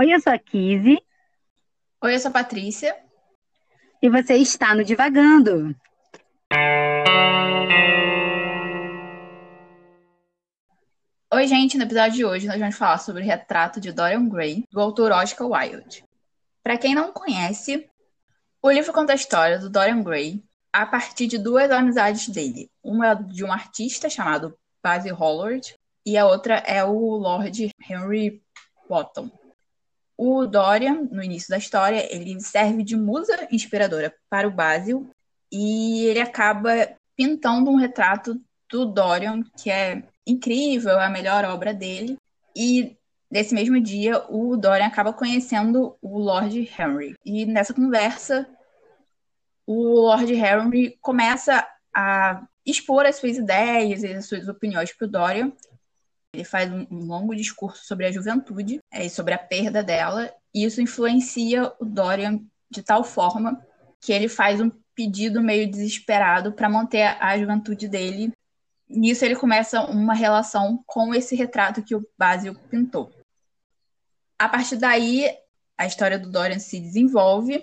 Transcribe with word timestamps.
Oi, 0.00 0.14
eu 0.14 0.20
sou 0.20 0.32
a 0.32 0.38
Kizzy. 0.38 0.96
Oi, 2.04 2.14
eu 2.14 2.20
sou 2.20 2.28
a 2.28 2.32
Patrícia. 2.32 2.96
E 4.00 4.08
você 4.08 4.36
está 4.36 4.72
no 4.72 4.84
Divagando. 4.84 5.74
Oi, 11.34 11.46
gente. 11.48 11.76
No 11.76 11.82
episódio 11.82 12.12
de 12.12 12.24
hoje, 12.24 12.46
nós 12.46 12.60
vamos 12.60 12.76
falar 12.76 12.98
sobre 12.98 13.22
o 13.22 13.24
retrato 13.24 13.80
de 13.80 13.90
Dorian 13.90 14.28
Gray, 14.28 14.62
do 14.70 14.80
autor 14.80 15.10
Oscar 15.10 15.48
Wilde. 15.48 16.04
Para 16.62 16.78
quem 16.78 16.94
não 16.94 17.12
conhece, 17.12 17.90
o 18.62 18.70
livro 18.70 18.92
conta 18.92 19.14
a 19.14 19.16
história 19.16 19.58
do 19.58 19.68
Dorian 19.68 20.04
Gray 20.04 20.40
a 20.72 20.86
partir 20.86 21.26
de 21.26 21.38
duas 21.38 21.72
amizades 21.72 22.28
dele. 22.28 22.70
Uma 22.84 23.08
é 23.08 23.14
de 23.16 23.42
um 23.42 23.50
artista 23.50 24.08
chamado 24.08 24.56
Basil 24.80 25.16
Hallward 25.16 25.74
e 26.06 26.16
a 26.16 26.24
outra 26.24 26.58
é 26.58 26.84
o 26.84 27.16
Lord 27.16 27.72
Henry 27.90 28.40
Wotton. 28.88 29.28
O 30.18 30.44
Dorian, 30.46 31.06
no 31.12 31.22
início 31.22 31.48
da 31.48 31.58
história, 31.58 32.12
ele 32.12 32.40
serve 32.40 32.82
de 32.82 32.96
musa 32.96 33.46
inspiradora 33.52 34.12
para 34.28 34.48
o 34.48 34.50
Basil 34.50 35.08
e 35.50 36.06
ele 36.06 36.20
acaba 36.20 36.90
pintando 37.16 37.70
um 37.70 37.76
retrato 37.76 38.38
do 38.68 38.84
Dorian, 38.84 39.44
que 39.56 39.70
é 39.70 40.02
incrível, 40.26 40.98
é 40.98 41.06
a 41.06 41.10
melhor 41.10 41.44
obra 41.44 41.72
dele. 41.72 42.18
E 42.54 42.96
nesse 43.30 43.54
mesmo 43.54 43.80
dia, 43.80 44.24
o 44.28 44.56
Dorian 44.56 44.86
acaba 44.86 45.12
conhecendo 45.12 45.96
o 46.02 46.18
Lord 46.18 46.68
Henry. 46.76 47.14
E 47.24 47.46
nessa 47.46 47.72
conversa, 47.72 48.44
o 49.64 50.00
Lord 50.00 50.32
Henry 50.34 50.98
começa 51.00 51.64
a 51.94 52.42
expor 52.66 53.06
as 53.06 53.16
suas 53.16 53.36
ideias 53.36 54.02
e 54.02 54.12
as 54.12 54.26
suas 54.26 54.48
opiniões 54.48 54.92
para 54.92 55.06
o 55.06 55.10
Dorian. 55.10 55.52
Ele 56.34 56.44
faz 56.44 56.70
um, 56.70 56.86
longo 56.90 57.34
discurso 57.34 57.84
sobre 57.84 58.06
a 58.06 58.12
juventude 58.12 58.80
é, 58.92 59.06
e 59.06 59.10
sobre 59.10 59.34
a 59.34 59.38
perda 59.38 59.82
dela, 59.82 60.32
e 60.54 60.64
isso 60.64 60.80
influencia 60.80 61.72
o 61.80 61.84
Dorian 61.84 62.40
de 62.70 62.82
tal 62.82 63.02
forma 63.02 63.64
que 64.00 64.12
ele 64.12 64.28
faz 64.28 64.60
um 64.60 64.70
pedido 64.94 65.40
meio 65.40 65.70
desesperado 65.70 66.52
para 66.52 66.68
manter 66.68 67.16
a 67.20 67.38
juventude 67.38 67.88
dele. 67.88 68.32
Nisso 68.88 69.24
ele 69.24 69.36
começa 69.36 69.82
uma 69.82 70.14
relação 70.14 70.82
com 70.86 71.14
esse 71.14 71.34
retrato 71.34 71.82
que 71.82 71.94
o 71.94 72.06
Basil 72.18 72.54
pintou. 72.70 73.10
A 74.38 74.48
partir 74.48 74.76
daí, 74.76 75.28
a 75.76 75.86
história 75.86 76.18
do 76.18 76.30
Dorian 76.30 76.58
se 76.58 76.78
desenvolve 76.78 77.62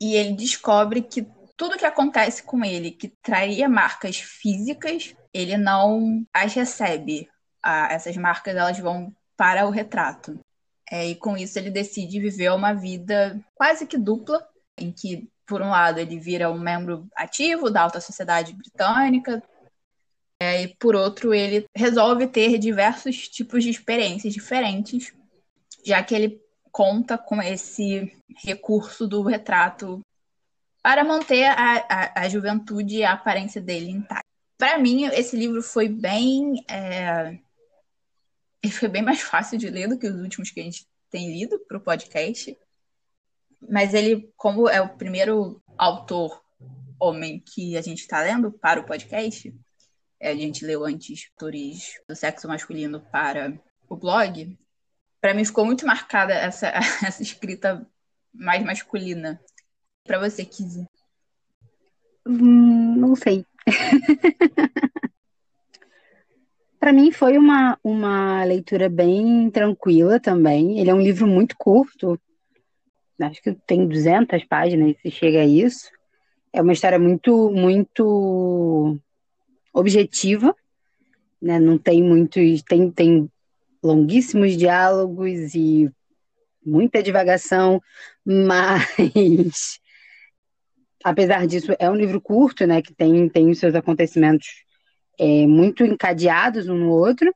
e 0.00 0.14
ele 0.14 0.32
descobre 0.32 1.02
que 1.02 1.26
tudo 1.56 1.78
que 1.78 1.84
acontece 1.86 2.42
com 2.42 2.64
ele 2.64 2.90
que 2.90 3.08
traria 3.22 3.68
marcas 3.68 4.16
físicas, 4.16 5.14
ele 5.32 5.56
não 5.56 6.26
as 6.32 6.52
recebe. 6.54 7.28
Ah, 7.64 7.88
essas 7.90 8.16
marcas 8.16 8.54
elas 8.54 8.78
vão 8.78 9.10
para 9.36 9.66
o 9.66 9.70
retrato. 9.70 10.38
É, 10.90 11.08
e 11.08 11.14
com 11.14 11.36
isso 11.36 11.58
ele 11.58 11.70
decide 11.70 12.20
viver 12.20 12.52
uma 12.52 12.74
vida 12.74 13.40
quase 13.54 13.86
que 13.86 13.96
dupla, 13.96 14.46
em 14.78 14.92
que, 14.92 15.28
por 15.46 15.62
um 15.62 15.70
lado, 15.70 15.98
ele 15.98 16.18
vira 16.18 16.50
um 16.50 16.58
membro 16.58 17.08
ativo 17.16 17.70
da 17.70 17.82
alta 17.82 18.00
sociedade 18.00 18.52
britânica, 18.52 19.42
é, 20.40 20.62
e 20.62 20.68
por 20.76 20.94
outro, 20.94 21.32
ele 21.32 21.66
resolve 21.74 22.26
ter 22.26 22.58
diversos 22.58 23.28
tipos 23.28 23.64
de 23.64 23.70
experiências 23.70 24.34
diferentes, 24.34 25.14
já 25.84 26.02
que 26.02 26.14
ele 26.14 26.40
conta 26.70 27.16
com 27.16 27.40
esse 27.40 28.12
recurso 28.44 29.06
do 29.06 29.22
retrato 29.22 30.00
para 30.82 31.04
manter 31.04 31.44
a, 31.44 31.86
a, 31.88 32.20
a 32.22 32.28
juventude 32.28 32.96
e 32.96 33.04
a 33.04 33.12
aparência 33.12 33.60
dele 33.60 33.90
intacta. 33.90 34.24
Para 34.58 34.76
mim, 34.78 35.04
esse 35.06 35.36
livro 35.36 35.62
foi 35.62 35.88
bem. 35.88 36.64
É... 36.68 37.38
Ele 38.64 38.72
foi 38.72 38.88
bem 38.88 39.02
mais 39.02 39.20
fácil 39.20 39.58
de 39.58 39.68
ler 39.68 39.86
do 39.86 39.98
que 39.98 40.06
os 40.06 40.18
últimos 40.18 40.50
que 40.50 40.58
a 40.58 40.62
gente 40.62 40.88
tem 41.10 41.30
lido 41.30 41.58
para 41.68 41.76
o 41.76 41.80
podcast. 41.82 42.58
Mas 43.68 43.92
ele, 43.92 44.32
como 44.38 44.66
é 44.70 44.80
o 44.80 44.96
primeiro 44.96 45.62
autor 45.76 46.42
homem 46.98 47.40
que 47.40 47.76
a 47.76 47.82
gente 47.82 48.00
está 48.00 48.22
lendo 48.22 48.50
para 48.50 48.80
o 48.80 48.86
podcast, 48.86 49.54
é, 50.18 50.30
a 50.30 50.34
gente 50.34 50.64
leu 50.64 50.82
antes 50.82 51.28
autores 51.32 52.00
do 52.08 52.16
sexo 52.16 52.48
masculino 52.48 53.02
para 53.12 53.52
o 53.86 53.96
blog, 53.96 54.58
para 55.20 55.34
mim 55.34 55.44
ficou 55.44 55.66
muito 55.66 55.86
marcada 55.86 56.32
essa, 56.32 56.68
essa 57.06 57.22
escrita 57.22 57.86
mais 58.32 58.64
masculina. 58.64 59.38
Para 60.04 60.18
você, 60.18 60.42
Kizzy? 60.42 60.86
Hum, 62.26 62.96
não 62.96 63.14
sei. 63.14 63.44
para 66.84 66.92
mim 66.92 67.10
foi 67.10 67.38
uma, 67.38 67.78
uma 67.82 68.44
leitura 68.44 68.90
bem 68.90 69.48
tranquila 69.50 70.20
também. 70.20 70.78
Ele 70.78 70.90
é 70.90 70.94
um 70.94 71.00
livro 71.00 71.26
muito 71.26 71.56
curto, 71.56 72.20
acho 73.18 73.40
que 73.40 73.54
tem 73.66 73.88
200 73.88 74.44
páginas, 74.44 74.94
se 75.00 75.10
chega 75.10 75.40
a 75.40 75.46
isso. 75.46 75.88
É 76.52 76.60
uma 76.60 76.74
história 76.74 76.98
muito, 76.98 77.50
muito 77.50 79.00
objetiva, 79.72 80.54
né? 81.40 81.58
Não 81.58 81.78
tem 81.78 82.02
muitos, 82.02 82.62
tem, 82.64 82.90
tem 82.90 83.30
longuíssimos 83.82 84.54
diálogos 84.54 85.54
e 85.54 85.90
muita 86.62 87.02
divagação, 87.02 87.80
mas 88.22 89.80
apesar 91.02 91.46
disso 91.46 91.74
é 91.78 91.88
um 91.88 91.96
livro 91.96 92.20
curto, 92.20 92.66
né? 92.66 92.82
Que 92.82 92.92
tem, 92.92 93.26
tem 93.30 93.48
os 93.48 93.58
seus 93.58 93.74
acontecimentos 93.74 94.63
é, 95.18 95.46
muito 95.46 95.84
encadeados 95.84 96.68
um 96.68 96.76
no 96.76 96.90
outro. 96.90 97.34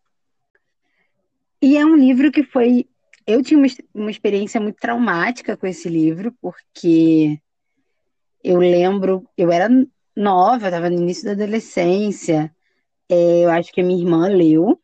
E 1.61 1.77
é 1.77 1.85
um 1.85 1.97
livro 1.97 2.31
que 2.31 2.43
foi. 2.43 2.87
Eu 3.27 3.43
tinha 3.43 3.61
uma, 3.95 4.11
experiência 4.11 4.61
muito 4.61 4.77
traumática 4.77 5.57
com 5.57 5.67
esse 5.67 5.89
livro, 5.89 6.33
porque 6.41 7.39
eu 8.43 8.59
lembro, 8.59 9.29
eu 9.37 9.53
era 9.53 9.69
nova, 10.17 10.69
estava 10.69 10.89
no 10.89 10.97
início 10.97 11.25
da 11.25 11.33
adolescência. 11.33 12.55
É, 13.09 13.45
eu 13.45 13.51
acho 13.51 13.73
que 13.73 13.81
a 13.81 13.85
minha 13.85 14.01
irmã 14.01 14.29
leu. 14.29 14.81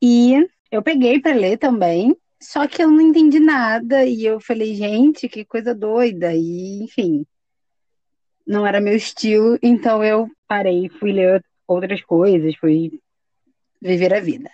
E 0.00 0.46
eu 0.70 0.82
peguei 0.82 1.20
para 1.20 1.34
ler 1.34 1.58
também, 1.58 2.16
só 2.40 2.66
que 2.66 2.82
eu 2.82 2.90
não 2.90 3.00
entendi 3.00 3.38
nada 3.38 4.04
e 4.06 4.24
eu 4.24 4.40
falei, 4.40 4.74
gente, 4.74 5.28
que 5.28 5.44
coisa 5.44 5.74
doida. 5.74 6.34
E, 6.34 6.82
enfim, 6.82 7.26
não 8.46 8.66
era 8.66 8.80
meu 8.80 8.96
estilo, 8.96 9.58
então 9.62 10.02
eu 10.02 10.28
parei, 10.48 10.88
fui 10.88 11.12
ler 11.12 11.44
outras 11.74 12.02
coisas, 12.02 12.56
fui 12.56 13.00
viver 13.80 14.12
a 14.14 14.20
vida. 14.20 14.50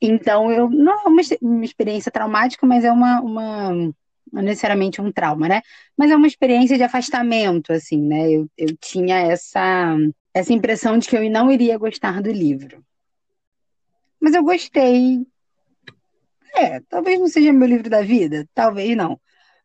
Então, 0.00 0.50
eu 0.52 0.70
não 0.70 0.92
é 0.92 1.08
uma, 1.08 1.22
uma 1.42 1.64
experiência 1.64 2.12
traumática, 2.12 2.66
mas 2.66 2.84
é 2.84 2.92
uma, 2.92 3.20
uma 3.20 3.72
não 4.32 4.42
necessariamente 4.42 5.00
um 5.00 5.10
trauma, 5.10 5.48
né? 5.48 5.62
Mas 5.96 6.10
é 6.10 6.16
uma 6.16 6.26
experiência 6.26 6.76
de 6.76 6.82
afastamento, 6.82 7.72
assim, 7.72 8.00
né? 8.00 8.30
Eu, 8.30 8.48
eu 8.56 8.76
tinha 8.76 9.18
essa, 9.18 9.96
essa 10.32 10.52
impressão 10.52 10.98
de 10.98 11.08
que 11.08 11.16
eu 11.16 11.30
não 11.30 11.50
iria 11.50 11.78
gostar 11.78 12.22
do 12.22 12.30
livro. 12.30 12.84
Mas 14.20 14.34
eu 14.34 14.42
gostei. 14.42 15.26
É, 16.54 16.80
talvez 16.88 17.18
não 17.18 17.28
seja 17.28 17.52
meu 17.52 17.68
livro 17.68 17.88
da 17.88 18.02
vida, 18.02 18.48
talvez 18.54 18.96
não. 18.96 19.20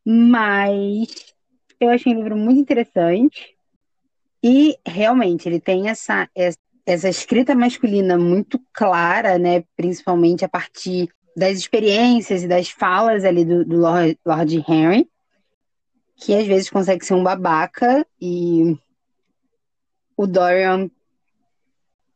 Mas 0.05 1.33
eu 1.79 1.89
achei 1.89 2.13
um 2.13 2.17
livro 2.17 2.35
muito 2.35 2.59
interessante. 2.59 3.52
E 4.43 4.77
realmente 4.85 5.47
ele 5.47 5.59
tem 5.59 5.87
essa, 5.87 6.29
essa 6.85 7.07
escrita 7.07 7.55
masculina 7.55 8.17
muito 8.17 8.59
clara, 8.73 9.39
né? 9.39 9.63
Principalmente 9.77 10.43
a 10.43 10.49
partir 10.49 11.09
das 11.35 11.57
experiências 11.57 12.43
e 12.43 12.47
das 12.47 12.69
falas 12.69 13.23
ali 13.23 13.45
do, 13.45 13.63
do 13.63 13.77
Lord, 13.77 14.19
Lord 14.25 14.65
Henry, 14.67 15.09
que 16.17 16.35
às 16.35 16.45
vezes 16.45 16.69
consegue 16.69 17.05
ser 17.05 17.13
um 17.13 17.23
babaca 17.23 18.05
e 18.21 18.77
o 20.15 20.27
Dorian. 20.27 20.89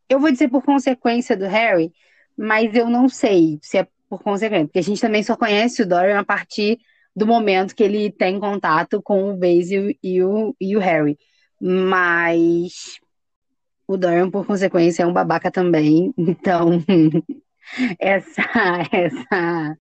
Eu 0.09 0.19
vou 0.19 0.31
dizer 0.31 0.49
por 0.49 0.63
consequência 0.63 1.35
do 1.35 1.45
Harry, 1.45 1.93
mas 2.37 2.75
eu 2.75 2.89
não 2.89 3.09
sei 3.09 3.57
se 3.61 3.77
é 3.77 3.87
por 4.09 4.21
consequência, 4.21 4.65
porque 4.67 4.79
a 4.79 4.83
gente 4.83 5.01
também 5.01 5.23
só 5.23 5.35
conhece 5.35 5.81
o 5.81 5.87
Dorian 5.87 6.19
a 6.19 6.25
partir 6.25 6.79
do 7.15 7.25
momento 7.25 7.75
que 7.75 7.83
ele 7.83 8.11
tem 8.11 8.39
contato 8.39 9.01
com 9.01 9.31
o 9.31 9.35
Basil 9.37 9.93
e 10.03 10.21
o, 10.21 10.55
e 10.61 10.77
o 10.77 10.79
Harry. 10.79 11.17
Mas 11.59 12.99
o 13.87 13.97
Dorian, 13.97 14.29
por 14.29 14.45
consequência, 14.45 15.03
é 15.03 15.05
um 15.05 15.13
babaca 15.13 15.49
também, 15.49 16.13
então 16.17 16.83
essa, 17.97 18.43
essa, 18.91 19.77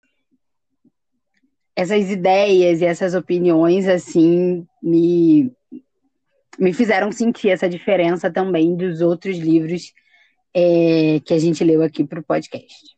essas 1.75 2.09
ideias 2.11 2.81
e 2.81 2.85
essas 2.85 3.15
opiniões, 3.15 3.87
assim, 3.87 4.67
me, 4.81 5.51
me 6.59 6.71
fizeram 6.71 7.11
sentir 7.11 7.49
essa 7.49 7.67
diferença 7.67 8.31
também 8.31 8.75
dos 8.75 9.01
outros 9.01 9.37
livros 9.37 9.93
é, 10.53 11.19
que 11.25 11.33
a 11.33 11.39
gente 11.39 11.63
leu 11.63 11.81
aqui 11.81 12.03
para 12.05 12.19
o 12.19 12.23
podcast. 12.23 12.95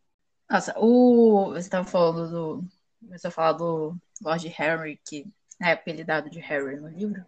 Nossa, 0.50 0.74
o, 0.78 1.50
você 1.52 1.60
estava 1.60 1.88
falando 1.88 2.30
do. 2.30 2.64
Você 3.10 3.30
falar 3.32 3.54
do 3.54 3.96
Lord 4.22 4.48
Harry, 4.50 5.00
que 5.08 5.26
é 5.62 5.72
apelidado 5.72 6.30
de 6.30 6.40
Harry 6.40 6.78
no 6.78 6.88
livro. 6.88 7.26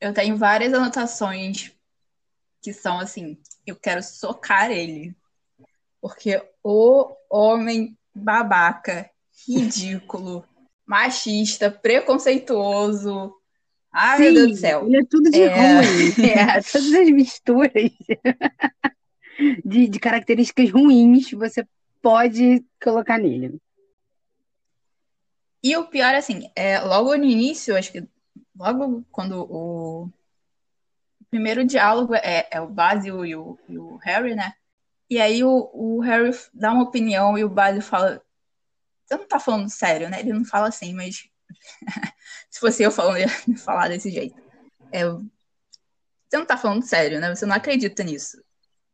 Eu 0.00 0.12
tenho 0.12 0.36
várias 0.36 0.72
anotações 0.74 1.72
que 2.60 2.72
são 2.72 2.98
assim, 2.98 3.38
eu 3.66 3.76
quero 3.76 4.02
socar 4.02 4.70
ele. 4.70 5.14
Porque 6.00 6.42
o 6.62 7.14
homem 7.30 7.96
babaca 8.14 9.10
ridículo, 9.46 10.46
machista, 10.86 11.70
preconceituoso. 11.70 13.34
Ai, 13.92 14.16
Sim, 14.18 14.24
meu 14.24 14.34
Deus 14.34 14.50
do 14.50 14.56
céu. 14.56 14.86
Ele 14.86 14.96
é 14.96 15.04
tudo 15.04 15.30
de 15.30 15.42
É. 15.42 15.48
ruim. 15.48 16.14
É, 16.24 16.60
todas 16.72 16.92
as 16.92 17.10
misturas 17.10 17.72
de, 19.64 19.88
de 19.88 19.98
características 20.00 20.70
ruins 20.70 21.30
você 21.32 21.66
pode 22.00 22.64
colocar 22.82 23.18
nele. 23.18 23.58
E 25.62 25.76
o 25.76 25.86
pior, 25.86 26.14
assim, 26.14 26.50
é, 26.54 26.78
logo 26.80 27.16
no 27.16 27.24
início, 27.24 27.74
acho 27.74 27.90
que 27.90 28.06
logo 28.56 29.04
quando 29.10 29.46
o 29.50 30.10
primeiro 31.30 31.64
diálogo 31.64 32.14
é, 32.14 32.48
é 32.50 32.60
o 32.60 32.68
Basil 32.68 33.24
e 33.26 33.34
o, 33.34 33.58
e 33.68 33.78
o 33.78 33.96
Harry, 33.96 34.34
né? 34.34 34.54
E 35.10 35.20
aí 35.20 35.44
o, 35.44 35.70
o 35.72 36.00
Harry 36.00 36.30
dá 36.52 36.72
uma 36.72 36.84
opinião 36.84 37.36
e 37.36 37.44
o 37.44 37.48
Basil 37.48 37.82
fala: 37.82 38.22
Você 39.04 39.16
não 39.16 39.26
tá 39.26 39.38
falando 39.38 39.68
sério, 39.68 40.08
né? 40.08 40.20
Ele 40.20 40.32
não 40.32 40.44
fala 40.44 40.68
assim, 40.68 40.94
mas 40.94 41.28
se 42.50 42.60
fosse 42.60 42.82
eu 42.82 42.90
falando, 42.90 43.18
ia 43.18 43.28
falar 43.58 43.88
desse 43.88 44.10
jeito. 44.10 44.40
É, 44.92 45.04
você 45.04 46.38
não 46.38 46.46
tá 46.46 46.56
falando 46.56 46.82
sério, 46.82 47.20
né? 47.20 47.34
Você 47.34 47.46
não 47.46 47.54
acredita 47.54 48.02
nisso. 48.02 48.42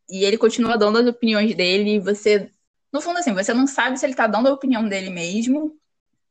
E 0.09 0.25
ele 0.25 0.37
continua 0.37 0.77
dando 0.77 0.99
as 0.99 1.07
opiniões 1.07 1.55
dele, 1.55 1.97
e 1.97 2.01
você. 2.01 2.51
No 2.93 3.01
fundo, 3.01 3.19
assim, 3.19 3.33
você 3.33 3.55
não 3.55 3.67
sabe 3.67 3.99
se 3.99 4.05
ele 4.05 4.15
tá 4.15 4.27
dando 4.27 4.49
a 4.49 4.53
opinião 4.53 4.89
dele 4.89 5.11
mesmo 5.11 5.79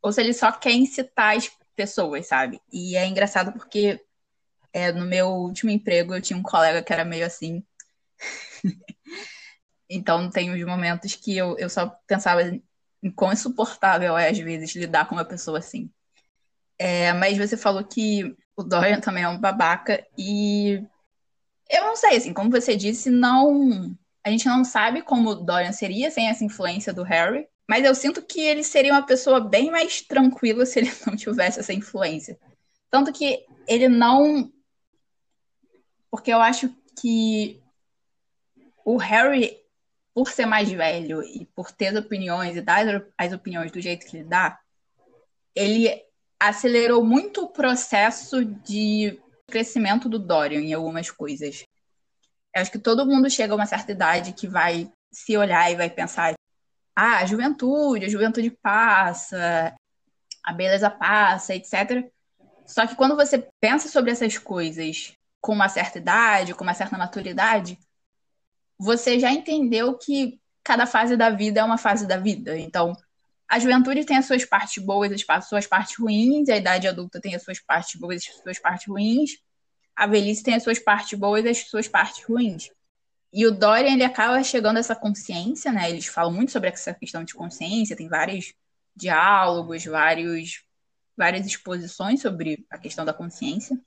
ou 0.02 0.12
se 0.12 0.22
ele 0.22 0.34
só 0.34 0.52
quer 0.52 0.72
incitar 0.72 1.36
as 1.36 1.50
pessoas, 1.80 2.28
sabe? 2.28 2.62
E 2.74 2.98
é 2.98 3.06
engraçado 3.08 3.54
porque 3.54 4.04
é, 4.74 4.92
no 4.92 5.06
meu 5.06 5.30
último 5.30 5.72
emprego 5.72 6.14
eu 6.14 6.22
tinha 6.22 6.38
um 6.38 6.44
colega 6.44 6.84
que 6.84 6.92
era 6.92 7.06
meio 7.06 7.26
assim. 7.26 7.64
então 9.90 10.30
tem 10.30 10.52
uns 10.52 10.62
momentos 10.66 11.16
que 11.16 11.38
eu, 11.38 11.58
eu 11.58 11.70
só 11.70 11.88
pensava 12.06 12.42
em 13.02 13.10
quão 13.12 13.32
insuportável 13.32 14.18
é, 14.18 14.30
às 14.30 14.38
vezes, 14.38 14.76
lidar 14.76 15.08
com 15.08 15.16
uma 15.16 15.24
pessoa 15.24 15.60
assim. 15.60 15.90
É, 16.78 17.14
mas 17.14 17.38
você 17.38 17.56
falou 17.56 17.84
que 17.86 18.36
o 18.58 18.64
Dorian 18.64 19.00
também 19.00 19.24
é 19.24 19.30
um 19.30 19.40
babaca 19.40 20.06
e 20.18 20.84
eu 21.70 21.84
não 21.86 21.96
sei, 21.96 22.18
assim, 22.18 22.34
como 22.34 22.52
você 22.52 22.76
disse, 22.76 23.10
não. 23.10 23.96
A 24.22 24.30
gente 24.30 24.46
não 24.48 24.66
sabe 24.66 25.02
como 25.02 25.30
o 25.30 25.36
Dorian 25.36 25.72
seria 25.72 26.12
sem 26.12 26.28
essa 26.28 26.44
influência 26.44 26.92
do 26.94 27.04
Harry. 27.04 27.48
Mas 27.70 27.86
eu 27.86 27.94
sinto 27.94 28.24
que 28.24 28.42
ele 28.42 28.64
seria 28.64 28.92
uma 28.92 29.06
pessoa 29.06 29.40
bem 29.40 29.70
mais 29.70 30.02
tranquila 30.02 30.66
se 30.66 30.80
ele 30.80 30.90
não 31.06 31.16
tivesse 31.16 31.60
essa 31.60 31.72
influência. 31.72 32.36
Tanto 32.90 33.14
que 33.14 33.46
ele 33.68 33.88
não. 33.88 34.52
Porque 36.10 36.34
eu 36.34 36.42
acho 36.42 36.76
que 37.00 37.62
o 38.84 38.98
Harry, 38.98 39.56
por 40.16 40.32
ser 40.32 40.48
mais 40.48 40.72
velho 40.72 41.22
e 41.22 41.46
por 41.54 41.72
ter 41.72 41.90
as 41.90 42.04
opiniões 42.04 42.58
e 42.58 42.62
dar 42.62 43.06
as 43.16 43.34
opiniões 43.34 43.72
do 43.72 43.80
jeito 43.80 44.08
que 44.08 44.18
ele 44.18 44.24
dá, 44.24 44.60
ele 45.56 46.04
acelerou 46.40 47.06
muito 47.06 47.44
o 47.44 47.50
processo 47.50 48.44
de 48.44 49.22
crescimento 49.46 50.10
do 50.10 50.18
Dorian 50.18 50.62
em 50.62 50.74
algumas 50.74 51.12
coisas. 51.12 51.64
Eu 52.56 52.64
acho 52.64 52.72
que 52.72 52.80
todo 52.80 53.06
mundo 53.06 53.30
chega 53.30 53.54
a 53.54 53.56
uma 53.56 53.68
certa 53.68 53.92
idade 53.92 54.34
que 54.34 54.48
vai 54.48 54.92
se 55.12 55.38
olhar 55.38 55.72
e 55.72 55.76
vai 55.76 55.90
pensar 55.92 56.34
ah, 57.00 57.20
a 57.20 57.26
juventude, 57.26 58.06
a 58.06 58.10
juventude 58.10 58.52
passa, 58.52 59.74
a 60.44 60.52
beleza 60.52 60.90
passa, 60.90 61.56
etc. 61.56 62.06
Só 62.68 62.86
que 62.86 62.96
quando 62.96 63.16
você 63.16 63.48
pensa 63.62 63.88
sobre 63.88 64.12
essas 64.12 64.38
coisas 64.38 65.14
com 65.40 65.54
uma 65.54 65.70
certa 65.70 65.98
idade, 65.98 66.54
com 66.54 66.64
uma 66.64 66.74
certa 66.74 66.98
maturidade, 66.98 67.80
você 68.78 69.18
já 69.18 69.32
entendeu 69.32 69.98
que 69.98 70.42
cada 70.62 70.86
fase 70.86 71.16
da 71.16 71.30
vida 71.30 71.62
é 71.62 71.64
uma 71.64 71.78
fase 71.78 72.06
da 72.06 72.18
vida. 72.18 72.58
Então, 72.58 72.94
a 73.48 73.58
juventude 73.60 74.04
tem 74.04 74.18
as 74.18 74.26
suas 74.26 74.44
partes 74.44 74.84
boas, 74.84 75.10
as 75.12 75.48
suas 75.48 75.66
partes 75.66 75.98
ruins, 75.98 76.50
a 76.50 76.58
idade 76.58 76.86
adulta 76.86 77.22
tem 77.22 77.34
as 77.34 77.44
suas 77.44 77.62
partes 77.62 77.98
boas, 77.98 78.28
as 78.28 78.44
suas 78.44 78.60
partes 78.60 78.88
ruins, 78.88 79.32
a 79.96 80.06
velhice 80.06 80.44
tem 80.44 80.56
as 80.56 80.64
suas 80.64 80.80
partes 80.80 81.18
boas 81.18 81.46
as 81.46 81.70
suas 81.70 81.88
partes 81.88 82.26
ruins. 82.26 82.70
E 83.32 83.46
o 83.46 83.52
Dorian, 83.52 83.94
ele 83.94 84.04
acaba 84.04 84.44
chegando 84.44 84.78
a 84.78 84.80
essa 84.80 84.96
consciência, 84.96 85.72
né? 85.72 85.90
Eles 85.90 86.08
falam 86.08 86.34
muito 86.34 86.52
sobre 86.52 86.70
essa 86.70 86.94
questão 86.94 87.24
de 87.24 87.34
consciência, 87.34 87.96
tem 87.96 88.08
vários 88.08 88.54
diálogos, 88.96 89.86
vários, 89.86 90.64
várias 91.16 91.46
exposições 91.46 92.22
sobre 92.22 92.66
a 92.70 92.78
questão 92.78 93.06
da 93.06 93.14
consciência. 93.14 93.80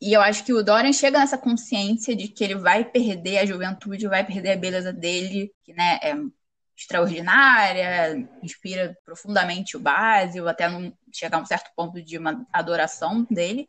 E 0.00 0.12
eu 0.12 0.20
acho 0.20 0.44
que 0.44 0.52
o 0.52 0.62
Dorian 0.62 0.92
chega 0.92 1.18
nessa 1.18 1.38
consciência 1.38 2.14
de 2.14 2.28
que 2.28 2.44
ele 2.44 2.54
vai 2.54 2.84
perder 2.84 3.38
a 3.38 3.46
juventude, 3.46 4.08
vai 4.08 4.24
perder 4.26 4.52
a 4.52 4.56
beleza 4.56 4.92
dele, 4.92 5.52
que 5.64 5.72
né, 5.72 5.98
é 6.02 6.14
extraordinária, 6.76 8.28
inspira 8.42 8.96
profundamente 9.04 9.76
o 9.76 9.80
Basil, 9.80 10.46
até 10.46 10.68
não 10.68 10.92
chegar 11.12 11.38
a 11.38 11.40
um 11.40 11.46
certo 11.46 11.70
ponto 11.74 12.02
de 12.02 12.18
uma 12.18 12.46
adoração 12.52 13.24
dele. 13.30 13.68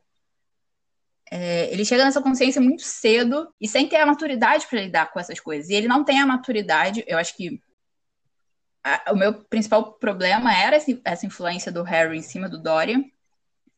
É, 1.29 1.71
ele 1.71 1.83
chega 1.83 2.05
nessa 2.05 2.21
consciência 2.21 2.61
muito 2.61 2.83
cedo 2.83 3.53
e 3.59 3.67
sem 3.67 3.87
ter 3.87 3.97
a 3.97 4.05
maturidade 4.05 4.65
para 4.67 4.81
lidar 4.81 5.11
com 5.11 5.19
essas 5.19 5.39
coisas. 5.39 5.69
E 5.69 5.73
ele 5.73 5.87
não 5.87 6.03
tem 6.03 6.19
a 6.19 6.25
maturidade, 6.25 7.03
eu 7.07 7.17
acho 7.17 7.35
que 7.35 7.61
a, 8.83 9.11
o 9.11 9.15
meu 9.15 9.33
principal 9.33 9.93
problema 9.93 10.55
era 10.55 10.77
esse, 10.77 11.01
essa 11.03 11.25
influência 11.25 11.71
do 11.71 11.83
Harry 11.83 12.17
em 12.17 12.21
cima 12.21 12.47
do 12.47 12.61
Dorian. 12.61 13.03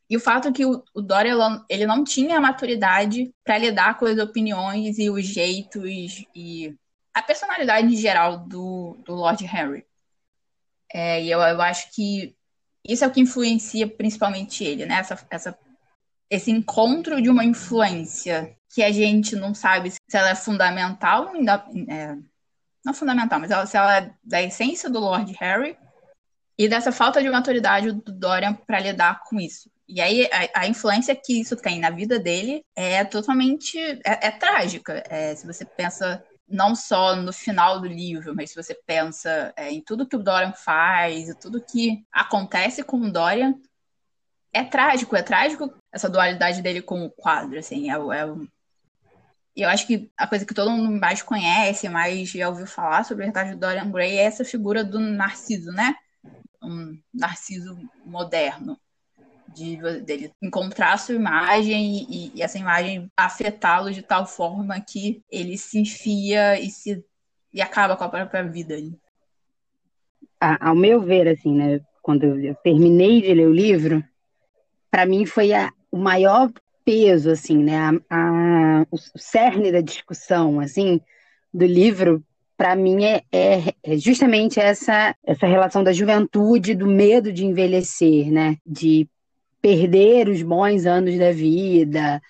E 0.08 0.16
o 0.16 0.20
fato 0.20 0.52
que 0.52 0.64
o, 0.64 0.82
o 0.94 1.00
Dorian 1.00 1.64
ele 1.68 1.86
não 1.86 2.04
tinha 2.04 2.38
a 2.38 2.40
maturidade 2.40 3.32
para 3.44 3.58
lidar 3.58 3.98
com 3.98 4.06
as 4.06 4.18
opiniões 4.18 4.98
e 4.98 5.10
os 5.10 5.24
jeitos 5.24 6.24
e 6.34 6.76
a 7.12 7.22
personalidade 7.22 7.94
geral 7.96 8.38
do, 8.38 8.96
do 9.04 9.14
Lord 9.14 9.44
Harry. 9.44 9.84
É, 10.92 11.22
e 11.22 11.30
eu, 11.30 11.40
eu 11.40 11.60
acho 11.60 11.90
que 11.92 12.34
isso 12.84 13.04
é 13.04 13.06
o 13.06 13.10
que 13.10 13.20
influencia 13.20 13.86
principalmente 13.86 14.64
ele, 14.64 14.86
né? 14.86 14.96
Essa, 14.96 15.26
essa 15.30 15.58
esse 16.30 16.50
encontro 16.50 17.20
de 17.20 17.28
uma 17.28 17.44
influência 17.44 18.56
que 18.72 18.82
a 18.82 18.92
gente 18.92 19.34
não 19.34 19.52
sabe 19.52 19.90
se 19.90 19.98
ela 20.12 20.30
é 20.30 20.34
fundamental, 20.34 21.32
é, 21.88 22.16
não 22.84 22.94
fundamental, 22.94 23.40
mas 23.40 23.50
ela, 23.50 23.66
se 23.66 23.76
ela 23.76 23.98
é 23.98 24.14
da 24.22 24.40
essência 24.40 24.88
do 24.88 25.00
Lord 25.00 25.32
Harry 25.40 25.76
e 26.56 26.68
dessa 26.68 26.92
falta 26.92 27.20
de 27.20 27.28
maturidade 27.28 27.90
do 27.90 28.12
Dorian 28.12 28.54
para 28.54 28.78
lidar 28.78 29.22
com 29.24 29.40
isso. 29.40 29.68
E 29.88 30.00
aí 30.00 30.28
a, 30.32 30.60
a, 30.60 30.68
influência 30.68 31.16
que 31.16 31.40
isso 31.40 31.56
tem 31.56 31.80
na 31.80 31.90
vida 31.90 32.16
dele 32.16 32.62
é 32.76 33.04
totalmente 33.04 33.76
é, 33.78 34.28
é 34.28 34.30
trágica. 34.30 35.02
É, 35.08 35.34
se 35.34 35.44
você 35.44 35.64
pensa 35.64 36.24
não 36.48 36.76
só 36.76 37.16
no 37.16 37.32
final 37.32 37.80
do 37.80 37.86
livro, 37.86 38.34
mas 38.36 38.50
se 38.50 38.62
você 38.62 38.76
pensa 38.86 39.52
é, 39.56 39.70
em 39.70 39.80
tudo 39.80 40.06
que 40.06 40.16
o 40.16 40.22
Dorian 40.22 40.52
faz, 40.52 41.28
e 41.28 41.34
tudo 41.34 41.64
que 41.64 42.04
acontece 42.12 42.84
com 42.84 42.98
o 42.98 43.12
Dorian, 43.12 43.54
é 44.52 44.64
trágico, 44.64 45.16
é 45.16 45.22
trágico 45.22 45.72
essa 45.92 46.08
dualidade 46.08 46.62
dele 46.62 46.82
com 46.82 47.04
o 47.04 47.10
quadro, 47.10 47.58
assim, 47.58 47.90
é, 47.90 47.94
é 47.94 48.26
eu 49.56 49.68
acho 49.68 49.86
que 49.86 50.10
a 50.16 50.26
coisa 50.26 50.46
que 50.46 50.54
todo 50.54 50.70
mundo 50.70 50.98
mais 50.98 51.22
conhece, 51.22 51.88
mais 51.88 52.30
já 52.30 52.48
ouviu 52.48 52.66
falar 52.66 53.04
sobre 53.04 53.24
o 53.24 53.26
retrato 53.26 53.50
de 53.50 53.56
Dorian 53.56 53.90
Gray 53.90 54.16
é 54.16 54.22
essa 54.22 54.44
figura 54.44 54.84
do 54.84 54.98
Narciso, 54.98 55.72
né? 55.72 55.96
Um 56.62 56.98
Narciso 57.12 57.76
moderno, 58.04 58.78
de 59.54 59.76
dele 60.02 60.32
encontrar 60.40 60.92
a 60.92 60.98
sua 60.98 61.14
imagem 61.14 62.06
e, 62.08 62.32
e 62.34 62.42
essa 62.42 62.58
imagem 62.58 63.10
afetá-lo 63.16 63.92
de 63.92 64.02
tal 64.02 64.24
forma 64.26 64.80
que 64.80 65.22
ele 65.30 65.58
se 65.58 65.78
enfia 65.80 66.58
e 66.58 66.70
se 66.70 67.04
e 67.52 67.60
acaba 67.60 67.96
com 67.96 68.04
a 68.04 68.08
própria 68.08 68.44
vida. 68.44 68.76
ao 70.38 70.76
meu 70.76 71.02
ver, 71.02 71.26
assim, 71.26 71.52
né? 71.52 71.80
Quando 72.00 72.24
eu 72.24 72.54
terminei 72.62 73.20
de 73.20 73.34
ler 73.34 73.48
o 73.48 73.52
livro, 73.52 74.04
para 74.90 75.06
mim 75.06 75.24
foi 75.26 75.52
a, 75.52 75.72
o 75.90 75.98
maior 75.98 76.50
peso, 76.84 77.30
assim, 77.30 77.58
né? 77.58 77.78
A, 77.78 77.92
a, 78.10 78.86
o 78.90 78.98
cerne 79.16 79.70
da 79.70 79.80
discussão, 79.80 80.60
assim, 80.60 81.00
do 81.52 81.64
livro, 81.64 82.22
para 82.56 82.76
mim 82.76 83.04
é, 83.04 83.22
é, 83.32 83.74
é, 83.82 83.96
justamente 83.96 84.60
essa 84.60 85.14
essa 85.24 85.46
relação 85.46 85.82
da 85.82 85.92
juventude, 85.92 86.74
do 86.74 86.86
medo 86.86 87.32
de 87.32 87.46
envelhecer, 87.46 88.30
né? 88.30 88.56
De 88.66 89.08
perder 89.62 90.28
os 90.28 90.42
bons 90.42 90.86
anos 90.86 91.18
da 91.18 91.32
vida, 91.32 92.20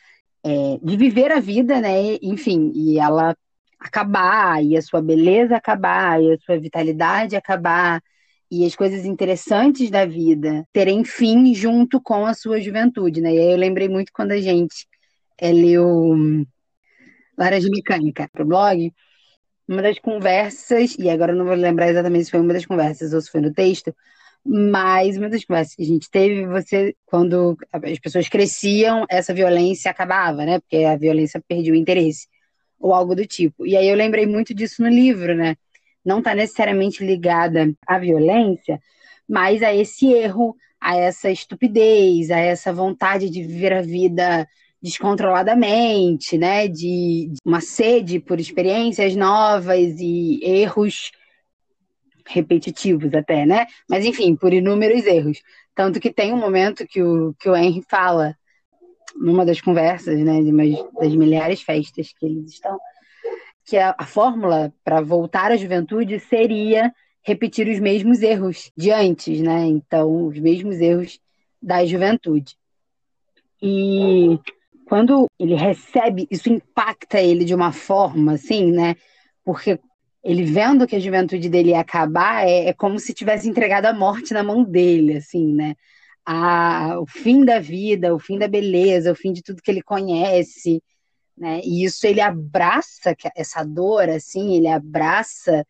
é, 0.45 0.79
de 0.83 0.97
viver 0.97 1.33
a 1.33 1.41
vida, 1.41 1.81
né? 1.81 2.19
Enfim, 2.23 2.73
e 2.75 2.99
ela 2.99 3.37
acabar, 3.79 4.63
e 4.63 4.77
a 4.77 4.83
sua 4.83 5.01
beleza 5.01 5.57
acabar, 5.57 6.23
e 6.23 6.33
a 6.33 6.39
sua 6.39 6.59
vitalidade 6.59 7.35
acabar, 7.35 8.03
e 8.51 8.67
as 8.67 8.75
coisas 8.75 9.05
interessantes 9.05 9.91
da 9.91 10.05
vida 10.05 10.67
terem 10.73 11.05
fim 11.05 11.55
junto 11.55 12.01
com 12.01 12.27
a 12.27 12.35
sua 12.35 12.61
juventude, 12.61 13.21
né? 13.21 13.35
E 13.35 13.39
aí 13.39 13.53
eu 13.53 13.57
lembrei 13.57 13.89
muito 13.89 14.13
quando 14.13 14.33
a 14.33 14.41
gente 14.41 14.87
é, 15.39 15.53
leu 15.53 16.45
Laranja 17.39 17.69
Mecânica 17.71 18.29
para 18.33 18.43
o 18.43 18.47
blog, 18.47 18.93
uma 19.69 19.83
das 19.83 19.99
conversas, 20.01 20.97
e 20.99 21.09
agora 21.09 21.33
eu 21.33 21.37
não 21.37 21.45
vou 21.45 21.55
lembrar 21.55 21.89
exatamente 21.89 22.25
se 22.25 22.31
foi 22.33 22.41
uma 22.41 22.53
das 22.53 22.67
conversas 22.67 23.13
ou 23.13 23.21
se 23.21 23.31
foi 23.31 23.41
no 23.41 23.53
texto, 23.53 23.95
mas 24.45 25.17
uma 25.17 25.29
das 25.29 25.45
conversas 25.45 25.75
que 25.75 25.83
a 25.83 25.87
gente 25.87 26.11
teve, 26.11 26.47
você, 26.47 26.95
quando 27.07 27.57
as 27.73 27.99
pessoas 27.99 28.29
cresciam, 28.29 29.07
essa 29.09 29.33
violência 29.33 29.91
acabava, 29.91 30.45
né? 30.45 30.59
Porque 30.61 30.85
a 30.85 30.97
violência 30.97 31.43
perdia 31.47 31.73
o 31.73 31.77
interesse, 31.77 32.27
ou 32.79 32.93
algo 32.93 33.15
do 33.15 33.27
tipo. 33.27 33.67
E 33.67 33.77
aí 33.77 33.89
eu 33.89 33.97
lembrei 33.97 34.27
muito 34.27 34.53
disso 34.55 34.83
no 34.83 34.89
livro, 34.89 35.35
né? 35.37 35.57
Não 36.05 36.19
está 36.19 36.35
necessariamente 36.35 37.05
ligada 37.05 37.73
à 37.87 37.99
violência, 37.99 38.81
mas 39.29 39.63
a 39.63 39.75
esse 39.75 40.13
erro, 40.13 40.57
a 40.81 40.97
essa 40.97 41.31
estupidez, 41.31 42.31
a 42.31 42.39
essa 42.39 42.73
vontade 42.73 43.29
de 43.31 43.43
viver 43.43 43.73
a 43.73 43.83
vida 43.83 44.49
descontroladamente, 44.83 46.39
né, 46.39 46.67
de 46.67 47.33
uma 47.45 47.61
sede 47.61 48.19
por 48.19 48.41
experiências 48.41 49.15
novas 49.15 50.01
e 50.01 50.41
erros 50.43 51.13
repetitivos 52.27 53.13
até, 53.13 53.45
né? 53.45 53.67
Mas 53.89 54.05
enfim, 54.05 54.35
por 54.37 54.53
inúmeros 54.53 55.05
erros. 55.05 55.43
Tanto 55.75 56.01
que 56.01 56.13
tem 56.13 56.33
um 56.33 56.39
momento 56.39 56.87
que 56.87 57.03
o, 57.03 57.35
que 57.39 57.49
o 57.49 57.57
Henry 57.57 57.83
fala, 57.89 58.37
numa 59.17 59.45
das 59.45 59.61
conversas, 59.61 60.19
né, 60.21 60.43
de 60.43 60.51
umas 60.51 60.71
das 60.95 61.15
milhares 61.15 61.63
festas 61.63 62.13
que 62.19 62.25
eles 62.27 62.53
estão, 62.53 62.79
que 63.71 63.79
a, 63.79 63.95
a 63.97 64.05
fórmula 64.05 64.75
para 64.83 65.01
voltar 65.01 65.53
à 65.53 65.57
juventude 65.57 66.19
seria 66.19 66.93
repetir 67.23 67.69
os 67.69 67.79
mesmos 67.79 68.21
erros 68.21 68.73
de 68.77 68.91
antes, 68.91 69.41
né? 69.41 69.65
Então, 69.65 70.27
os 70.27 70.37
mesmos 70.41 70.81
erros 70.81 71.21
da 71.63 71.87
juventude. 71.87 72.57
E 73.63 74.41
quando 74.87 75.29
ele 75.39 75.55
recebe, 75.55 76.27
isso 76.29 76.53
impacta 76.53 77.21
ele 77.21 77.45
de 77.45 77.55
uma 77.55 77.71
forma, 77.71 78.33
assim, 78.33 78.73
né? 78.73 78.97
Porque 79.45 79.79
ele 80.25 80.43
vendo 80.43 80.85
que 80.85 80.97
a 80.97 81.01
juventude 81.01 81.49
dele 81.49 81.71
ia 81.71 81.79
acabar, 81.79 82.45
é, 82.49 82.71
é 82.71 82.73
como 82.73 82.99
se 82.99 83.15
tivesse 83.15 83.49
entregado 83.49 83.87
a 83.87 83.93
morte 83.93 84.35
na 84.35 84.43
mão 84.43 84.65
dele, 84.65 85.19
assim, 85.19 85.47
né? 85.55 85.77
A, 86.27 86.99
o 86.99 87.07
fim 87.07 87.45
da 87.45 87.61
vida, 87.61 88.13
o 88.13 88.19
fim 88.19 88.37
da 88.37 88.49
beleza, 88.49 89.13
o 89.13 89.15
fim 89.17 89.33
de 89.33 89.45
tudo 89.45 89.63
que 89.63 89.71
ele 89.71 89.81
conhece, 89.81 90.83
né? 91.41 91.63
E 91.65 91.85
isso 91.85 92.07
ele 92.07 92.21
abraça 92.21 93.17
essa 93.35 93.65
dor, 93.65 94.11
assim, 94.11 94.57
ele 94.57 94.69
abraça 94.69 95.67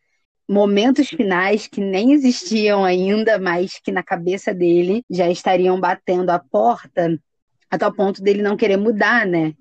momentos 0.47 1.07
finais 1.07 1.65
que 1.65 1.79
nem 1.79 2.11
existiam 2.11 2.83
ainda, 2.83 3.39
mas 3.39 3.79
que 3.81 3.89
na 3.89 4.03
cabeça 4.03 4.53
dele 4.53 5.01
já 5.09 5.29
estariam 5.29 5.79
batendo 5.79 6.29
a 6.29 6.39
porta, 6.39 7.17
a 7.69 7.77
tal 7.77 7.93
ponto 7.93 8.21
dele 8.21 8.41
não 8.41 8.57
querer 8.57 8.75
mudar, 8.75 9.25
né? 9.25 9.53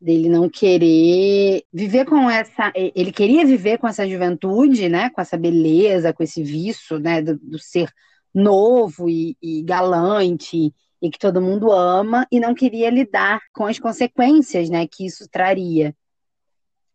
Dele 0.00 0.30
não 0.30 0.48
querer 0.48 1.62
viver 1.70 2.06
com 2.06 2.30
essa. 2.30 2.72
Ele 2.74 3.12
queria 3.12 3.44
viver 3.44 3.78
com 3.78 3.86
essa 3.86 4.08
juventude, 4.08 4.88
né? 4.88 5.10
Com 5.10 5.20
essa 5.20 5.36
beleza, 5.36 6.14
com 6.14 6.22
esse 6.22 6.42
vício, 6.42 6.98
né? 6.98 7.20
Do, 7.20 7.38
do 7.38 7.58
ser 7.58 7.90
novo 8.34 9.08
e, 9.08 9.36
e 9.42 9.62
galante 9.62 10.74
e 11.02 11.10
que 11.10 11.18
todo 11.18 11.42
mundo 11.42 11.72
ama 11.72 12.24
e 12.30 12.38
não 12.38 12.54
queria 12.54 12.88
lidar 12.88 13.40
com 13.52 13.66
as 13.66 13.80
consequências, 13.80 14.70
né? 14.70 14.86
Que 14.86 15.04
isso 15.04 15.28
traria. 15.28 15.92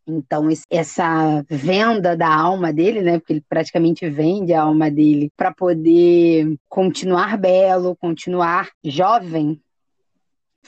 Então, 0.06 0.48
essa 0.70 1.44
venda 1.50 2.16
da 2.16 2.34
alma 2.34 2.72
dele, 2.72 3.02
né? 3.02 3.18
Porque 3.18 3.34
ele 3.34 3.44
praticamente 3.46 4.08
vende 4.08 4.54
a 4.54 4.62
alma 4.62 4.90
dele 4.90 5.30
para 5.36 5.52
poder 5.52 6.56
continuar 6.66 7.36
belo, 7.36 7.94
continuar 7.94 8.70
jovem, 8.82 9.60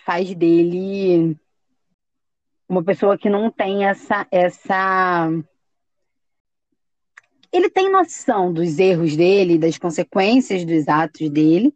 faz 0.05 0.35
dele 0.35 1.35
uma 2.69 2.85
pessoa 2.85 3.17
que 3.17 3.31
não 3.31 3.51
tem 3.51 3.87
essa 3.87 4.27
essa 4.31 5.29
ele 7.53 7.69
tem 7.69 7.91
noção 7.91 8.53
dos 8.53 8.79
erros 8.79 9.17
dele, 9.17 9.59
das 9.59 9.77
consequências 9.77 10.65
dos 10.65 10.87
atos 10.87 11.29
dele, 11.31 11.75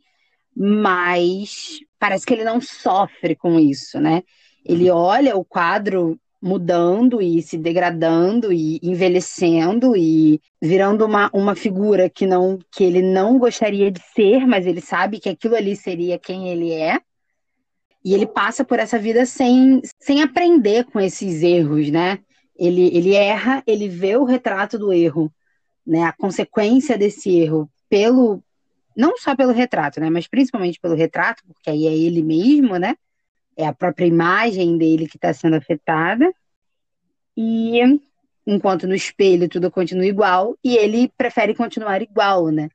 mas 0.56 1.80
parece 1.98 2.24
que 2.24 2.34
ele 2.34 2.44
não 2.44 2.60
sofre 2.60 3.34
com 3.34 3.58
isso, 3.58 3.98
né? 3.98 4.22
Ele 4.64 4.90
olha 4.90 5.36
o 5.36 5.44
quadro 5.44 6.18
mudando 6.40 7.22
e 7.22 7.40
se 7.40 7.56
degradando 7.56 8.52
e 8.52 8.78
envelhecendo 8.82 9.96
e 9.96 10.38
virando 10.60 11.06
uma, 11.06 11.30
uma 11.32 11.54
figura 11.54 12.10
que 12.10 12.26
não 12.26 12.58
que 12.70 12.84
ele 12.84 13.00
não 13.00 13.38
gostaria 13.38 13.90
de 13.90 14.00
ser, 14.14 14.46
mas 14.46 14.66
ele 14.66 14.82
sabe 14.82 15.18
que 15.18 15.30
aquilo 15.30 15.56
ali 15.56 15.74
seria 15.74 16.18
quem 16.18 16.50
ele 16.50 16.70
é. 16.70 17.00
E 18.04 18.12
ele 18.12 18.26
passa 18.26 18.62
por 18.62 18.78
essa 18.78 18.98
vida 18.98 19.24
sem, 19.24 19.80
sem 19.98 20.22
aprender 20.22 20.84
com 20.84 21.00
esses 21.00 21.42
erros, 21.42 21.90
né? 21.90 22.18
Ele, 22.54 22.94
ele 22.94 23.14
erra, 23.14 23.62
ele 23.66 23.88
vê 23.88 24.14
o 24.16 24.24
retrato 24.24 24.78
do 24.78 24.92
erro, 24.92 25.32
né? 25.86 26.02
A 26.02 26.12
consequência 26.12 26.98
desse 26.98 27.34
erro 27.34 27.70
pelo 27.88 28.42
não 28.96 29.16
só 29.16 29.34
pelo 29.36 29.52
retrato, 29.52 30.00
né? 30.00 30.10
Mas 30.10 30.26
principalmente 30.26 30.80
pelo 30.80 30.94
retrato, 30.94 31.42
porque 31.46 31.70
aí 31.70 31.86
é 31.86 31.92
ele 31.92 32.22
mesmo, 32.22 32.76
né? 32.76 32.94
é 33.56 33.66
a 33.66 33.72
própria 33.72 34.06
imagem 34.06 34.76
dele 34.76 35.08
que 35.08 35.16
está 35.16 35.32
sendo 35.32 35.56
afetada. 35.56 36.32
E 37.36 37.80
enquanto 38.46 38.86
no 38.86 38.94
espelho 38.94 39.48
tudo 39.48 39.70
continua 39.70 40.06
igual, 40.06 40.56
e 40.62 40.76
ele 40.76 41.10
prefere 41.16 41.54
continuar 41.54 42.02
igual, 42.02 42.48
né? 42.50 42.68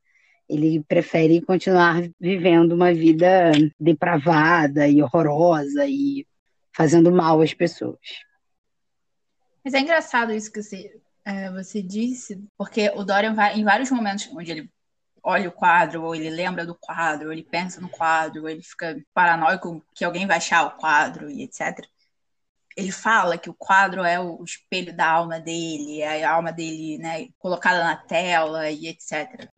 Ele 0.47 0.83
prefere 0.87 1.41
continuar 1.41 2.01
vivendo 2.19 2.73
uma 2.73 2.93
vida 2.93 3.51
depravada 3.79 4.87
e 4.87 5.01
horrorosa 5.01 5.85
e 5.85 6.25
fazendo 6.73 7.11
mal 7.11 7.41
às 7.41 7.53
pessoas. 7.53 7.99
Mas 9.63 9.73
é 9.73 9.79
engraçado 9.79 10.33
isso 10.33 10.51
que 10.51 10.63
você, 10.63 10.99
é, 11.23 11.51
você 11.51 11.83
disse, 11.83 12.43
porque 12.57 12.89
o 12.95 13.03
Dorian 13.03 13.35
vai 13.35 13.59
em 13.59 13.63
vários 13.63 13.91
momentos 13.91 14.27
onde 14.33 14.51
ele 14.51 14.69
olha 15.23 15.49
o 15.49 15.51
quadro, 15.51 16.03
ou 16.03 16.15
ele 16.15 16.29
lembra 16.29 16.65
do 16.65 16.75
quadro, 16.75 17.27
ou 17.27 17.33
ele 17.33 17.43
pensa 17.43 17.81
no 17.81 17.89
quadro, 17.89 18.43
ou 18.43 18.49
ele 18.49 18.61
fica 18.61 19.01
paranoico 19.13 19.83
que 19.93 20.03
alguém 20.03 20.27
vai 20.27 20.37
achar 20.37 20.65
o 20.65 20.71
quadro 20.77 21.29
e 21.29 21.43
etc. 21.43 21.85
Ele 22.75 22.91
fala 22.91 23.37
que 23.37 23.49
o 23.49 23.53
quadro 23.53 24.03
é 24.03 24.19
o 24.19 24.43
espelho 24.43 24.95
da 24.95 25.09
alma 25.09 25.39
dele, 25.39 26.01
é 26.01 26.23
a 26.23 26.31
alma 26.31 26.51
dele, 26.51 26.97
né, 26.97 27.27
colocada 27.37 27.83
na 27.83 27.95
tela 27.95 28.69
e 28.69 28.87
etc. 28.87 29.49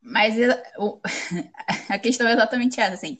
Mas 0.00 0.36
a 1.88 1.98
questão 1.98 2.28
é 2.28 2.32
exatamente 2.32 2.80
essa, 2.80 2.94
assim. 2.94 3.18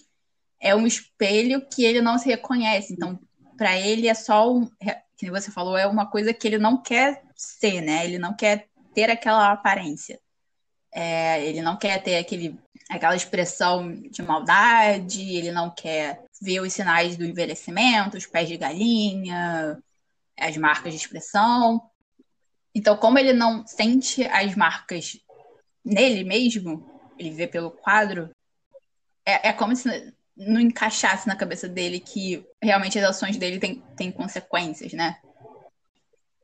É 0.60 0.74
um 0.74 0.86
espelho 0.86 1.66
que 1.68 1.84
ele 1.84 2.00
não 2.00 2.18
se 2.18 2.28
reconhece. 2.28 2.92
Então, 2.92 3.18
para 3.56 3.78
ele 3.78 4.08
é 4.08 4.14
só 4.14 4.52
um, 4.52 4.68
que 5.16 5.30
você 5.30 5.50
falou, 5.50 5.76
é 5.76 5.86
uma 5.86 6.06
coisa 6.10 6.32
que 6.32 6.46
ele 6.46 6.58
não 6.58 6.80
quer 6.82 7.22
ser, 7.34 7.80
né? 7.80 8.04
Ele 8.04 8.18
não 8.18 8.34
quer 8.34 8.68
ter 8.94 9.10
aquela 9.10 9.50
aparência. 9.52 10.20
É, 10.94 11.44
ele 11.44 11.60
não 11.60 11.76
quer 11.76 12.00
ter 12.02 12.16
aquele, 12.16 12.56
aquela 12.88 13.16
expressão 13.16 13.92
de 13.92 14.22
maldade, 14.22 15.34
ele 15.34 15.50
não 15.50 15.68
quer 15.68 16.22
ver 16.40 16.60
os 16.60 16.72
sinais 16.72 17.16
do 17.16 17.24
envelhecimento, 17.24 18.16
os 18.16 18.26
pés 18.26 18.48
de 18.48 18.56
galinha, 18.56 19.82
as 20.38 20.56
marcas 20.56 20.92
de 20.92 21.00
expressão. 21.00 21.82
Então, 22.72 22.96
como 22.96 23.18
ele 23.18 23.32
não 23.32 23.66
sente 23.66 24.24
as 24.24 24.54
marcas 24.54 25.18
nele 25.84 26.22
mesmo, 26.22 26.88
ele 27.18 27.30
vê 27.30 27.46
pelo 27.46 27.70
quadro, 27.70 28.30
é, 29.26 29.48
é 29.48 29.52
como 29.52 29.74
se 29.74 30.14
não 30.36 30.60
encaixasse 30.60 31.26
na 31.26 31.36
cabeça 31.36 31.68
dele 31.68 32.00
que 32.00 32.44
realmente 32.62 32.98
as 32.98 33.04
ações 33.04 33.36
dele 33.36 33.58
têm, 33.58 33.82
têm 33.96 34.10
consequências, 34.10 34.92
né? 34.92 35.18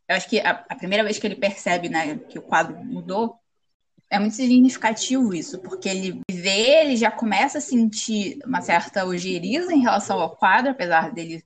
Eu 0.09 0.17
acho 0.17 0.29
que 0.29 0.41
a, 0.41 0.65
a 0.69 0.75
primeira 0.75 1.05
vez 1.05 1.19
que 1.19 1.27
ele 1.27 1.37
percebe 1.37 1.89
né, 1.89 2.17
que 2.29 2.39
o 2.39 2.43
quadro 2.43 2.77
mudou 2.85 3.39
é 4.11 4.19
muito 4.19 4.35
significativo 4.35 5.33
isso, 5.33 5.61
porque 5.61 5.89
ele 5.89 6.21
vê, 6.29 6.83
ele 6.83 6.97
já 6.97 7.13
começa 7.13 7.59
a 7.59 7.61
sentir 7.61 8.41
uma 8.45 8.61
certa 8.61 9.07
ojeriza 9.07 9.73
em 9.73 9.81
relação 9.81 10.21
ao 10.21 10.37
quadro, 10.37 10.73
apesar 10.73 11.13
dele 11.13 11.45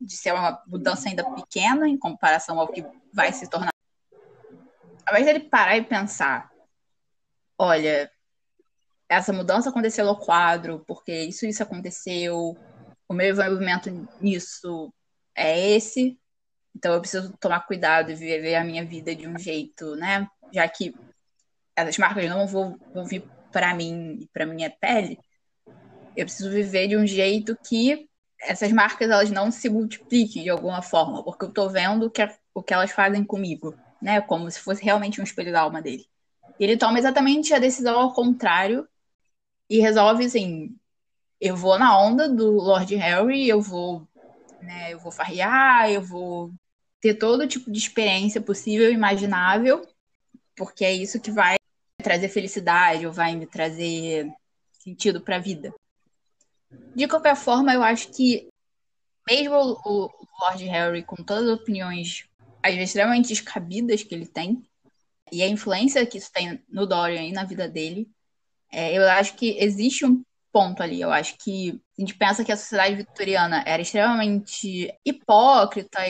de 0.00 0.16
ser 0.16 0.32
uma 0.32 0.62
mudança 0.66 1.08
ainda 1.08 1.30
pequena 1.34 1.86
em 1.86 1.98
comparação 1.98 2.58
ao 2.58 2.68
que 2.68 2.84
vai 3.12 3.32
se 3.32 3.48
tornar. 3.50 3.70
Ao 5.04 5.12
invés 5.12 5.26
dele 5.26 5.40
parar 5.40 5.76
e 5.76 5.84
pensar, 5.84 6.50
olha, 7.58 8.10
essa 9.08 9.32
mudança 9.32 9.68
aconteceu 9.68 10.06
no 10.06 10.16
quadro, 10.16 10.82
porque 10.86 11.12
isso 11.12 11.44
isso 11.44 11.62
aconteceu, 11.62 12.56
o 13.06 13.14
meu 13.14 13.28
envolvimento 13.28 13.90
nisso 14.20 14.92
é 15.34 15.76
esse, 15.76 16.18
então 16.74 16.94
eu 16.94 17.00
preciso 17.00 17.36
tomar 17.38 17.66
cuidado 17.66 18.10
e 18.10 18.14
viver 18.14 18.54
a 18.54 18.64
minha 18.64 18.84
vida 18.84 19.14
de 19.14 19.28
um 19.28 19.38
jeito, 19.38 19.94
né? 19.96 20.26
Já 20.52 20.66
que 20.66 20.94
essas 21.76 21.98
marcas 21.98 22.28
não 22.28 22.46
vão, 22.46 22.78
vão 22.92 23.04
vir 23.04 23.22
para 23.52 23.74
mim 23.74 24.18
e 24.22 24.26
para 24.28 24.46
minha 24.46 24.70
pele, 24.70 25.18
eu 26.16 26.24
preciso 26.24 26.50
viver 26.50 26.88
de 26.88 26.96
um 26.96 27.06
jeito 27.06 27.56
que 27.68 28.08
essas 28.40 28.72
marcas 28.72 29.10
elas 29.10 29.30
não 29.30 29.50
se 29.50 29.68
multipliquem 29.68 30.42
de 30.42 30.50
alguma 30.50 30.82
forma, 30.82 31.22
porque 31.22 31.44
eu 31.44 31.48
estou 31.48 31.68
vendo 31.68 32.10
que, 32.10 32.26
o 32.54 32.62
que 32.62 32.72
elas 32.72 32.90
fazem 32.90 33.24
comigo, 33.24 33.74
né? 34.00 34.20
Como 34.20 34.50
se 34.50 34.58
fosse 34.60 34.82
realmente 34.82 35.20
um 35.20 35.24
espelho 35.24 35.52
da 35.52 35.60
alma 35.60 35.82
dele. 35.82 36.06
E 36.58 36.64
ele 36.64 36.76
toma 36.76 36.98
exatamente 36.98 37.52
a 37.52 37.58
decisão 37.58 37.98
ao 38.00 38.14
contrário 38.14 38.88
e 39.68 39.80
resolve 39.80 40.24
assim: 40.24 40.74
eu 41.40 41.56
vou 41.56 41.78
na 41.78 41.98
onda 41.98 42.28
do 42.28 42.52
Lord 42.52 42.94
Harry, 42.96 43.48
eu 43.48 43.60
vou, 43.60 44.06
né, 44.62 44.92
eu 44.92 44.98
vou 44.98 45.12
farrear, 45.12 45.90
eu 45.90 46.02
vou 46.02 46.52
ter 47.00 47.14
todo 47.14 47.46
tipo 47.46 47.70
de 47.70 47.78
experiência 47.78 48.40
possível 48.40 48.90
e 48.90 48.94
imaginável, 48.94 49.86
porque 50.56 50.84
é 50.84 50.92
isso 50.92 51.20
que 51.20 51.30
vai 51.30 51.55
trazer 52.06 52.28
felicidade 52.28 53.06
ou 53.06 53.12
vai 53.12 53.34
me 53.34 53.46
trazer 53.46 54.32
sentido 54.84 55.20
para 55.20 55.36
a 55.36 55.44
vida. 55.50 55.74
De 56.94 57.08
qualquer 57.08 57.36
forma, 57.36 57.74
eu 57.74 57.82
acho 57.82 58.06
que 58.16 58.48
mesmo 59.28 59.56
o 59.84 60.10
Lord 60.40 60.64
Harry, 60.64 61.02
com 61.02 61.16
todas 61.16 61.48
as 61.48 61.58
opiniões 61.60 62.28
às 62.62 62.72
vezes 62.74 62.90
extremamente 62.90 63.28
descabidas 63.28 64.02
que 64.04 64.14
ele 64.14 64.26
tem, 64.26 64.62
e 65.32 65.42
a 65.42 65.48
influência 65.48 66.06
que 66.06 66.18
isso 66.18 66.30
tem 66.32 66.62
no 66.68 66.86
Dorian 66.86 67.24
e 67.24 67.32
na 67.32 67.44
vida 67.44 67.68
dele, 67.68 68.08
É, 68.72 68.92
eu 68.92 69.08
acho 69.08 69.36
que 69.36 69.56
existe 69.58 70.04
um 70.04 70.22
ponto 70.52 70.82
ali. 70.82 71.00
Eu 71.00 71.10
acho 71.10 71.36
que 71.38 71.80
a 71.96 72.00
gente 72.00 72.14
pensa 72.14 72.44
que 72.44 72.52
a 72.52 72.56
sociedade 72.56 72.96
vitoriana 72.96 73.62
era 73.66 73.82
extremamente 73.82 74.92
hipócrita, 75.04 76.00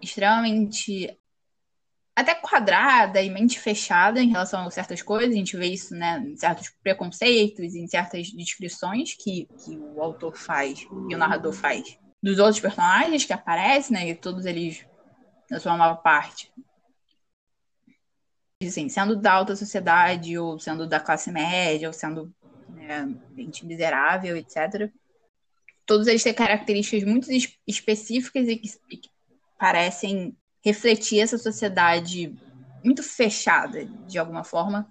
extremamente 0.00 1.16
até 2.16 2.34
quadrada 2.34 3.20
e 3.20 3.28
mente 3.28 3.58
fechada 3.58 4.20
em 4.20 4.30
relação 4.30 4.66
a 4.66 4.70
certas 4.70 5.02
coisas. 5.02 5.34
A 5.34 5.38
gente 5.38 5.56
vê 5.56 5.66
isso 5.66 5.94
né, 5.94 6.22
em 6.24 6.36
certos 6.36 6.70
preconceitos, 6.82 7.74
em 7.74 7.86
certas 7.88 8.28
descrições 8.28 9.14
que, 9.14 9.48
que 9.64 9.76
o 9.76 10.00
autor 10.00 10.36
faz 10.36 10.86
e 11.08 11.14
o 11.14 11.18
narrador 11.18 11.52
faz 11.52 11.98
dos 12.22 12.38
outros 12.38 12.58
personagens 12.58 13.26
que 13.26 13.34
aparecem, 13.34 13.94
né? 13.94 14.08
E 14.08 14.14
todos 14.14 14.46
eles, 14.46 14.86
na 15.50 15.60
sua 15.60 15.76
maior 15.76 15.96
parte, 15.96 16.50
assim, 18.62 18.88
sendo 18.88 19.14
da 19.14 19.32
alta 19.32 19.54
sociedade, 19.54 20.38
ou 20.38 20.58
sendo 20.58 20.86
da 20.86 20.98
classe 20.98 21.30
média, 21.30 21.86
ou 21.86 21.92
sendo 21.92 22.34
né, 22.70 23.14
gente 23.36 23.66
miserável, 23.66 24.38
etc. 24.38 24.90
Todos 25.84 26.06
eles 26.06 26.22
têm 26.22 26.32
características 26.32 27.04
muito 27.04 27.28
específicas 27.66 28.48
e 28.48 28.56
que, 28.56 28.70
e 28.90 28.96
que 28.96 29.10
parecem 29.58 30.34
refletir 30.64 31.20
essa 31.20 31.36
sociedade 31.36 32.34
muito 32.82 33.02
fechada, 33.02 33.84
de 33.84 34.18
alguma 34.18 34.42
forma. 34.42 34.90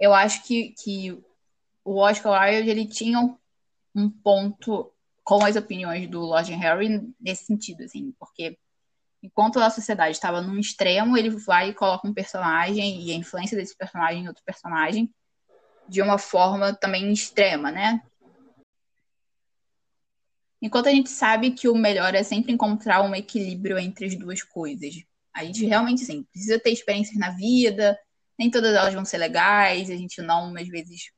Eu 0.00 0.14
acho 0.14 0.42
que, 0.44 0.74
que 0.82 1.22
o 1.84 1.96
Oscar 1.96 2.42
Wilde 2.42 2.70
ele 2.70 2.86
tinha 2.86 3.20
um, 3.20 3.36
um 3.94 4.10
ponto 4.10 4.92
com 5.22 5.44
as 5.44 5.56
opiniões 5.56 6.08
do 6.08 6.20
Lord 6.20 6.52
Harry 6.54 7.12
nesse 7.20 7.44
sentido, 7.44 7.82
assim, 7.82 8.12
porque 8.18 8.58
enquanto 9.22 9.58
a 9.58 9.70
sociedade 9.70 10.12
estava 10.12 10.40
num 10.40 10.58
extremo, 10.58 11.16
ele 11.16 11.30
vai 11.30 11.70
e 11.70 11.74
coloca 11.74 12.06
um 12.06 12.14
personagem 12.14 13.02
e 13.02 13.12
a 13.12 13.14
influência 13.14 13.56
desse 13.56 13.76
personagem 13.76 14.22
em 14.22 14.28
outro 14.28 14.44
personagem 14.44 15.12
de 15.88 16.02
uma 16.02 16.18
forma 16.18 16.74
também 16.74 17.12
extrema, 17.12 17.70
né? 17.70 18.02
Enquanto 20.66 20.88
a 20.88 20.90
gente 20.90 21.08
sabe 21.08 21.52
que 21.52 21.68
o 21.68 21.76
melhor 21.76 22.12
é 22.16 22.24
sempre 22.24 22.52
encontrar 22.52 23.00
um 23.00 23.14
equilíbrio 23.14 23.78
entre 23.78 24.06
as 24.06 24.16
duas 24.16 24.42
coisas. 24.42 24.96
A 25.32 25.44
gente 25.44 25.64
realmente, 25.64 26.00
sim, 26.04 26.24
precisa 26.24 26.58
ter 26.58 26.70
experiências 26.70 27.16
na 27.16 27.30
vida, 27.30 27.96
nem 28.36 28.50
todas 28.50 28.74
elas 28.74 28.92
vão 28.92 29.04
ser 29.04 29.18
legais, 29.18 29.88
a 29.88 29.94
gente 29.94 30.20
não, 30.20 30.56
às 30.56 30.66
vezes, 30.66 31.12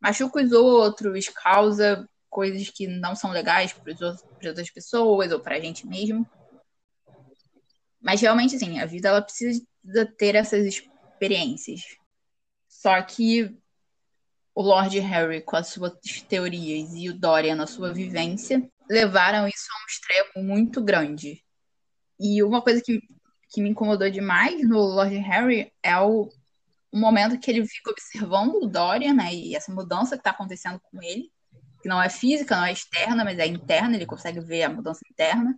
machuca 0.00 0.42
os 0.42 0.50
outros, 0.50 1.28
causa 1.28 2.08
coisas 2.28 2.68
que 2.68 2.88
não 2.88 3.14
são 3.14 3.30
legais 3.30 3.72
para 3.72 4.48
outras 4.48 4.68
pessoas 4.68 5.30
ou 5.30 5.38
para 5.38 5.54
a 5.54 5.60
gente 5.60 5.86
mesmo. 5.86 6.28
Mas 8.00 8.20
realmente, 8.20 8.58
sim, 8.58 8.80
a 8.80 8.84
vida 8.84 9.10
ela 9.10 9.22
precisa 9.22 9.64
ter 10.18 10.34
essas 10.34 10.66
experiências. 10.66 11.82
Só 12.66 13.00
que 13.00 13.56
o 14.56 14.62
Lord 14.62 14.98
Harry 15.00 15.42
com 15.42 15.54
as 15.54 15.68
suas 15.68 15.92
teorias 16.26 16.94
e 16.94 17.10
o 17.10 17.14
Dorian 17.14 17.54
na 17.56 17.66
sua 17.66 17.92
vivência 17.92 18.66
levaram 18.88 19.46
isso 19.46 19.66
a 19.70 19.82
um 19.82 19.86
extremo 19.86 20.48
muito 20.48 20.82
grande. 20.82 21.44
E 22.18 22.42
uma 22.42 22.62
coisa 22.62 22.80
que, 22.82 23.02
que 23.50 23.60
me 23.60 23.68
incomodou 23.68 24.08
demais 24.08 24.66
no 24.66 24.78
Lord 24.78 25.14
Harry 25.18 25.70
é 25.82 26.00
o, 26.00 26.30
o 26.90 26.98
momento 26.98 27.38
que 27.38 27.50
ele 27.50 27.66
fica 27.66 27.90
observando 27.90 28.54
o 28.54 28.66
Dorian, 28.66 29.12
né, 29.12 29.34
e 29.34 29.54
essa 29.54 29.70
mudança 29.70 30.16
que 30.16 30.20
está 30.20 30.30
acontecendo 30.30 30.80
com 30.90 31.02
ele, 31.02 31.30
que 31.82 31.88
não 31.88 32.02
é 32.02 32.08
física, 32.08 32.56
não 32.56 32.64
é 32.64 32.72
externa, 32.72 33.24
mas 33.24 33.38
é 33.38 33.46
interna, 33.46 33.94
ele 33.94 34.06
consegue 34.06 34.40
ver 34.40 34.62
a 34.62 34.70
mudança 34.70 35.00
interna, 35.10 35.54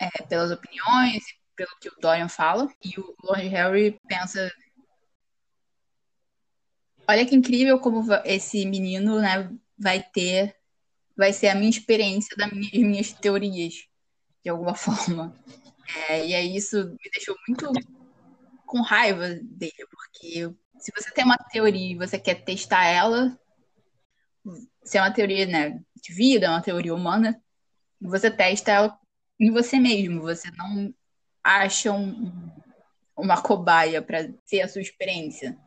é, 0.00 0.08
pelas 0.22 0.50
opiniões, 0.50 1.22
pelo 1.54 1.76
que 1.78 1.90
o 1.90 2.00
Dorian 2.00 2.30
fala, 2.30 2.66
e 2.82 2.98
o 2.98 3.14
Lord 3.22 3.46
Harry 3.48 4.00
pensa 4.08 4.50
Olha 7.10 7.26
que 7.26 7.34
incrível 7.34 7.80
como 7.80 8.04
esse 8.24 8.64
menino, 8.64 9.20
né, 9.20 9.50
vai 9.76 10.00
ter, 10.00 10.54
vai 11.16 11.32
ser 11.32 11.48
a 11.48 11.56
minha 11.56 11.68
experiência 11.68 12.36
das 12.36 12.52
minha, 12.52 12.86
minhas 12.86 13.12
teorias, 13.12 13.88
de 14.44 14.48
alguma 14.48 14.76
forma. 14.78 15.34
É, 16.08 16.24
e 16.24 16.32
aí 16.36 16.54
isso 16.54 16.76
me 16.76 17.10
deixou 17.12 17.34
muito 17.48 17.72
com 18.64 18.80
raiva 18.80 19.28
dele, 19.42 19.88
porque 19.90 20.54
se 20.78 20.92
você 20.96 21.10
tem 21.10 21.24
uma 21.24 21.36
teoria 21.36 21.94
e 21.94 21.96
você 21.96 22.16
quer 22.16 22.44
testar 22.44 22.84
ela, 22.84 23.36
se 24.84 24.96
é 24.96 25.00
uma 25.00 25.12
teoria 25.12 25.46
né, 25.46 25.82
de 26.00 26.14
vida, 26.14 26.46
é 26.46 26.50
uma 26.50 26.62
teoria 26.62 26.94
humana, 26.94 27.42
você 28.00 28.30
testa 28.30 28.70
ela 28.70 28.96
em 29.40 29.50
você 29.50 29.80
mesmo, 29.80 30.20
você 30.20 30.48
não 30.52 30.94
acha 31.42 31.90
um, 31.90 32.32
uma 33.16 33.42
cobaia 33.42 34.00
para 34.00 34.32
ser 34.44 34.60
a 34.60 34.68
sua 34.68 34.80
experiência. 34.80 35.58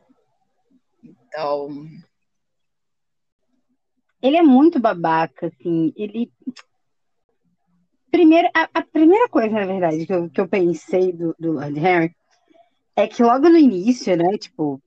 Então. 1.34 1.88
Ele 4.22 4.38
é 4.38 4.44
muito 4.44 4.80
babaca, 4.80 5.48
assim. 5.48 5.92
Ele. 5.96 6.32
Primeiro, 8.12 8.48
a, 8.54 8.70
a 8.72 8.82
primeira 8.84 9.28
coisa, 9.28 9.50
na 9.50 9.66
verdade, 9.66 10.06
que 10.06 10.14
eu, 10.14 10.30
que 10.30 10.40
eu 10.40 10.48
pensei 10.48 11.12
do, 11.12 11.36
do 11.40 11.54
Lord 11.54 11.80
Harry 11.80 12.16
é 12.96 13.08
que 13.08 13.24
logo 13.24 13.50
no 13.50 13.58
início, 13.58 14.16
né, 14.16 14.38
tipo, 14.38 14.80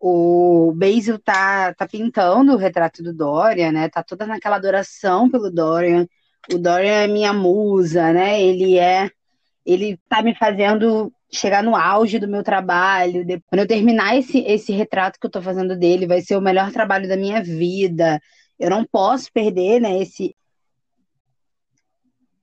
o 0.00 0.72
Basil 0.74 1.18
tá, 1.18 1.74
tá 1.74 1.86
pintando 1.86 2.54
o 2.54 2.56
retrato 2.56 3.02
do 3.02 3.12
Dorian, 3.12 3.72
né? 3.72 3.90
Tá 3.90 4.02
toda 4.02 4.26
naquela 4.26 4.56
adoração 4.56 5.30
pelo 5.30 5.50
Dorian. 5.50 6.06
O 6.50 6.58
Dorian 6.58 7.02
é 7.02 7.06
minha 7.06 7.32
musa, 7.34 8.12
né? 8.12 8.40
Ele 8.40 8.78
é. 8.78 9.10
Ele 9.64 9.98
tá 10.08 10.22
me 10.22 10.34
fazendo 10.34 11.12
chegar 11.32 11.62
no 11.62 11.74
auge 11.76 12.18
do 12.18 12.28
meu 12.28 12.42
trabalho, 12.42 13.24
quando 13.46 13.60
eu 13.60 13.66
terminar 13.66 14.16
esse, 14.16 14.38
esse 14.40 14.72
retrato 14.72 15.18
que 15.18 15.26
eu 15.26 15.28
estou 15.28 15.42
fazendo 15.42 15.76
dele, 15.76 16.06
vai 16.06 16.20
ser 16.20 16.36
o 16.36 16.40
melhor 16.40 16.72
trabalho 16.72 17.08
da 17.08 17.16
minha 17.16 17.42
vida. 17.42 18.20
Eu 18.58 18.70
não 18.70 18.84
posso 18.84 19.30
perder, 19.32 19.80
né, 19.80 20.00
esse 20.00 20.34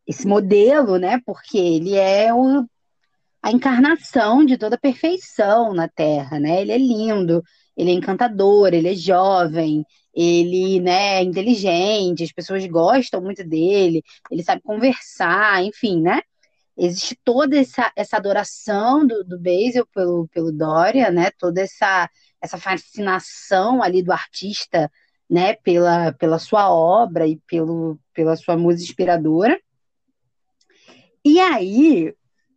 esse 0.05 0.27
modelo, 0.27 0.97
né? 0.97 1.19
Porque 1.25 1.57
ele 1.57 1.95
é 1.95 2.33
o, 2.33 2.65
a 3.41 3.51
encarnação 3.51 4.45
de 4.45 4.57
toda 4.57 4.75
a 4.75 4.79
perfeição 4.79 5.73
na 5.73 5.87
Terra, 5.87 6.39
né? 6.39 6.61
Ele 6.61 6.71
é 6.71 6.77
lindo, 6.77 7.41
ele 7.75 7.91
é 7.91 7.93
encantador, 7.93 8.73
ele 8.73 8.89
é 8.89 8.95
jovem, 8.95 9.85
ele, 10.13 10.79
né, 10.79 11.19
é 11.19 11.23
inteligente, 11.23 12.23
as 12.23 12.31
pessoas 12.31 12.65
gostam 12.67 13.21
muito 13.21 13.43
dele, 13.43 14.03
ele 14.29 14.43
sabe 14.43 14.61
conversar, 14.61 15.63
enfim, 15.63 16.01
né? 16.01 16.21
Existe 16.77 17.17
toda 17.23 17.57
essa, 17.57 17.91
essa 17.95 18.17
adoração 18.17 19.05
do, 19.05 19.23
do 19.23 19.39
Basil 19.39 19.85
pelo, 19.93 20.27
pelo 20.29 20.51
Dória, 20.51 21.11
né? 21.11 21.31
Toda 21.37 21.61
essa, 21.61 22.09
essa 22.41 22.57
fascinação 22.57 23.81
ali 23.81 24.01
do 24.01 24.11
artista, 24.11 24.91
né? 25.29 25.53
Pela, 25.55 26.13
pela 26.13 26.39
sua 26.39 26.73
obra 26.73 27.27
e 27.27 27.37
pelo, 27.47 27.99
pela 28.13 28.35
sua 28.35 28.57
música 28.57 28.83
inspiradora. 28.83 29.59
E 31.23 31.39
aí, 31.39 32.13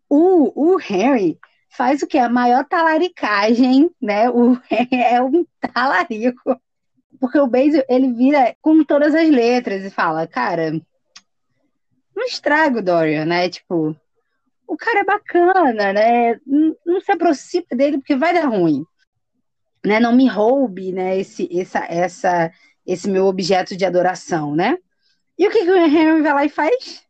o, 0.08 0.72
o 0.74 0.76
Harry 0.76 1.38
faz 1.68 2.02
o 2.02 2.06
que? 2.06 2.18
A 2.18 2.28
maior 2.28 2.64
talaricagem, 2.64 3.90
né? 4.00 4.30
O 4.30 4.58
é 4.90 5.22
um 5.22 5.44
talarico. 5.60 6.60
Porque 7.20 7.38
o 7.38 7.46
Basil, 7.46 7.82
ele 7.88 8.12
vira 8.12 8.54
com 8.60 8.84
todas 8.84 9.14
as 9.14 9.30
letras 9.30 9.84
e 9.84 9.90
fala, 9.90 10.26
cara, 10.26 10.72
não 12.14 12.24
estraga 12.24 12.78
o 12.78 12.82
Dorian, 12.82 13.24
né? 13.24 13.48
Tipo, 13.48 13.96
o 14.66 14.76
cara 14.76 15.00
é 15.00 15.04
bacana, 15.04 15.92
né? 15.92 16.40
Não, 16.46 17.00
se 17.00 17.12
aproxima 17.12 17.66
dele 17.70 17.98
porque 17.98 18.16
vai 18.16 18.34
dar 18.34 18.46
ruim. 18.46 18.84
Né? 19.84 20.00
Não 20.00 20.14
me 20.14 20.26
roube, 20.26 20.92
né? 20.92 21.18
Esse, 21.18 21.48
essa, 21.58 21.84
essa, 21.88 22.52
esse 22.84 23.08
meu 23.08 23.26
objeto 23.26 23.76
de 23.76 23.84
adoração, 23.84 24.54
né? 24.54 24.76
E 25.38 25.46
o 25.46 25.50
que, 25.50 25.64
que 25.64 25.70
o 25.70 25.76
Henry 25.76 26.22
vai 26.22 26.34
lá 26.34 26.44
e 26.44 26.48
faz? 26.48 27.02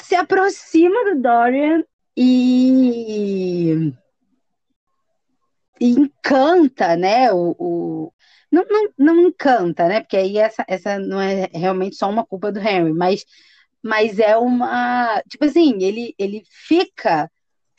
Se 0.00 0.14
aproxima 0.14 1.04
do 1.04 1.20
Dorian 1.20 1.82
e, 2.16 3.92
e 5.80 5.90
encanta, 5.90 6.96
né? 6.96 7.32
O, 7.32 7.56
o... 7.58 8.12
Não, 8.50 8.64
não, 8.68 8.88
não 8.98 9.20
encanta, 9.20 9.88
né? 9.88 10.00
Porque 10.00 10.16
aí 10.16 10.38
essa, 10.38 10.64
essa 10.68 10.98
não 10.98 11.20
é 11.20 11.48
realmente 11.52 11.96
só 11.96 12.08
uma 12.08 12.24
culpa 12.24 12.52
do 12.52 12.60
Henry, 12.60 12.92
mas 12.92 13.24
mas 13.82 14.18
é 14.18 14.36
uma. 14.36 15.22
Tipo 15.28 15.44
assim, 15.46 15.82
ele, 15.82 16.14
ele 16.18 16.42
fica, 16.66 17.30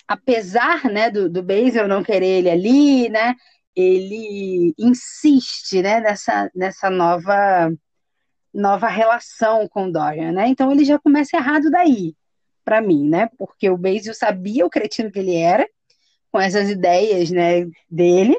apesar 0.07 0.85
né, 0.85 1.09
do, 1.09 1.29
do 1.29 1.43
Basil 1.43 1.87
não 1.87 2.03
querer 2.03 2.39
ele 2.39 2.49
ali, 2.49 3.09
né? 3.09 3.35
Ele 3.75 4.73
insiste 4.77 5.81
né, 5.81 5.99
nessa, 6.01 6.49
nessa 6.55 6.89
nova, 6.89 7.71
nova 8.53 8.87
relação 8.87 9.67
com 9.67 9.91
Dorian, 9.91 10.31
né? 10.31 10.47
Então 10.47 10.71
ele 10.71 10.83
já 10.83 10.99
começa 10.99 11.37
errado 11.37 11.69
daí, 11.69 12.15
para 12.65 12.81
mim, 12.81 13.07
né? 13.07 13.29
Porque 13.37 13.69
o 13.69 13.77
Basil 13.77 14.13
sabia 14.13 14.65
o 14.65 14.69
cretino 14.69 15.11
que 15.11 15.19
ele 15.19 15.35
era, 15.35 15.67
com 16.31 16.39
essas 16.39 16.69
ideias 16.69 17.29
né, 17.29 17.67
dele, 17.89 18.37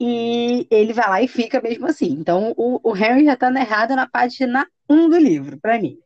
e 0.00 0.66
ele 0.70 0.92
vai 0.92 1.08
lá 1.08 1.22
e 1.22 1.28
fica 1.28 1.60
mesmo 1.60 1.86
assim. 1.86 2.10
Então 2.12 2.54
o, 2.56 2.80
o 2.82 2.92
Harry 2.92 3.24
já 3.24 3.36
tá 3.36 3.50
errado 3.50 3.94
na 3.96 4.08
página 4.08 4.66
1 4.88 5.08
do 5.08 5.18
livro, 5.18 5.58
para 5.60 5.78
mim. 5.78 5.98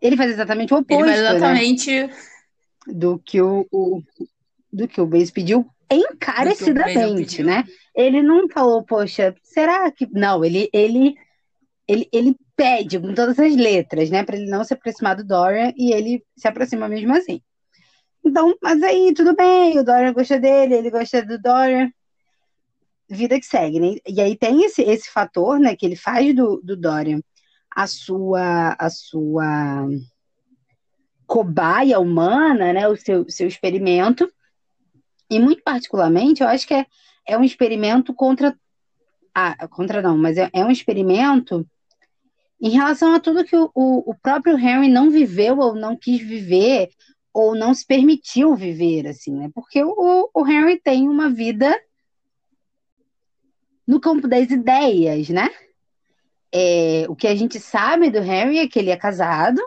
Ele 0.00 0.16
faz 0.16 0.30
exatamente 0.30 0.72
o 0.72 0.78
oposto. 0.78 1.04
Ele 1.04 1.16
faz 1.16 1.20
exatamente 1.20 2.02
né? 2.02 2.10
do 2.86 3.18
que 3.18 3.40
o, 3.40 3.66
o, 3.70 4.02
do 4.72 4.88
que 4.88 5.00
o 5.00 5.06
Base 5.06 5.32
pediu 5.32 5.66
encarecidamente, 5.90 7.42
né? 7.42 7.64
Ele 7.94 8.22
não 8.22 8.48
falou, 8.48 8.82
poxa, 8.84 9.34
será 9.42 9.90
que. 9.90 10.08
Não, 10.12 10.44
ele, 10.44 10.68
ele, 10.72 11.14
ele, 11.86 12.08
ele 12.12 12.36
pede 12.54 12.98
com 12.98 13.14
todas 13.14 13.38
as 13.38 13.56
letras, 13.56 14.10
né? 14.10 14.22
Para 14.22 14.36
ele 14.36 14.50
não 14.50 14.64
se 14.64 14.74
aproximar 14.74 15.16
do 15.16 15.24
Dorian 15.24 15.72
e 15.76 15.92
ele 15.92 16.22
se 16.36 16.46
aproxima 16.46 16.88
mesmo 16.88 17.14
assim. 17.14 17.40
Então, 18.24 18.54
mas 18.62 18.82
aí 18.82 19.12
tudo 19.14 19.34
bem, 19.34 19.78
o 19.78 19.84
Dorian 19.84 20.12
gosta 20.12 20.38
dele, 20.38 20.74
ele 20.74 20.90
gosta 20.90 21.24
do 21.24 21.40
Dorian. 21.40 21.90
Vida 23.10 23.40
que 23.40 23.46
segue, 23.46 23.80
né? 23.80 23.96
E 24.06 24.20
aí 24.20 24.36
tem 24.36 24.62
esse, 24.64 24.82
esse 24.82 25.10
fator, 25.10 25.58
né, 25.58 25.74
que 25.74 25.86
ele 25.86 25.96
faz 25.96 26.34
do, 26.34 26.60
do 26.62 26.76
Dorian 26.76 27.20
a 27.78 27.86
sua 27.86 28.74
a 28.76 28.90
sua 28.90 29.88
cobaia 31.28 32.00
humana, 32.00 32.72
né, 32.72 32.88
o 32.88 32.96
seu, 32.96 33.24
seu 33.28 33.46
experimento. 33.46 34.28
E 35.30 35.38
muito 35.38 35.62
particularmente, 35.62 36.42
eu 36.42 36.48
acho 36.48 36.66
que 36.66 36.74
é, 36.74 36.86
é 37.24 37.38
um 37.38 37.44
experimento 37.44 38.12
contra 38.12 38.58
ah, 39.32 39.68
contra 39.68 40.02
não, 40.02 40.18
mas 40.18 40.36
é, 40.36 40.50
é 40.52 40.64
um 40.64 40.72
experimento 40.72 41.64
em 42.60 42.70
relação 42.70 43.14
a 43.14 43.20
tudo 43.20 43.44
que 43.44 43.54
o, 43.54 43.70
o, 43.72 44.10
o 44.10 44.14
próprio 44.16 44.58
Henry 44.58 44.88
não 44.88 45.08
viveu 45.08 45.58
ou 45.58 45.76
não 45.76 45.96
quis 45.96 46.20
viver 46.20 46.88
ou 47.32 47.54
não 47.54 47.72
se 47.72 47.86
permitiu 47.86 48.56
viver, 48.56 49.06
assim, 49.06 49.30
né? 49.36 49.50
Porque 49.54 49.84
o, 49.84 50.28
o 50.34 50.46
Henry 50.48 50.80
tem 50.80 51.08
uma 51.08 51.30
vida 51.30 51.80
no 53.86 54.00
campo 54.00 54.26
das 54.26 54.50
ideias, 54.50 55.28
né? 55.28 55.48
É, 56.52 57.04
o 57.08 57.14
que 57.14 57.26
a 57.26 57.34
gente 57.34 57.60
sabe 57.60 58.10
do 58.10 58.18
Henry 58.18 58.58
é 58.58 58.68
que 58.68 58.78
ele 58.78 58.90
é 58.90 58.96
casado, 58.96 59.60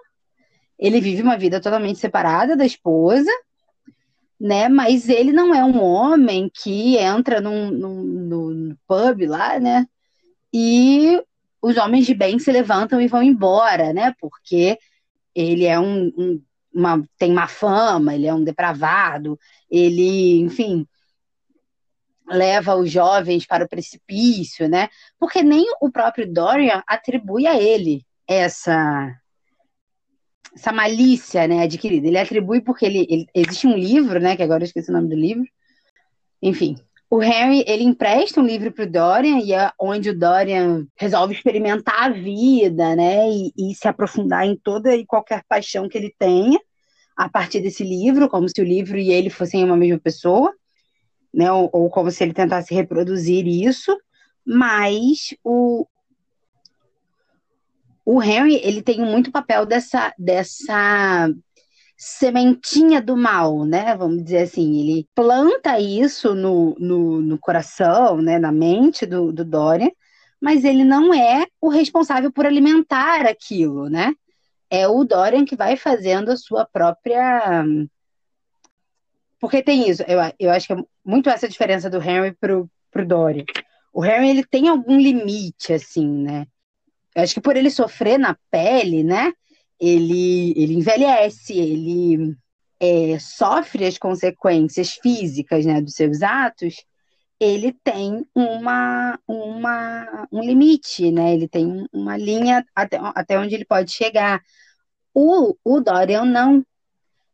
ele 0.80 1.00
vive 1.00 1.22
uma 1.22 1.38
vida 1.38 1.62
totalmente 1.62 2.00
separada 2.00 2.56
da 2.56 2.66
esposa, 2.66 3.32
né? 4.40 4.68
Mas 4.68 5.08
ele 5.08 5.32
não 5.32 5.54
é 5.54 5.64
um 5.64 5.82
homem 5.82 6.50
que 6.54 6.98
entra 6.98 7.40
num, 7.40 7.70
num, 7.70 8.04
num 8.04 8.78
pub 8.88 9.28
lá, 9.28 9.60
né? 9.60 9.86
E 10.54 11.22
os 11.62 11.78
homens 11.78 12.06
de 12.08 12.16
bem 12.16 12.40
se 12.40 12.52
levantam 12.52 13.00
e 13.00 13.08
vão 13.08 13.22
embora, 13.22 13.94
né? 13.94 14.14
Porque 14.20 14.78
ele 15.36 15.66
é 15.66 15.80
um, 15.80 16.12
um 16.18 16.42
uma, 16.74 17.04
tem 17.18 17.34
má 17.34 17.48
fama, 17.48 18.16
ele 18.16 18.26
é 18.26 18.34
um 18.34 18.44
depravado, 18.44 19.38
ele, 19.70 20.40
enfim, 20.40 20.88
leva 22.32 22.76
os 22.76 22.90
jovens 22.90 23.46
para 23.46 23.66
o 23.66 23.70
precipício, 23.70 24.68
né? 24.70 24.90
Porque 25.20 25.44
nem 25.44 25.66
o 25.82 25.92
próprio 25.92 26.32
Dorian 26.32 26.82
atribui 26.88 27.46
a 27.46 27.60
ele 27.62 28.06
essa 28.28 29.16
essa 30.54 30.72
malícia, 30.74 31.48
né, 31.48 31.64
adquirida. 31.64 32.08
Ele 32.08 32.18
atribui 32.18 32.62
porque 32.62 32.86
ele, 32.86 33.08
ele 33.10 33.26
existe 33.34 33.68
um 33.68 33.78
livro, 33.78 34.20
né, 34.20 34.36
que 34.36 34.44
agora 34.44 34.64
eu 34.64 34.66
esqueci 34.66 34.90
o 34.90 34.94
nome 34.94 35.08
do 35.08 35.16
livro. 35.16 35.46
Enfim, 36.42 36.76
o 37.10 37.20
Harry, 37.20 37.64
ele 37.68 37.84
empresta 37.84 38.42
um 38.42 38.46
livro 38.46 38.72
para 38.72 38.84
o 38.84 38.90
Dorian 38.90 39.40
e 39.40 39.54
é 39.54 39.72
onde 39.80 40.10
o 40.10 40.18
Dorian 40.18 40.88
resolve 40.98 41.34
experimentar 41.34 42.04
a 42.04 42.10
vida, 42.10 42.96
né, 42.96 43.30
e, 43.30 43.52
e, 43.58 43.76
se 43.76 43.88
aprofundar 43.88 44.46
em 44.46 44.56
toda 44.56 44.96
e 44.96 45.06
qualquer 45.06 45.44
paixão 45.48 45.88
que 45.88 45.98
ele 45.98 46.14
tenha 46.18 46.60
a 47.16 47.30
partir 47.30 47.62
desse 47.62 47.84
livro, 47.84 48.30
como 48.30 48.48
se 48.50 48.62
o 48.62 48.66
livro 48.66 48.98
e 48.98 49.12
ele 49.12 49.30
fossem 49.30 49.64
uma 49.64 49.78
mesma 49.78 50.00
pessoa, 50.00 50.54
né, 51.34 51.52
ou, 51.52 51.70
ou 51.72 51.90
como 51.90 52.12
se 52.12 52.24
ele 52.24 52.34
tentasse 52.34 52.74
reproduzir 52.74 53.48
isso, 53.48 53.98
mas 54.46 55.36
o, 55.44 55.88
o 58.06 58.22
Henry, 58.22 58.60
ele 58.64 58.82
tem 58.82 59.00
muito 59.00 59.32
papel 59.32 59.66
dessa, 59.66 60.14
dessa 60.18 61.30
sementinha 61.98 63.00
do 63.00 63.16
mal, 63.16 63.64
né? 63.64 63.96
Vamos 63.96 64.24
dizer 64.24 64.40
assim, 64.40 64.80
ele 64.80 65.08
planta 65.14 65.80
isso 65.80 66.34
no, 66.34 66.76
no, 66.80 67.22
no 67.22 67.38
coração, 67.38 68.18
né? 68.18 68.40
na 68.40 68.52
mente 68.52 69.06
do, 69.06 69.32
do 69.32 69.46
Dorian, 69.46 69.92
mas 70.42 70.64
ele 70.64 70.84
não 70.84 71.14
é 71.14 71.46
o 71.62 71.70
responsável 71.70 72.32
por 72.32 72.48
alimentar 72.48 73.28
aquilo, 73.28 73.88
né? 73.88 74.14
É 74.68 74.88
o 74.88 75.04
Dorian 75.04 75.46
que 75.46 75.56
vai 75.56 75.78
fazendo 75.78 76.32
a 76.32 76.38
sua 76.38 76.66
própria. 76.66 77.64
Porque 79.40 79.62
tem 79.62 79.88
isso, 79.88 80.02
eu, 80.08 80.20
eu 80.40 80.50
acho 80.50 80.66
que 80.66 80.74
é 80.74 80.78
muito 81.04 81.30
essa 81.30 81.48
diferença 81.48 81.90
do 81.90 82.02
Henry 82.02 82.34
pro, 82.34 82.70
pro 82.92 83.06
Dorian. 83.06 83.46
O 83.94 84.02
Harry 84.02 84.30
ele 84.30 84.46
tem 84.46 84.68
algum 84.68 84.98
limite, 84.98 85.74
assim, 85.74 86.08
né? 86.08 86.48
Eu 87.16 87.24
acho 87.24 87.34
que 87.34 87.42
por 87.42 87.58
ele 87.58 87.70
sofrer 87.70 88.18
na 88.18 88.38
pele, 88.50 89.04
né? 89.04 89.34
ele, 89.82 90.54
ele 90.56 90.76
envelhece, 90.76 91.58
ele 91.58 92.38
é, 92.80 93.18
sofre 93.18 93.86
as 93.86 93.98
consequências 93.98 94.94
físicas 94.94 95.66
né, 95.66 95.82
dos 95.82 95.96
seus 95.96 96.22
atos, 96.22 96.86
ele 97.40 97.76
tem 97.84 98.24
uma, 98.36 99.20
uma, 99.28 100.28
um 100.32 100.42
limite, 100.44 101.12
né? 101.12 101.34
Ele 101.34 101.48
tem 101.48 101.88
uma 101.92 102.16
linha 102.16 102.64
até, 102.76 103.00
até 103.02 103.40
onde 103.40 103.56
ele 103.56 103.66
pode 103.66 103.92
chegar. 103.92 104.40
O, 105.12 105.56
o 105.64 105.80
Dorian 105.80 106.26
não. 106.26 106.64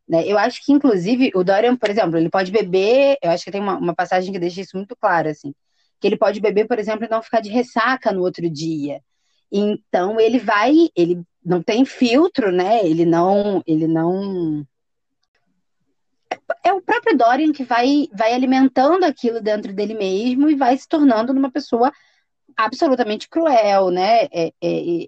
Né? 0.07 0.25
Eu 0.25 0.37
acho 0.37 0.63
que, 0.63 0.71
inclusive, 0.71 1.31
o 1.35 1.43
Dorian, 1.43 1.75
por 1.75 1.89
exemplo, 1.89 2.17
ele 2.17 2.29
pode 2.29 2.51
beber. 2.51 3.17
Eu 3.21 3.31
acho 3.31 3.43
que 3.43 3.51
tem 3.51 3.61
uma, 3.61 3.77
uma 3.77 3.95
passagem 3.95 4.31
que 4.31 4.39
deixa 4.39 4.61
isso 4.61 4.77
muito 4.77 4.95
claro, 4.95 5.29
assim. 5.29 5.53
Que 5.99 6.07
ele 6.07 6.17
pode 6.17 6.39
beber, 6.39 6.67
por 6.67 6.79
exemplo, 6.79 7.05
e 7.05 7.09
não 7.09 7.21
ficar 7.21 7.41
de 7.41 7.49
ressaca 7.49 8.11
no 8.11 8.21
outro 8.21 8.49
dia. 8.49 9.01
Então 9.51 10.19
ele 10.19 10.39
vai, 10.39 10.73
ele 10.95 11.21
não 11.43 11.61
tem 11.61 11.85
filtro, 11.85 12.51
né? 12.51 12.85
Ele 12.85 13.05
não, 13.05 13.63
ele 13.65 13.87
não 13.87 14.65
é 16.63 16.73
o 16.73 16.81
próprio 16.81 17.17
Dorian 17.17 17.51
que 17.51 17.63
vai, 17.63 18.07
vai 18.13 18.33
alimentando 18.33 19.03
aquilo 19.05 19.41
dentro 19.41 19.73
dele 19.73 19.93
mesmo 19.93 20.49
e 20.49 20.55
vai 20.55 20.77
se 20.77 20.87
tornando 20.87 21.31
uma 21.31 21.51
pessoa 21.51 21.91
absolutamente 22.55 23.29
cruel, 23.29 23.89
né? 23.89 24.25
É, 24.25 24.51
é, 24.61 25.07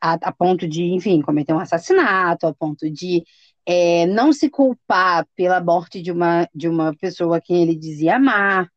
a, 0.00 0.12
a, 0.14 0.32
ponto 0.32 0.66
de, 0.66 0.84
enfim, 0.84 1.20
cometer 1.20 1.52
um 1.52 1.60
assassinato, 1.60 2.46
a 2.46 2.54
ponto 2.54 2.90
de 2.90 3.24
é, 3.66 4.06
não 4.06 4.32
se 4.32 4.48
culpar 4.48 5.26
pela 5.36 5.60
morte 5.60 6.00
de 6.00 6.10
uma, 6.10 6.48
de 6.54 6.68
uma 6.68 6.94
pessoa 6.96 7.36
a 7.36 7.40
quem 7.40 7.62
ele 7.62 7.74
dizia 7.74 8.16
amar. 8.16 8.70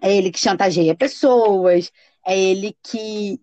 É 0.00 0.16
ele 0.16 0.30
que 0.30 0.38
chantageia 0.38 0.94
pessoas, 0.94 1.90
é 2.24 2.38
ele 2.38 2.76
que, 2.82 3.40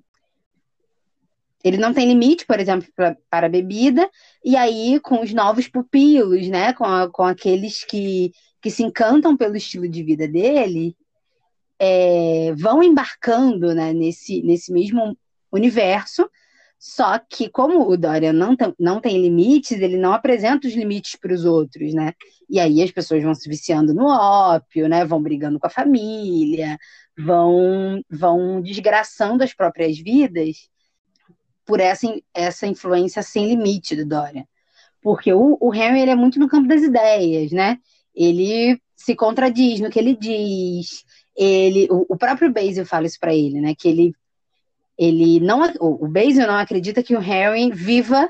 ele 1.65 1.77
não 1.77 1.91
tem 1.95 2.07
limite, 2.07 2.45
por 2.45 2.59
exemplo, 2.59 2.87
pra, 2.95 3.17
para 3.27 3.49
bebida, 3.49 4.07
e 4.43 4.55
aí 4.55 4.99
com 4.99 5.23
os 5.23 5.33
novos 5.33 5.67
pupilos, 5.67 6.47
né, 6.47 6.73
com, 6.73 6.85
a, 6.85 7.09
com 7.09 7.23
aqueles 7.23 7.83
que, 7.83 8.31
que 8.61 8.69
se 8.69 8.83
encantam 8.83 9.35
pelo 9.35 9.57
estilo 9.57 9.89
de 9.89 10.03
vida 10.03 10.27
dele, 10.27 10.95
é, 11.79 12.53
vão 12.55 12.83
embarcando 12.83 13.73
né, 13.73 13.93
nesse, 13.93 14.43
nesse 14.43 14.71
mesmo 14.71 15.17
universo, 15.51 16.29
só 16.87 17.17
que 17.17 17.49
como 17.49 17.89
o 17.89 17.97
Dorian 17.97 18.31
não, 18.31 18.55
não 18.79 19.01
tem 19.01 19.19
limites, 19.19 19.81
ele 19.81 19.97
não 19.97 20.13
apresenta 20.13 20.67
os 20.67 20.75
limites 20.75 21.15
para 21.15 21.33
os 21.33 21.43
outros, 21.43 21.95
né? 21.95 22.13
E 22.47 22.59
aí 22.59 22.79
as 22.83 22.91
pessoas 22.91 23.23
vão 23.23 23.33
se 23.33 23.49
viciando 23.49 23.91
no 23.91 24.05
ópio, 24.05 24.87
né? 24.87 25.03
Vão 25.03 25.19
brigando 25.19 25.59
com 25.59 25.65
a 25.65 25.69
família, 25.71 26.77
vão, 27.17 28.03
vão 28.07 28.61
desgraçando 28.61 29.43
as 29.43 29.51
próprias 29.51 29.97
vidas 29.97 30.69
por 31.65 31.79
essa, 31.79 32.05
essa 32.31 32.67
influência 32.67 33.23
sem 33.23 33.47
limite 33.47 33.95
do 33.95 34.05
Dorian. 34.05 34.45
Porque 35.01 35.33
o, 35.33 35.57
o 35.59 35.73
Henry 35.73 36.01
ele 36.01 36.11
é 36.11 36.15
muito 36.15 36.39
no 36.39 36.47
campo 36.47 36.67
das 36.67 36.83
ideias, 36.83 37.51
né? 37.51 37.79
Ele 38.13 38.79
se 38.95 39.15
contradiz 39.15 39.79
no 39.79 39.89
que 39.89 39.97
ele 39.97 40.15
diz. 40.15 41.03
Ele, 41.35 41.87
o, 41.89 42.05
o 42.09 42.15
próprio 42.15 42.53
Basil 42.53 42.85
fala 42.85 43.07
isso 43.07 43.19
para 43.19 43.33
ele, 43.33 43.59
né? 43.59 43.73
Que 43.75 43.87
ele, 43.87 44.13
ele 44.97 45.39
não, 45.39 45.61
o, 45.79 46.07
Basil 46.07 46.47
não 46.47 46.57
acredita 46.57 47.03
que 47.03 47.15
o 47.15 47.19
Harry 47.19 47.71
viva 47.71 48.29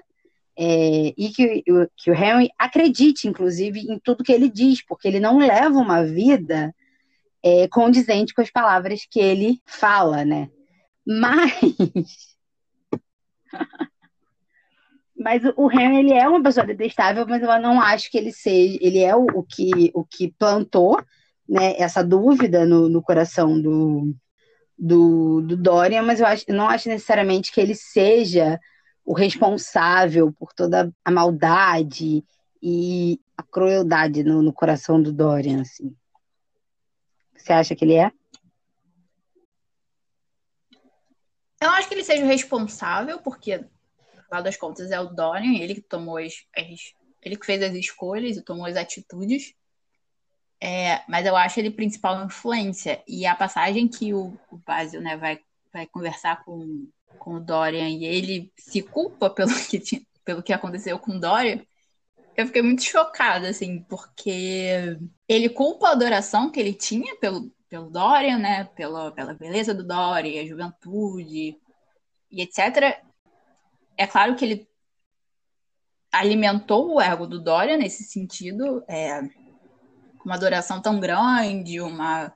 é, 0.58 1.14
e 1.18 1.30
que, 1.30 1.64
que 1.98 2.12
o 2.12 2.14
Harry 2.14 2.50
acredite, 2.58 3.28
inclusive, 3.28 3.82
em 3.82 4.00
tudo 4.00 4.24
que 4.24 4.32
ele 4.32 4.50
diz, 4.50 4.84
porque 4.86 5.08
ele 5.08 5.20
não 5.20 5.38
leva 5.38 5.78
uma 5.78 6.04
vida 6.04 6.74
é, 7.44 7.68
condizente 7.68 8.34
com 8.34 8.42
as 8.42 8.50
palavras 8.50 9.06
que 9.10 9.20
ele 9.20 9.62
fala, 9.66 10.26
né? 10.26 10.50
Mas 11.06 11.54
Mas 15.18 15.42
o 15.56 15.72
Henry, 15.72 16.00
ele 16.00 16.14
é 16.14 16.28
uma 16.28 16.44
pessoa 16.44 16.66
detestável, 16.66 17.26
mas 17.28 17.42
eu 17.42 17.48
não 17.62 17.82
acho 17.82 18.12
que 18.12 18.18
ele 18.18 18.34
seja. 18.34 18.78
Ele 18.82 19.00
é 19.00 19.16
o, 19.16 19.26
o 19.34 19.44
que, 19.44 19.90
o 19.94 20.04
que 20.04 20.34
plantou 20.38 21.02
né, 21.48 21.76
essa 21.78 22.04
dúvida 22.04 22.66
no, 22.66 22.90
no 22.90 23.02
coração 23.02 23.60
do, 23.60 24.14
do, 24.78 25.42
do 25.42 25.56
Dorian, 25.56 26.04
mas 26.04 26.20
eu, 26.20 26.28
acho, 26.28 26.46
não 26.50 26.68
acho 26.68 26.90
necessariamente 26.90 27.52
que 27.52 27.62
ele 27.62 27.76
seja 27.76 28.60
o 29.06 29.14
responsável 29.14 30.34
por 30.34 30.54
toda 30.54 30.92
a 31.04 31.12
maldade 31.12 32.24
e 32.62 33.20
a 33.38 33.44
crueldade 33.44 34.24
no, 34.24 34.42
no 34.42 34.52
coração 34.52 35.02
do 35.02 35.14
Dorian. 35.14 35.62
Assim. 35.62 35.96
Você 37.36 37.54
acha 37.54 37.76
que 37.76 37.86
ele 37.86 37.94
é? 37.94 38.12
Eu 41.62 41.70
não 41.70 41.78
acho 41.78 41.88
que 41.88 41.94
ele 41.94 42.04
seja 42.04 42.24
o 42.24 42.28
responsável, 42.28 43.20
porque, 43.20 43.58
no 43.58 44.24
final 44.24 44.44
das 44.44 44.58
contas, 44.58 44.92
é 44.92 45.00
o 45.00 45.10
Dorian, 45.10 45.58
ele 45.58 45.76
que 45.76 45.82
tomou 45.82 46.18
as, 46.18 46.34
as, 46.56 46.94
ele 47.22 47.38
que 47.38 47.46
fez 47.46 47.62
as 47.64 47.74
escolhas 47.74 48.38
e 48.38 48.44
tomou 48.44 48.66
as 48.66 48.76
atitudes. 48.76 49.54
É, 50.62 51.02
mas 51.08 51.26
eu 51.26 51.36
acho 51.36 51.60
ele 51.60 51.70
principal 51.70 52.24
influência. 52.24 53.04
E 53.08 53.26
a 53.26 53.36
passagem 53.36 53.88
que 53.88 54.14
o, 54.14 54.38
o 54.50 54.58
Basil 54.58 55.02
né, 55.02 55.18
vai, 55.18 55.40
vai 55.72 55.86
conversar 55.86 56.44
com, 56.44 56.88
com 57.20 57.36
o 57.36 57.40
Dorian 57.40 57.90
e 57.90 58.06
ele 58.06 58.52
se 58.58 58.82
culpa 58.82 59.30
pelo 59.30 59.52
que, 59.70 60.06
pelo 60.24 60.44
que 60.44 60.54
aconteceu 60.54 60.98
com 60.98 61.14
o 61.14 61.20
Dorian, 61.20 61.62
eu 62.36 62.48
fiquei 62.48 62.62
muito 62.62 62.84
chocada, 62.84 63.48
assim, 63.50 63.82
porque 63.84 64.98
ele 65.28 65.50
culpa 65.50 65.88
a 65.88 65.92
adoração 65.92 66.52
que 66.52 66.60
ele 66.60 66.74
tinha 66.74 67.16
pelo, 67.18 67.50
pelo 67.70 67.90
Dorian, 67.90 68.38
né? 68.38 68.66
Pela, 68.76 69.12
pela 69.12 69.34
beleza 69.34 69.74
do 69.74 69.86
Dorian, 69.86 70.42
a 70.42 70.46
juventude 70.46 71.58
e 72.32 72.42
etc. 72.42 73.02
É 73.98 74.06
claro 74.06 74.36
que 74.36 74.44
ele 74.44 74.68
alimentou 76.12 76.96
o 76.96 77.02
ego 77.02 77.28
do 77.28 77.42
Dorian 77.42 77.78
nesse 77.78 78.04
sentido, 78.04 78.84
é, 78.88 79.22
uma 80.26 80.36
adoração 80.36 80.82
tão 80.82 81.00
grande, 81.00 81.80
uma 81.80 82.34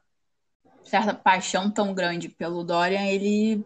certa 0.84 1.14
paixão 1.14 1.70
tão 1.72 1.94
grande 1.94 2.30
pelo 2.30 2.64
Dorian, 2.64 3.06
ele 3.06 3.66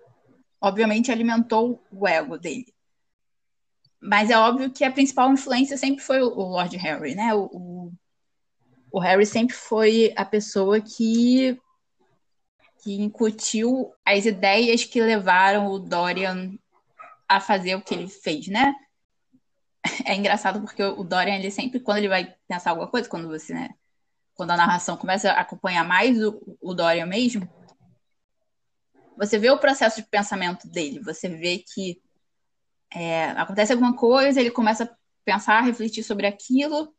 obviamente 0.62 1.12
alimentou 1.12 1.83
o 1.91 2.07
ego 2.07 2.38
dele. 2.38 2.73
Mas 4.01 4.29
é 4.29 4.38
óbvio 4.38 4.71
que 4.71 4.83
a 4.83 4.91
principal 4.91 5.31
influência 5.31 5.77
sempre 5.77 6.03
foi 6.03 6.21
o 6.21 6.29
Lord 6.29 6.75
Harry, 6.77 7.15
né? 7.15 7.33
O, 7.33 7.49
o, 7.51 7.93
o 8.91 8.99
Harry 8.99 9.25
sempre 9.25 9.55
foi 9.55 10.13
a 10.15 10.25
pessoa 10.25 10.81
que, 10.81 11.59
que 12.81 13.01
incutiu 13.01 13.93
as 14.05 14.25
ideias 14.25 14.83
que 14.83 15.01
levaram 15.01 15.67
o 15.67 15.79
Dorian 15.79 16.51
a 17.27 17.39
fazer 17.39 17.75
o 17.75 17.81
que 17.81 17.93
ele 17.93 18.07
fez, 18.07 18.47
né? 18.47 18.73
É 20.05 20.15
engraçado 20.15 20.62
porque 20.62 20.81
o 20.81 21.03
Dorian, 21.03 21.36
ele 21.36 21.51
sempre, 21.51 21.79
quando 21.79 21.97
ele 21.97 22.07
vai 22.07 22.33
pensar 22.47 22.69
alguma 22.71 22.88
coisa, 22.88 23.09
quando 23.09 23.27
você, 23.27 23.53
né? 23.53 23.69
Quando 24.36 24.52
a 24.52 24.58
narração 24.58 24.98
começa 24.98 25.32
a 25.32 25.41
acompanhar 25.41 25.84
mais 25.86 26.22
o, 26.22 26.58
o 26.62 26.74
Dorian 26.74 27.06
mesmo, 27.06 27.48
você 29.17 29.38
vê 29.38 29.50
o 29.50 29.60
processo 29.60 30.02
de 30.02 30.08
pensamento 30.08 30.67
dele, 30.67 31.00
você 31.00 31.30
vê 31.30 31.60
que 31.60 32.02
é, 32.93 33.26
acontece 33.32 33.72
alguma 33.72 33.96
coisa, 33.96 34.39
ele 34.39 34.52
começa 34.52 34.84
a 34.84 34.89
pensar, 35.24 35.62
refletir 35.62 36.04
sobre 36.04 36.28
aquilo, 36.28 36.93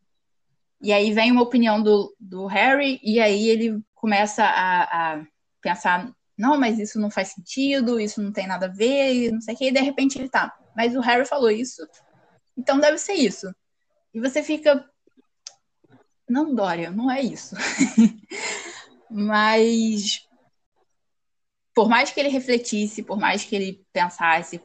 e 0.81 0.93
aí 0.93 1.13
vem 1.13 1.33
uma 1.33 1.43
opinião 1.43 1.83
do, 1.83 2.15
do 2.19 2.47
Harry, 2.47 3.01
e 3.03 3.21
aí 3.21 3.49
ele 3.49 3.83
começa 3.95 4.45
a, 4.45 5.15
a 5.15 5.25
pensar, 5.61 6.13
não, 6.37 6.59
mas 6.59 6.79
isso 6.79 7.01
não 7.01 7.11
faz 7.11 7.29
sentido, 7.29 8.01
isso 8.01 8.21
não 8.21 8.33
tem 8.33 8.47
nada 8.47 8.67
a 8.67 8.73
ver, 8.73 9.33
não 9.33 9.41
sei 9.41 9.55
o 9.55 9.59
que, 9.59 9.69
e 9.69 9.73
de 9.73 9.81
repente 9.81 10.19
ele 10.19 10.29
tá, 10.29 10.55
mas 10.77 10.95
o 10.95 11.01
Harry 11.01 11.27
falou 11.27 11.51
isso, 11.51 11.87
então 12.57 12.79
deve 12.79 12.99
ser 12.99 13.15
isso. 13.15 13.53
E 14.13 14.21
você 14.21 14.43
fica, 14.43 14.89
não, 16.29 16.55
Dória, 16.55 16.91
não 16.91 17.11
é 17.11 17.21
isso. 17.21 17.55
mas 19.11 20.27
por 21.75 21.89
mais 21.89 22.11
que 22.11 22.21
ele 22.21 22.29
refletisse, 22.29 23.03
por 23.03 23.19
mais 23.19 23.45
que 23.45 23.55
ele 23.57 23.85
pensasse, 23.93 24.63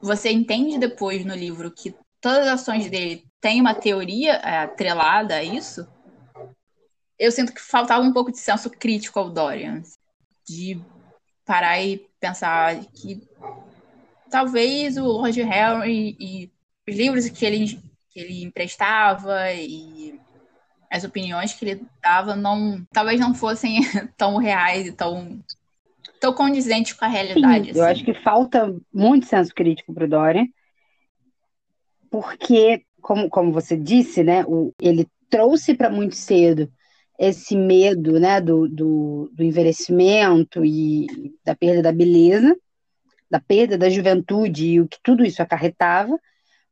você 0.00 0.30
entende 0.30 0.78
depois 0.78 1.24
no 1.24 1.34
livro 1.34 1.70
que 1.70 1.94
todas 2.20 2.46
as 2.46 2.60
ações 2.60 2.88
dele 2.90 3.24
têm 3.40 3.60
uma 3.60 3.74
teoria 3.74 4.34
é, 4.36 4.60
atrelada 4.60 5.34
a 5.36 5.44
isso. 5.44 5.86
Eu 7.18 7.30
sinto 7.30 7.52
que 7.52 7.60
faltava 7.60 8.02
um 8.04 8.12
pouco 8.12 8.32
de 8.32 8.38
senso 8.38 8.70
crítico 8.70 9.18
ao 9.18 9.30
Dorian, 9.30 9.82
de 10.46 10.80
parar 11.44 11.80
e 11.80 11.98
pensar 12.18 12.76
que 12.92 13.28
talvez 14.30 14.96
o 14.96 15.04
Lord 15.04 15.42
Harry 15.42 16.16
e 16.18 16.52
os 16.88 16.96
livros 16.96 17.28
que 17.28 17.44
ele, 17.44 17.80
que 18.08 18.20
ele 18.20 18.44
emprestava 18.44 19.52
e 19.52 20.18
as 20.90 21.04
opiniões 21.04 21.52
que 21.52 21.64
ele 21.64 21.82
dava 22.02 22.34
não 22.34 22.84
talvez 22.92 23.20
não 23.20 23.34
fossem 23.34 23.80
tão 24.16 24.36
reais 24.36 24.86
e 24.86 24.92
tão 24.92 25.38
tão 26.20 26.32
condizente 26.32 26.96
com 26.96 27.04
a 27.04 27.08
realidade. 27.08 27.64
Sim, 27.66 27.70
assim. 27.70 27.78
Eu 27.78 27.84
acho 27.84 28.04
que 28.04 28.14
falta 28.14 28.74
muito 28.92 29.26
senso 29.26 29.54
crítico 29.54 29.94
para 29.94 30.04
o 30.04 30.08
Dorian, 30.08 30.46
porque, 32.10 32.82
como, 33.00 33.28
como 33.28 33.52
você 33.52 33.76
disse, 33.76 34.24
né, 34.24 34.44
o, 34.46 34.74
ele 34.80 35.06
trouxe 35.30 35.74
para 35.74 35.90
muito 35.90 36.16
cedo 36.16 36.70
esse 37.18 37.56
medo 37.56 38.18
né, 38.18 38.40
do, 38.40 38.68
do, 38.68 39.30
do 39.32 39.42
envelhecimento 39.42 40.64
e 40.64 41.06
da 41.44 41.54
perda 41.54 41.82
da 41.82 41.92
beleza, 41.92 42.56
da 43.30 43.40
perda 43.40 43.76
da 43.76 43.90
juventude 43.90 44.66
e 44.66 44.80
o 44.80 44.88
que 44.88 44.98
tudo 45.02 45.24
isso 45.24 45.42
acarretava, 45.42 46.18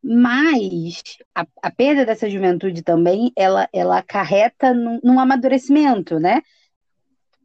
mas 0.07 1.03
a, 1.35 1.47
a 1.63 1.71
perda 1.71 2.07
dessa 2.07 2.31
juventude 2.31 2.83
também, 2.83 3.33
ela, 3.37 3.69
ela 3.73 3.99
acarreta 3.99 4.73
num, 4.73 5.01
num 5.03 5.19
amadurecimento, 5.21 6.19
né? 6.21 6.43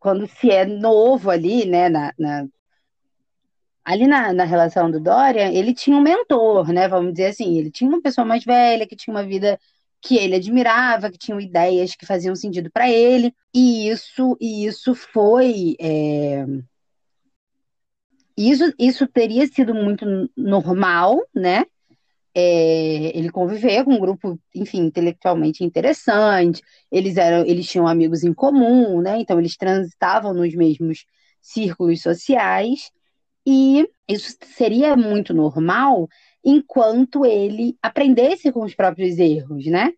quando 0.01 0.27
se 0.27 0.49
é 0.49 0.65
novo 0.65 1.29
ali, 1.29 1.65
né, 1.65 1.87
na, 1.87 2.11
na 2.17 2.47
ali 3.85 4.07
na, 4.07 4.33
na, 4.33 4.43
relação 4.43 4.89
do 4.89 4.99
Dorian, 4.99 5.51
ele 5.51 5.73
tinha 5.75 5.95
um 5.95 6.01
mentor, 6.01 6.69
né? 6.73 6.87
Vamos 6.87 7.13
dizer 7.13 7.27
assim, 7.27 7.57
ele 7.57 7.71
tinha 7.71 7.89
uma 7.89 8.01
pessoa 8.01 8.25
mais 8.25 8.43
velha 8.43 8.87
que 8.87 8.95
tinha 8.95 9.13
uma 9.13 9.23
vida 9.23 9.59
que 10.01 10.17
ele 10.17 10.35
admirava, 10.35 11.11
que 11.11 11.17
tinha 11.19 11.39
ideias 11.39 11.95
que 11.95 12.05
faziam 12.05 12.35
sentido 12.35 12.71
para 12.71 12.89
ele, 12.89 13.33
e 13.53 13.89
isso 13.89 14.35
e 14.41 14.65
isso 14.65 14.95
foi 14.95 15.75
é... 15.79 16.45
isso 18.35 18.73
isso 18.79 19.07
teria 19.07 19.45
sido 19.47 19.73
muito 19.73 20.05
normal, 20.35 21.19
né? 21.33 21.65
É, 22.35 23.17
ele 23.17 23.29
conviver 23.29 23.83
com 23.83 23.93
um 23.93 23.99
grupo, 23.99 24.39
enfim, 24.55 24.79
intelectualmente 24.85 25.63
interessante. 25.63 26.61
Eles 26.91 27.17
eram, 27.17 27.45
eles 27.45 27.67
tinham 27.67 27.87
amigos 27.87 28.23
em 28.23 28.33
comum, 28.33 29.01
né? 29.01 29.19
Então 29.19 29.39
eles 29.39 29.57
transitavam 29.57 30.33
nos 30.33 30.53
mesmos 30.55 31.05
círculos 31.41 32.01
sociais 32.01 32.91
e 33.45 33.87
isso 34.07 34.37
seria 34.43 34.95
muito 34.95 35.33
normal 35.33 36.07
enquanto 36.43 37.25
ele 37.25 37.77
aprendesse 37.81 38.51
com 38.51 38.63
os 38.63 38.75
próprios 38.75 39.17
erros, 39.17 39.65
né? 39.65 39.91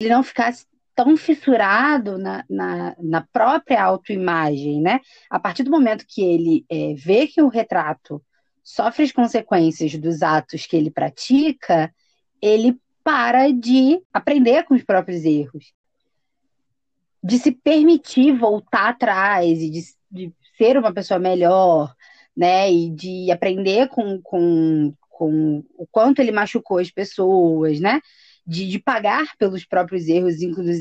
Ele 0.00 0.10
não 0.10 0.22
ficasse 0.22 0.66
tão 0.94 1.16
fissurado 1.16 2.16
na, 2.16 2.44
na, 2.48 2.96
na 2.98 3.26
própria 3.32 3.82
autoimagem, 3.82 4.80
né? 4.80 5.00
A 5.30 5.38
partir 5.38 5.62
do 5.62 5.70
momento 5.70 6.06
que 6.08 6.22
ele 6.22 6.64
é, 6.70 6.94
vê 6.94 7.26
que 7.26 7.42
o 7.42 7.48
retrato 7.48 8.22
sofre 8.66 9.04
as 9.04 9.12
consequências 9.12 9.94
dos 9.94 10.24
atos 10.24 10.66
que 10.66 10.76
ele 10.76 10.90
pratica, 10.90 11.94
ele 12.42 12.76
para 13.04 13.52
de 13.52 14.02
aprender 14.12 14.64
com 14.64 14.74
os 14.74 14.82
próprios 14.82 15.24
erros, 15.24 15.72
de 17.22 17.38
se 17.38 17.52
permitir 17.52 18.36
voltar 18.36 18.88
atrás 18.88 19.60
e 19.60 19.70
de, 19.70 19.82
de 20.10 20.34
ser 20.58 20.76
uma 20.76 20.92
pessoa 20.92 21.20
melhor, 21.20 21.94
né? 22.36 22.68
E 22.68 22.90
de 22.90 23.30
aprender 23.30 23.88
com, 23.88 24.20
com, 24.20 24.92
com 25.10 25.64
o 25.78 25.86
quanto 25.86 26.18
ele 26.18 26.32
machucou 26.32 26.78
as 26.78 26.90
pessoas, 26.90 27.78
né? 27.78 28.00
De, 28.44 28.68
de 28.68 28.80
pagar 28.80 29.36
pelos 29.38 29.64
próprios 29.64 30.08
erros, 30.08 30.38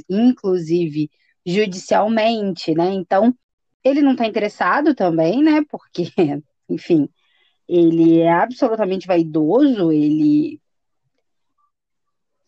inclusive 0.10 1.12
judicialmente, 1.46 2.74
né? 2.74 2.92
Então, 2.96 3.32
ele 3.84 4.02
não 4.02 4.14
está 4.14 4.26
interessado 4.26 4.96
também, 4.96 5.44
né? 5.44 5.64
Porque, 5.70 6.12
enfim, 6.68 7.08
ele 7.68 8.22
é 8.22 8.32
absolutamente 8.32 9.08
vaidoso, 9.08 9.92
ele 9.92 10.60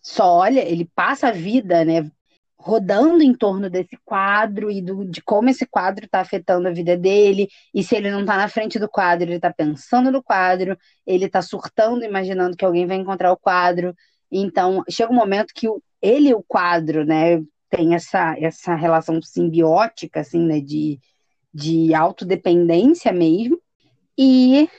só 0.01 0.38
olha, 0.38 0.62
ele 0.62 0.89
passa 0.95 1.27
a 1.27 1.32
vida, 1.32 1.84
né, 1.84 2.10
rodando 2.58 3.21
em 3.21 3.34
torno 3.34 3.69
desse 3.69 3.97
quadro 4.03 4.71
e 4.71 4.82
do, 4.82 5.06
de 5.06 5.21
como 5.21 5.49
esse 5.49 5.65
quadro 5.65 6.06
está 6.06 6.19
afetando 6.19 6.67
a 6.67 6.71
vida 6.71 6.97
dele, 6.97 7.49
e 7.73 7.84
se 7.84 7.95
ele 7.95 8.10
não 8.10 8.21
está 8.21 8.38
na 8.38 8.47
frente 8.47 8.80
do 8.80 8.89
quadro, 8.89 9.27
ele 9.27 9.36
está 9.36 9.53
pensando 9.53 10.12
no 10.12 10.23
quadro, 10.23 10.77
ele 11.06 11.25
está 11.25 11.41
surtando, 11.41 12.03
imaginando 12.03 12.58
que 12.58 12.65
alguém 12.65 12.88
vai 12.88 12.97
encontrar 12.97 13.32
o 13.32 13.38
quadro. 13.38 13.95
Então, 14.32 14.84
chega 14.89 15.12
um 15.12 15.15
momento 15.15 15.53
que 15.53 15.67
o, 15.67 15.82
ele 16.01 16.30
e 16.30 16.34
o 16.34 16.43
quadro, 16.43 17.06
né, 17.06 17.41
tem 17.69 17.93
essa, 17.93 18.36
essa 18.39 18.75
relação 18.75 19.21
simbiótica, 19.21 20.21
assim, 20.21 20.39
né, 20.45 20.60
de, 20.60 20.99
de 21.53 21.93
autodependência 21.93 23.12
mesmo, 23.12 23.62
e 24.17 24.69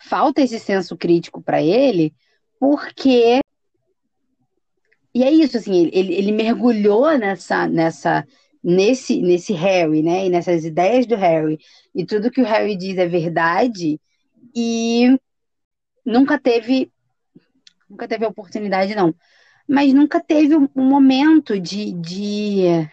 falta 0.00 0.40
esse 0.40 0.58
senso 0.58 0.96
crítico 0.96 1.42
para 1.42 1.62
ele, 1.62 2.14
porque 2.58 3.40
e 5.14 5.24
é 5.24 5.30
isso 5.30 5.56
assim, 5.56 5.90
ele, 5.92 6.14
ele 6.14 6.32
mergulhou 6.32 7.16
nessa 7.18 7.66
nessa 7.66 8.26
nesse 8.62 9.20
nesse 9.20 9.52
Harry, 9.52 10.02
né, 10.02 10.26
e 10.26 10.30
nessas 10.30 10.64
ideias 10.64 11.06
do 11.06 11.16
Harry, 11.16 11.58
e 11.94 12.04
tudo 12.04 12.30
que 12.30 12.40
o 12.40 12.46
Harry 12.46 12.76
diz 12.76 12.96
é 12.98 13.06
verdade 13.06 14.00
e 14.54 15.18
nunca 16.04 16.38
teve 16.38 16.90
nunca 17.88 18.06
teve 18.08 18.24
oportunidade 18.24 18.94
não, 18.94 19.14
mas 19.68 19.92
nunca 19.92 20.20
teve 20.20 20.56
um, 20.56 20.68
momento 20.74 21.58
de, 21.60 21.92
de 21.92 22.88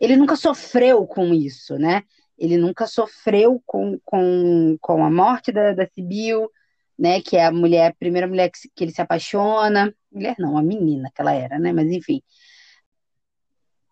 ele 0.00 0.16
nunca 0.16 0.36
sofreu 0.36 1.06
com 1.06 1.32
isso, 1.32 1.78
né? 1.78 2.02
Ele 2.38 2.56
nunca 2.56 2.86
sofreu 2.86 3.62
com, 3.66 3.98
com, 4.04 4.76
com 4.80 5.04
a 5.04 5.10
morte 5.10 5.52
da, 5.52 5.72
da 5.72 5.86
Sibyl, 5.86 6.50
né, 6.98 7.20
que 7.20 7.36
é 7.36 7.44
a 7.46 7.52
mulher, 7.52 7.90
a 7.90 7.94
primeira 7.94 8.26
mulher 8.26 8.50
que, 8.50 8.68
que 8.74 8.84
ele 8.84 8.92
se 8.92 9.00
apaixona, 9.00 9.94
mulher 10.12 10.36
não, 10.38 10.56
a 10.56 10.62
menina 10.62 11.10
que 11.14 11.20
ela 11.20 11.32
era, 11.32 11.58
né, 11.58 11.72
mas 11.72 11.90
enfim. 11.90 12.22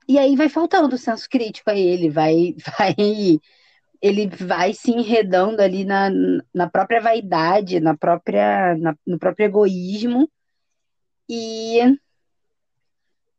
E 0.08 0.18
aí 0.18 0.36
vai 0.36 0.48
faltando 0.48 0.94
o 0.94 0.98
senso 0.98 1.28
crítico 1.28 1.70
a 1.70 1.74
ele, 1.74 2.10
vai, 2.10 2.54
vai, 2.78 2.94
ele 4.00 4.26
vai 4.26 4.74
se 4.74 4.90
enredando 4.90 5.62
ali 5.62 5.84
na, 5.84 6.10
na 6.52 6.68
própria 6.68 7.00
vaidade, 7.00 7.80
na 7.80 7.96
própria, 7.96 8.76
na, 8.76 8.96
no 9.06 9.18
próprio 9.18 9.46
egoísmo. 9.46 10.28
E 11.28 11.78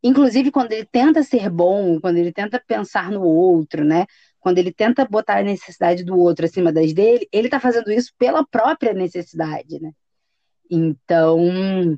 inclusive 0.01 0.51
quando 0.51 0.71
ele 0.73 0.85
tenta 0.85 1.23
ser 1.23 1.49
bom, 1.49 1.99
quando 1.99 2.17
ele 2.17 2.31
tenta 2.31 2.61
pensar 2.65 3.11
no 3.11 3.23
outro, 3.23 3.83
né? 3.83 4.05
Quando 4.43 4.57
ele 4.57 4.73
tenta 4.73 5.05
botar 5.05 5.37
a 5.37 5.43
necessidade 5.43 6.03
do 6.03 6.19
outro 6.19 6.43
acima 6.45 6.69
das 6.69 6.91
dele, 6.91 7.29
ele 7.31 7.47
tá 7.47 7.61
fazendo 7.61 7.89
isso 7.89 8.11
pela 8.17 8.45
própria 8.45 8.93
necessidade, 8.93 9.79
né? 9.81 9.93
Então, 10.69 11.97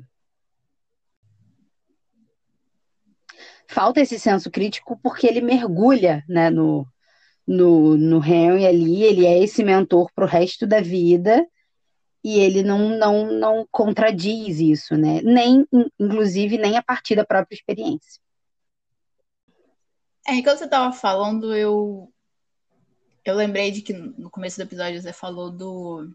falta 3.68 4.00
esse 4.00 4.16
senso 4.16 4.48
crítico 4.48 4.96
porque 5.02 5.26
ele 5.26 5.40
mergulha 5.40 6.22
né, 6.28 6.48
no, 6.48 6.86
no, 7.44 7.96
no 7.96 8.24
Henry 8.24 8.64
ali, 8.64 9.02
ele 9.02 9.26
é 9.26 9.42
esse 9.42 9.64
mentor 9.64 10.08
para 10.14 10.24
o 10.24 10.28
resto 10.28 10.68
da 10.68 10.80
vida 10.80 11.44
e 12.22 12.38
ele 12.38 12.62
não, 12.62 12.90
não, 12.90 13.26
não 13.32 13.66
contradiz 13.72 14.60
isso, 14.60 14.96
né? 14.96 15.20
Nem, 15.22 15.66
inclusive, 15.98 16.58
nem 16.58 16.76
a 16.76 16.82
partir 16.82 17.16
da 17.16 17.26
própria 17.26 17.56
experiência. 17.56 18.20
É, 20.28 20.34
enquanto 20.34 20.58
você 20.58 20.64
estava 20.66 20.92
falando, 20.92 21.52
eu 21.52 22.12
eu 23.30 23.34
lembrei 23.34 23.70
de 23.70 23.82
que 23.82 23.92
no 23.92 24.30
começo 24.30 24.56
do 24.56 24.62
episódio 24.62 25.00
você 25.00 25.12
falou 25.12 25.50
do 25.50 26.14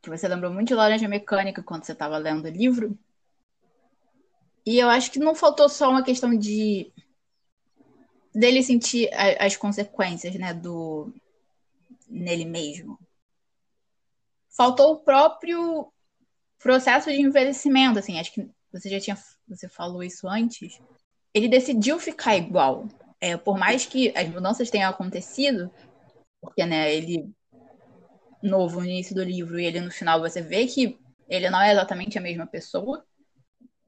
que 0.00 0.10
você 0.10 0.28
lembrou 0.28 0.52
muito 0.52 0.68
de 0.68 0.74
Laranja 0.74 1.08
Mecânica 1.08 1.62
quando 1.62 1.84
você 1.84 1.92
estava 1.92 2.16
lendo 2.18 2.44
o 2.44 2.50
livro. 2.50 2.98
E 4.64 4.78
eu 4.78 4.88
acho 4.88 5.10
que 5.10 5.18
não 5.18 5.34
faltou 5.34 5.68
só 5.68 5.90
uma 5.90 6.02
questão 6.02 6.36
de 6.36 6.92
dele 8.34 8.62
sentir 8.62 9.12
a, 9.12 9.46
as 9.46 9.56
consequências, 9.56 10.34
né, 10.34 10.52
do 10.54 11.12
nele 12.08 12.44
mesmo. 12.44 12.98
Faltou 14.50 14.92
o 14.92 14.98
próprio 15.00 15.92
processo 16.58 17.10
de 17.10 17.20
envelhecimento, 17.20 17.98
assim, 17.98 18.18
acho 18.18 18.32
que 18.32 18.48
você 18.72 18.88
já 18.88 19.00
tinha 19.00 19.16
você 19.48 19.68
falou 19.68 20.02
isso 20.02 20.28
antes. 20.28 20.78
Ele 21.32 21.48
decidiu 21.48 21.98
ficar 21.98 22.36
igual. 22.36 22.86
É, 23.20 23.36
por 23.36 23.58
mais 23.58 23.84
que 23.84 24.12
as 24.16 24.28
mudanças 24.28 24.70
tenham 24.70 24.90
acontecido, 24.90 25.70
porque 26.40 26.64
né, 26.64 26.94
ele 26.94 27.30
novo 28.42 28.80
no 28.80 28.86
início 28.86 29.14
do 29.14 29.24
livro 29.24 29.58
e 29.58 29.64
ele 29.64 29.80
no 29.80 29.90
final 29.90 30.20
você 30.20 30.40
vê 30.40 30.66
que 30.66 30.98
ele 31.28 31.50
não 31.50 31.60
é 31.60 31.72
exatamente 31.72 32.16
a 32.16 32.20
mesma 32.20 32.46
pessoa. 32.46 33.04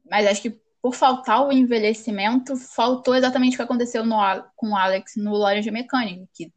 Mas 0.05 0.27
acho 0.27 0.43
que 0.43 0.61
por 0.83 0.95
faltar 0.95 1.47
o 1.47 1.53
envelhecimento, 1.53 2.57
faltou 2.57 3.15
exatamente 3.15 3.55
o 3.55 3.57
que 3.57 3.63
aconteceu 3.63 4.05
no, 4.05 4.17
com 4.57 4.71
o 4.71 4.77
Alex 4.77 5.13
no 5.17 5.35
Laranja 5.35 5.71
Mecânica, 5.71 6.27
que 6.35 6.53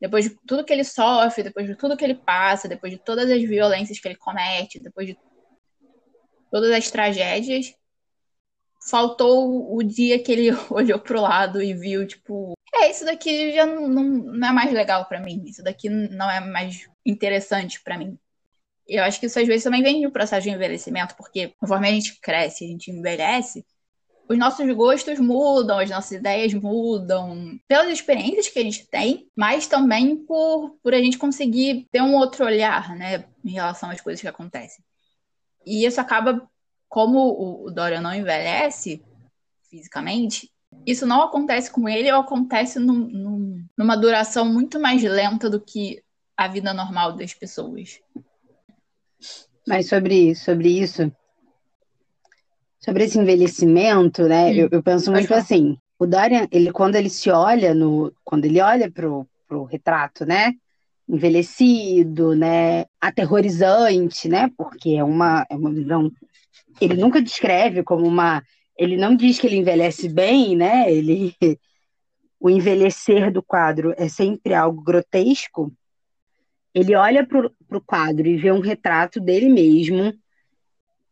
depois 0.00 0.24
de 0.24 0.36
tudo 0.46 0.64
que 0.64 0.72
ele 0.72 0.84
sofre, 0.84 1.42
depois 1.42 1.66
de 1.66 1.74
tudo 1.74 1.96
que 1.96 2.04
ele 2.04 2.14
passa, 2.14 2.68
depois 2.68 2.92
de 2.92 2.98
todas 2.98 3.30
as 3.30 3.42
violências 3.42 3.98
que 3.98 4.08
ele 4.08 4.16
comete, 4.16 4.80
depois 4.80 5.08
de 5.08 5.18
todas 6.50 6.70
as 6.70 6.90
tragédias, 6.90 7.74
faltou 8.88 9.74
o 9.74 9.82
dia 9.82 10.22
que 10.22 10.32
ele 10.32 10.50
olhou 10.70 10.98
pro 10.98 11.20
lado 11.20 11.62
e 11.62 11.74
viu, 11.74 12.06
tipo, 12.06 12.54
é, 12.74 12.90
isso 12.90 13.04
daqui 13.04 13.52
já 13.52 13.66
não, 13.66 13.88
não, 13.88 14.04
não 14.04 14.48
é 14.48 14.52
mais 14.52 14.72
legal 14.72 15.06
para 15.06 15.20
mim, 15.20 15.42
isso 15.46 15.62
daqui 15.62 15.88
não 15.88 16.30
é 16.30 16.40
mais 16.40 16.88
interessante 17.04 17.80
para 17.82 17.98
mim 17.98 18.18
eu 18.90 19.04
acho 19.04 19.20
que 19.20 19.26
isso 19.26 19.38
às 19.38 19.46
vezes 19.46 19.62
também 19.62 19.82
vem 19.82 20.02
do 20.02 20.10
processo 20.10 20.42
de 20.42 20.50
envelhecimento, 20.50 21.14
porque 21.14 21.54
conforme 21.58 21.88
a 21.88 21.92
gente 21.92 22.18
cresce, 22.20 22.64
a 22.64 22.68
gente 22.68 22.90
envelhece, 22.90 23.64
os 24.28 24.36
nossos 24.36 24.68
gostos 24.74 25.18
mudam, 25.18 25.78
as 25.78 25.90
nossas 25.90 26.12
ideias 26.12 26.52
mudam, 26.54 27.58
pelas 27.68 27.88
experiências 27.88 28.48
que 28.48 28.58
a 28.58 28.62
gente 28.62 28.86
tem, 28.86 29.28
mas 29.36 29.66
também 29.66 30.16
por, 30.16 30.76
por 30.82 30.92
a 30.92 30.98
gente 30.98 31.18
conseguir 31.18 31.86
ter 31.90 32.02
um 32.02 32.14
outro 32.14 32.44
olhar, 32.44 32.96
né, 32.96 33.24
em 33.44 33.50
relação 33.50 33.90
às 33.90 34.00
coisas 34.00 34.20
que 34.20 34.28
acontecem. 34.28 34.84
E 35.64 35.84
isso 35.84 36.00
acaba, 36.00 36.48
como 36.90 37.64
o 37.64 37.70
Dorian 37.70 38.02
não 38.02 38.12
envelhece 38.12 39.02
fisicamente, 39.70 40.50
isso 40.86 41.06
não 41.06 41.22
acontece 41.22 41.70
com 41.70 41.88
ele 41.88 42.12
ou 42.12 42.20
acontece 42.20 42.78
num, 42.78 42.98
num, 43.08 43.64
numa 43.78 43.96
duração 43.96 44.44
muito 44.44 44.78
mais 44.78 45.02
lenta 45.02 45.48
do 45.48 45.60
que 45.60 46.02
a 46.36 46.48
vida 46.48 46.74
normal 46.74 47.12
das 47.12 47.32
pessoas. 47.32 48.00
Mas 49.66 49.88
sobre, 49.88 50.34
sobre 50.34 50.80
isso, 50.80 51.12
sobre 52.80 53.04
esse 53.04 53.18
envelhecimento, 53.18 54.24
né? 54.26 54.52
Eu, 54.52 54.68
eu, 54.70 54.82
penso 54.82 55.12
muito 55.12 55.32
assim. 55.32 55.78
O 55.98 56.06
Dorian, 56.06 56.48
ele 56.50 56.72
quando 56.72 56.96
ele 56.96 57.10
se 57.10 57.30
olha 57.30 57.72
no, 57.74 58.12
quando 58.24 58.46
ele 58.46 58.60
olha 58.60 58.90
pro, 58.90 59.26
pro 59.46 59.64
retrato, 59.64 60.24
né? 60.24 60.54
Envelhecido, 61.08 62.34
né? 62.34 62.86
Aterrorizante, 63.00 64.28
né? 64.28 64.50
Porque 64.56 64.90
é 64.90 65.04
uma, 65.04 65.46
é 65.48 65.54
uma 65.54 65.70
visão. 65.70 66.10
Ele 66.80 66.94
nunca 66.94 67.20
descreve 67.20 67.82
como 67.82 68.06
uma. 68.06 68.42
Ele 68.76 68.96
não 68.96 69.14
diz 69.14 69.38
que 69.38 69.46
ele 69.46 69.56
envelhece 69.56 70.08
bem, 70.08 70.56
né? 70.56 70.92
Ele, 70.92 71.34
o 72.40 72.48
envelhecer 72.48 73.30
do 73.30 73.42
quadro 73.42 73.94
é 73.96 74.08
sempre 74.08 74.54
algo 74.54 74.82
grotesco, 74.82 75.72
ele 76.74 76.94
olha 76.94 77.26
para 77.26 77.46
o 77.46 77.80
quadro 77.80 78.26
e 78.28 78.36
vê 78.36 78.52
um 78.52 78.60
retrato 78.60 79.20
dele 79.20 79.48
mesmo, 79.48 80.14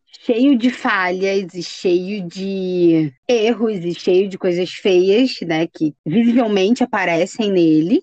cheio 0.06 0.56
de 0.56 0.70
falhas 0.70 1.52
e 1.54 1.62
cheio 1.62 2.26
de 2.26 3.12
erros 3.26 3.84
e 3.84 3.92
cheio 3.92 4.28
de 4.28 4.38
coisas 4.38 4.70
feias, 4.70 5.40
né, 5.42 5.66
que 5.66 5.94
visivelmente 6.06 6.82
aparecem 6.82 7.50
nele. 7.50 8.02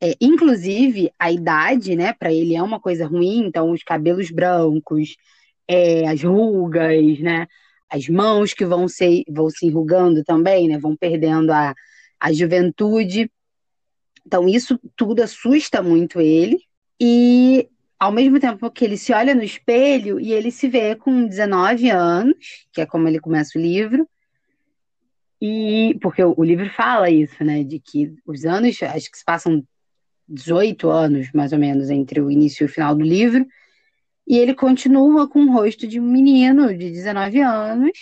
É, 0.00 0.14
inclusive, 0.20 1.10
a 1.18 1.30
idade, 1.30 1.94
né, 1.94 2.12
para 2.12 2.32
ele 2.32 2.56
é 2.56 2.62
uma 2.62 2.80
coisa 2.80 3.06
ruim, 3.06 3.46
então 3.46 3.70
os 3.70 3.82
cabelos 3.82 4.30
brancos, 4.30 5.16
é, 5.68 6.06
as 6.08 6.22
rugas, 6.22 7.18
né, 7.20 7.46
as 7.90 8.08
mãos 8.08 8.52
que 8.52 8.64
vão 8.64 8.88
se, 8.88 9.24
vão 9.28 9.48
se 9.50 9.66
enrugando 9.66 10.24
também, 10.24 10.68
né, 10.68 10.78
vão 10.78 10.96
perdendo 10.96 11.50
a, 11.52 11.74
a 12.20 12.32
juventude. 12.32 13.30
Então, 14.26 14.48
isso 14.48 14.78
tudo 14.96 15.22
assusta 15.22 15.82
muito 15.82 16.20
ele. 16.20 16.58
E, 17.00 17.68
ao 17.98 18.12
mesmo 18.12 18.40
tempo 18.40 18.70
que 18.70 18.84
ele 18.84 18.96
se 18.96 19.12
olha 19.12 19.34
no 19.34 19.42
espelho 19.42 20.18
e 20.20 20.32
ele 20.32 20.50
se 20.50 20.68
vê 20.68 20.94
com 20.94 21.26
19 21.26 21.90
anos, 21.90 22.66
que 22.72 22.80
é 22.80 22.86
como 22.86 23.08
ele 23.08 23.20
começa 23.20 23.58
o 23.58 23.62
livro, 23.62 24.08
e 25.40 25.98
porque 26.00 26.22
o, 26.22 26.34
o 26.36 26.44
livro 26.44 26.68
fala 26.70 27.10
isso, 27.10 27.44
né? 27.44 27.62
De 27.62 27.78
que 27.78 28.14
os 28.26 28.44
anos, 28.44 28.82
acho 28.82 29.10
que 29.10 29.18
se 29.18 29.24
passam 29.24 29.62
18 30.26 30.88
anos, 30.88 31.30
mais 31.32 31.52
ou 31.52 31.58
menos, 31.58 31.90
entre 31.90 32.20
o 32.20 32.30
início 32.30 32.64
e 32.64 32.66
o 32.66 32.68
final 32.68 32.94
do 32.94 33.04
livro. 33.04 33.46
E 34.26 34.38
ele 34.38 34.54
continua 34.54 35.28
com 35.28 35.40
o 35.40 35.52
rosto 35.52 35.86
de 35.86 36.00
um 36.00 36.04
menino 36.04 36.68
de 36.76 36.90
19 36.90 37.40
anos, 37.40 37.92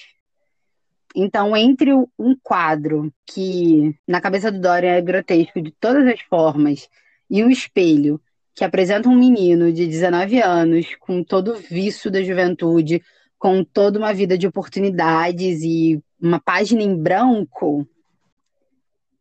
então, 1.14 1.56
entre 1.56 1.92
um 1.92 2.36
quadro 2.42 3.12
que 3.26 3.94
na 4.08 4.20
cabeça 4.20 4.50
do 4.50 4.60
Dorian 4.60 4.92
é 4.92 5.00
grotesco 5.00 5.60
de 5.60 5.70
todas 5.72 6.06
as 6.06 6.20
formas 6.22 6.88
e 7.30 7.42
o 7.44 7.50
espelho 7.50 8.20
que 8.54 8.64
apresenta 8.64 9.08
um 9.08 9.16
menino 9.16 9.72
de 9.72 9.86
19 9.86 10.40
anos 10.40 10.94
com 10.96 11.22
todo 11.22 11.52
o 11.52 11.56
vício 11.56 12.10
da 12.10 12.22
juventude, 12.22 13.02
com 13.38 13.64
toda 13.64 13.98
uma 13.98 14.12
vida 14.12 14.36
de 14.38 14.46
oportunidades 14.46 15.62
e 15.62 16.02
uma 16.20 16.40
página 16.40 16.82
em 16.82 16.94
branco, 16.94 17.86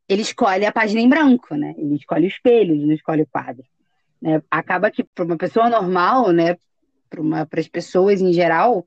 ele 0.07 0.21
escolhe 0.21 0.65
a 0.65 0.71
página 0.71 1.01
em 1.01 1.09
branco, 1.09 1.55
né? 1.55 1.73
Ele 1.77 1.95
escolhe 1.95 2.25
o 2.25 2.27
espelho, 2.27 2.73
ele 2.73 2.85
não 2.85 2.93
escolhe 2.93 3.21
o 3.21 3.27
quadro. 3.27 3.63
Né? 4.21 4.41
Acaba 4.51 4.91
que 4.91 5.03
para 5.03 5.25
uma 5.25 5.37
pessoa 5.37 5.69
normal, 5.69 6.31
né, 6.31 6.57
para 7.50 7.60
as 7.60 7.67
pessoas 7.67 8.21
em 8.21 8.32
geral, 8.32 8.86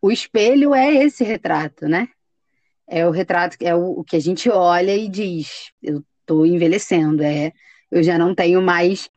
o 0.00 0.10
espelho 0.10 0.74
é 0.74 0.92
esse 0.94 1.22
retrato, 1.22 1.86
né? 1.86 2.08
É 2.88 3.06
o 3.06 3.10
retrato, 3.10 3.56
é 3.60 3.74
o, 3.74 4.00
o 4.00 4.04
que 4.04 4.16
a 4.16 4.20
gente 4.20 4.50
olha 4.50 4.96
e 4.96 5.08
diz, 5.08 5.72
eu 5.82 6.02
estou 6.20 6.44
envelhecendo, 6.44 7.22
é, 7.22 7.52
eu 7.90 8.02
já 8.02 8.18
não 8.18 8.34
tenho 8.34 8.60
mais, 8.60 9.08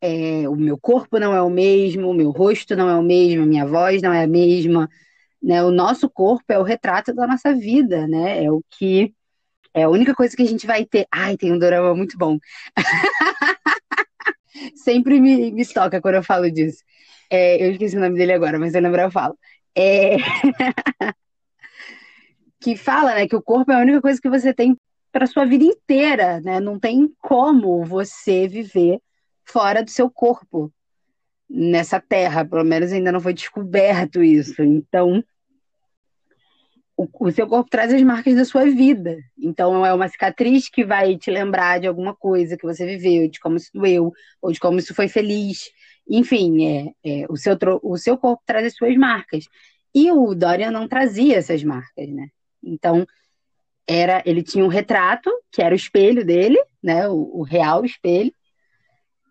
é, 0.00 0.48
o 0.48 0.56
meu 0.56 0.78
corpo 0.78 1.18
não 1.18 1.34
é 1.34 1.42
o 1.42 1.50
mesmo, 1.50 2.08
o 2.08 2.14
meu 2.14 2.30
rosto 2.30 2.74
não 2.76 2.88
é 2.88 2.94
o 2.96 3.02
mesmo, 3.02 3.42
a 3.42 3.46
minha 3.46 3.66
voz 3.66 4.00
não 4.00 4.12
é 4.12 4.24
a 4.24 4.26
mesma, 4.28 4.88
né? 5.42 5.62
O 5.62 5.70
nosso 5.70 6.08
corpo 6.08 6.44
é 6.48 6.58
o 6.58 6.62
retrato 6.62 7.12
da 7.12 7.26
nossa 7.26 7.54
vida, 7.54 8.06
né? 8.06 8.44
É 8.44 8.50
o 8.50 8.62
que 8.70 9.14
é 9.74 9.82
a 9.82 9.90
única 9.90 10.14
coisa 10.14 10.34
que 10.34 10.42
a 10.42 10.46
gente 10.46 10.66
vai 10.66 10.86
ter. 10.86 11.06
Ai, 11.12 11.36
tem 11.36 11.52
um 11.52 11.58
dorama 11.58 11.94
muito 11.94 12.16
bom. 12.16 12.38
Sempre 14.74 15.20
me, 15.20 15.52
me 15.52 15.66
toca 15.66 16.00
quando 16.00 16.14
eu 16.14 16.22
falo 16.22 16.50
disso. 16.50 16.82
É, 17.30 17.64
eu 17.64 17.72
esqueci 17.72 17.96
o 17.96 18.00
nome 18.00 18.16
dele 18.16 18.32
agora, 18.32 18.58
mas 18.58 18.74
eu 18.74 18.80
lembro 18.80 19.00
eu 19.00 19.10
falo. 19.10 19.36
É... 19.74 20.16
que 22.60 22.76
fala, 22.76 23.14
né, 23.14 23.28
que 23.28 23.36
o 23.36 23.42
corpo 23.42 23.70
é 23.72 23.76
a 23.76 23.80
única 23.80 24.00
coisa 24.00 24.20
que 24.20 24.30
você 24.30 24.52
tem 24.52 24.76
para 25.12 25.26
sua 25.26 25.44
vida 25.46 25.64
inteira, 25.64 26.40
né? 26.40 26.60
Não 26.60 26.78
tem 26.78 27.10
como 27.20 27.84
você 27.84 28.46
viver 28.46 29.00
fora 29.44 29.82
do 29.82 29.90
seu 29.90 30.10
corpo 30.10 30.72
nessa 31.48 32.00
terra, 32.00 32.44
pelo 32.44 32.64
menos 32.64 32.92
ainda 32.92 33.12
não 33.12 33.20
foi 33.20 33.32
descoberto 33.32 34.22
isso. 34.22 34.62
Então, 34.62 35.24
o, 36.96 37.06
o, 37.20 37.30
seu 37.30 37.46
corpo 37.46 37.70
traz 37.70 37.92
as 37.92 38.02
marcas 38.02 38.34
da 38.34 38.44
sua 38.44 38.64
vida. 38.64 39.16
Então, 39.38 39.86
é 39.86 39.92
uma 39.92 40.08
cicatriz 40.08 40.68
que 40.68 40.84
vai 40.84 41.16
te 41.16 41.30
lembrar 41.30 41.78
de 41.78 41.86
alguma 41.86 42.14
coisa 42.14 42.56
que 42.56 42.66
você 42.66 42.84
viveu, 42.84 43.30
de 43.30 43.38
como 43.38 43.56
isso 43.56 43.70
doeu, 43.72 44.12
ou 44.42 44.50
de 44.50 44.58
como 44.58 44.78
isso 44.78 44.94
foi 44.94 45.08
feliz. 45.08 45.70
Enfim, 46.08 46.64
é, 46.64 46.92
é 47.04 47.26
o, 47.28 47.36
seu, 47.36 47.56
o 47.82 47.96
seu 47.96 48.16
corpo 48.16 48.42
traz 48.46 48.66
as 48.66 48.74
suas 48.74 48.96
marcas. 48.96 49.46
E 49.94 50.10
o 50.12 50.34
Dorian 50.34 50.70
não 50.70 50.86
trazia 50.86 51.36
essas 51.36 51.64
marcas, 51.64 52.08
né? 52.08 52.28
Então, 52.62 53.06
era 53.86 54.22
ele 54.26 54.42
tinha 54.42 54.64
um 54.64 54.68
retrato, 54.68 55.30
que 55.50 55.62
era 55.62 55.74
o 55.74 55.76
espelho 55.76 56.24
dele, 56.24 56.62
né? 56.82 57.08
O, 57.08 57.40
o 57.40 57.42
real 57.42 57.84
espelho. 57.84 58.32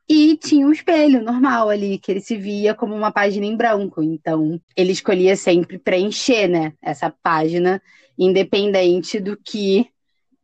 E 0.07 0.37
tinha 0.37 0.67
um 0.67 0.71
espelho 0.71 1.23
normal 1.23 1.69
ali, 1.69 1.97
que 1.97 2.11
ele 2.11 2.21
se 2.21 2.37
via 2.37 2.75
como 2.75 2.95
uma 2.95 3.11
página 3.11 3.45
em 3.45 3.55
branco. 3.55 4.03
Então, 4.03 4.59
ele 4.75 4.91
escolhia 4.91 5.35
sempre 5.35 5.79
preencher, 5.79 6.47
né? 6.47 6.73
Essa 6.81 7.09
página, 7.09 7.81
independente 8.17 9.19
do 9.19 9.35
que 9.35 9.87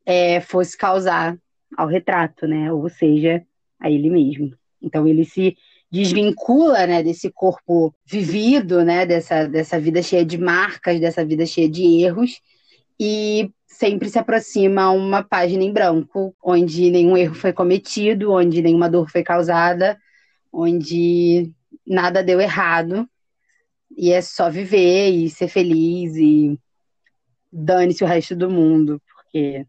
é, 0.05 0.41
fosse 0.41 0.77
causar 0.77 1.37
ao 1.77 1.87
retrato, 1.87 2.47
né? 2.47 2.71
Ou 2.71 2.89
seja, 2.89 3.45
a 3.79 3.89
ele 3.89 4.09
mesmo. 4.09 4.55
Então, 4.81 5.07
ele 5.07 5.25
se 5.25 5.55
desvincula, 5.91 6.87
né, 6.87 7.03
desse 7.03 7.29
corpo 7.29 7.93
vivido, 8.05 8.83
né, 8.83 9.05
dessa, 9.05 9.45
dessa 9.47 9.79
vida 9.79 10.01
cheia 10.01 10.23
de 10.23 10.37
marcas, 10.37 10.99
dessa 10.99 11.25
vida 11.25 11.45
cheia 11.45 11.69
de 11.69 11.83
erros, 12.01 12.39
e 12.97 13.51
sempre 13.65 14.09
se 14.09 14.17
aproxima 14.17 14.89
uma 14.91 15.21
página 15.23 15.63
em 15.63 15.73
branco, 15.73 16.33
onde 16.41 16.89
nenhum 16.89 17.17
erro 17.17 17.35
foi 17.35 17.51
cometido, 17.51 18.31
onde 18.31 18.61
nenhuma 18.61 18.89
dor 18.89 19.09
foi 19.09 19.23
causada, 19.23 19.97
onde 20.53 21.51
nada 21.85 22.23
deu 22.23 22.39
errado. 22.39 23.09
E 23.97 24.11
é 24.11 24.21
só 24.21 24.49
viver 24.49 25.09
e 25.09 25.29
ser 25.29 25.47
feliz 25.47 26.15
e 26.15 26.57
dane-se 27.51 28.03
o 28.03 28.07
resto 28.07 28.35
do 28.35 28.49
mundo, 28.49 29.01
porque 29.13 29.65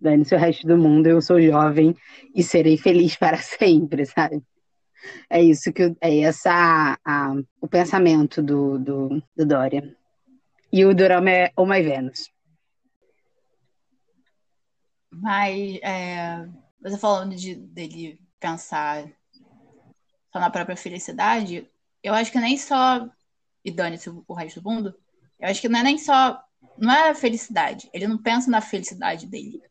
dane-se 0.00 0.34
o 0.34 0.38
resto 0.38 0.66
do 0.66 0.76
mundo, 0.76 1.06
eu 1.06 1.20
sou 1.22 1.40
jovem 1.40 1.96
e 2.34 2.42
serei 2.42 2.76
feliz 2.76 3.16
para 3.16 3.38
sempre, 3.42 4.04
sabe? 4.06 4.42
É 5.28 5.42
isso 5.42 5.72
que 5.72 5.94
é 6.00 6.20
essa 6.20 6.98
a, 7.04 7.34
o 7.60 7.68
pensamento 7.68 8.42
do, 8.42 8.78
do, 8.78 9.22
do 9.36 9.46
Dória. 9.46 9.96
E 10.72 10.84
o 10.84 10.94
Durama 10.94 11.30
é 11.30 11.52
o 11.56 11.66
My 11.66 11.82
Venus. 11.82 12.30
Mas 15.10 15.78
é, 15.82 16.48
você 16.80 16.96
falando 16.96 17.36
de, 17.36 17.54
dele 17.54 18.18
pensar 18.40 19.04
só 20.32 20.40
na 20.40 20.50
própria 20.50 20.76
felicidade, 20.76 21.68
eu 22.02 22.14
acho 22.14 22.32
que 22.32 22.40
nem 22.40 22.56
só. 22.56 23.08
E 23.64 23.70
dane-se 23.70 24.10
o 24.10 24.34
resto 24.34 24.60
do 24.60 24.68
mundo. 24.68 24.94
Eu 25.38 25.48
acho 25.48 25.60
que 25.60 25.68
não 25.68 25.80
é 25.80 25.82
nem 25.82 25.98
só. 25.98 26.42
Não 26.78 26.92
é 26.92 27.10
a 27.10 27.14
felicidade. 27.14 27.88
Ele 27.92 28.08
não 28.08 28.18
pensa 28.18 28.50
na 28.50 28.60
felicidade 28.60 29.26
dele. 29.26 29.62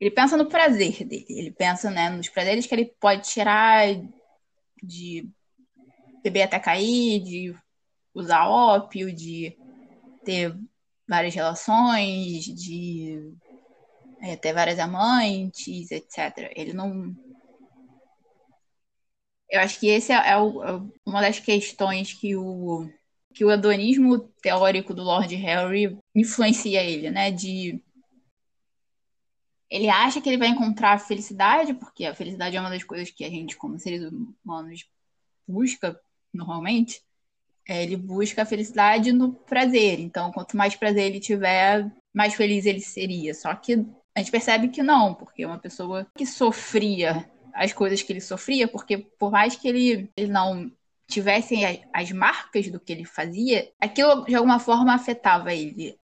Ele 0.00 0.10
pensa 0.10 0.36
no 0.36 0.46
prazer 0.46 1.04
dele. 1.04 1.26
Ele 1.28 1.50
pensa 1.52 1.90
né, 1.90 2.10
nos 2.10 2.28
prazeres 2.28 2.66
que 2.66 2.74
ele 2.74 2.86
pode 2.98 3.28
tirar 3.28 3.86
de 4.84 5.28
beber 6.22 6.42
até 6.42 6.58
cair, 6.58 7.22
de 7.22 7.54
usar 8.14 8.48
ópio, 8.48 9.14
de 9.14 9.56
ter 10.24 10.56
várias 11.06 11.34
relações, 11.34 12.44
de 12.44 13.34
é, 14.22 14.36
ter 14.36 14.52
várias 14.52 14.78
amantes, 14.78 15.90
etc. 15.90 16.50
Ele 16.56 16.72
não. 16.72 17.14
Eu 19.50 19.60
acho 19.60 19.78
que 19.78 19.88
esse 19.88 20.12
é, 20.12 20.30
é, 20.30 20.38
o, 20.38 20.64
é 20.64 20.82
uma 21.06 21.20
das 21.20 21.38
questões 21.38 22.12
que 22.12 22.34
o, 22.34 22.88
que 23.34 23.44
o 23.44 23.50
hedonismo 23.50 24.18
teórico 24.42 24.94
do 24.94 25.02
Lord 25.02 25.34
Harry 25.36 25.98
influencia 26.14 26.82
ele, 26.82 27.10
né? 27.10 27.30
De 27.30 27.82
ele 29.74 29.88
acha 29.88 30.20
que 30.20 30.28
ele 30.28 30.38
vai 30.38 30.46
encontrar 30.46 31.00
felicidade, 31.00 31.74
porque 31.74 32.06
a 32.06 32.14
felicidade 32.14 32.56
é 32.56 32.60
uma 32.60 32.70
das 32.70 32.84
coisas 32.84 33.10
que 33.10 33.24
a 33.24 33.28
gente, 33.28 33.56
como 33.56 33.76
seres 33.76 34.08
humanos, 34.44 34.88
busca 35.48 35.98
normalmente. 36.32 37.02
É, 37.68 37.82
ele 37.82 37.96
busca 37.96 38.42
a 38.42 38.46
felicidade 38.46 39.10
no 39.10 39.32
prazer. 39.32 39.98
Então, 39.98 40.30
quanto 40.30 40.56
mais 40.56 40.76
prazer 40.76 41.06
ele 41.06 41.18
tiver, 41.18 41.90
mais 42.14 42.34
feliz 42.34 42.66
ele 42.66 42.80
seria. 42.80 43.34
Só 43.34 43.52
que 43.52 43.84
a 44.14 44.20
gente 44.20 44.30
percebe 44.30 44.68
que 44.68 44.80
não, 44.80 45.12
porque 45.12 45.44
uma 45.44 45.58
pessoa 45.58 46.06
que 46.16 46.24
sofria 46.24 47.28
as 47.52 47.72
coisas 47.72 48.00
que 48.00 48.12
ele 48.12 48.20
sofria, 48.20 48.68
porque 48.68 48.98
por 48.98 49.32
mais 49.32 49.56
que 49.56 49.66
ele, 49.66 50.08
ele 50.16 50.30
não 50.30 50.70
tivesse 51.08 51.56
as 51.92 52.12
marcas 52.12 52.70
do 52.70 52.78
que 52.78 52.92
ele 52.92 53.04
fazia, 53.04 53.72
aquilo 53.80 54.24
de 54.24 54.36
alguma 54.36 54.60
forma 54.60 54.94
afetava 54.94 55.52
ele. 55.52 55.98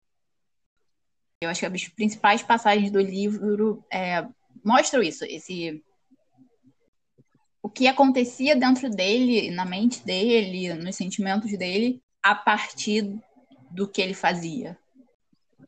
Eu 1.41 1.49
acho 1.49 1.61
que 1.61 1.65
as 1.65 1.87
principais 1.87 2.43
passagens 2.43 2.91
do 2.91 2.99
livro 2.99 3.83
é, 3.91 4.25
mostram 4.63 5.01
isso, 5.01 5.23
esse 5.23 5.81
o 7.61 7.69
que 7.69 7.87
acontecia 7.87 8.55
dentro 8.55 8.89
dele, 8.89 9.51
na 9.51 9.65
mente 9.65 10.03
dele, 10.05 10.73
nos 10.73 10.95
sentimentos 10.95 11.51
dele, 11.57 12.01
a 12.23 12.33
partir 12.33 13.13
do 13.71 13.87
que 13.87 14.01
ele 14.01 14.13
fazia. 14.13 14.77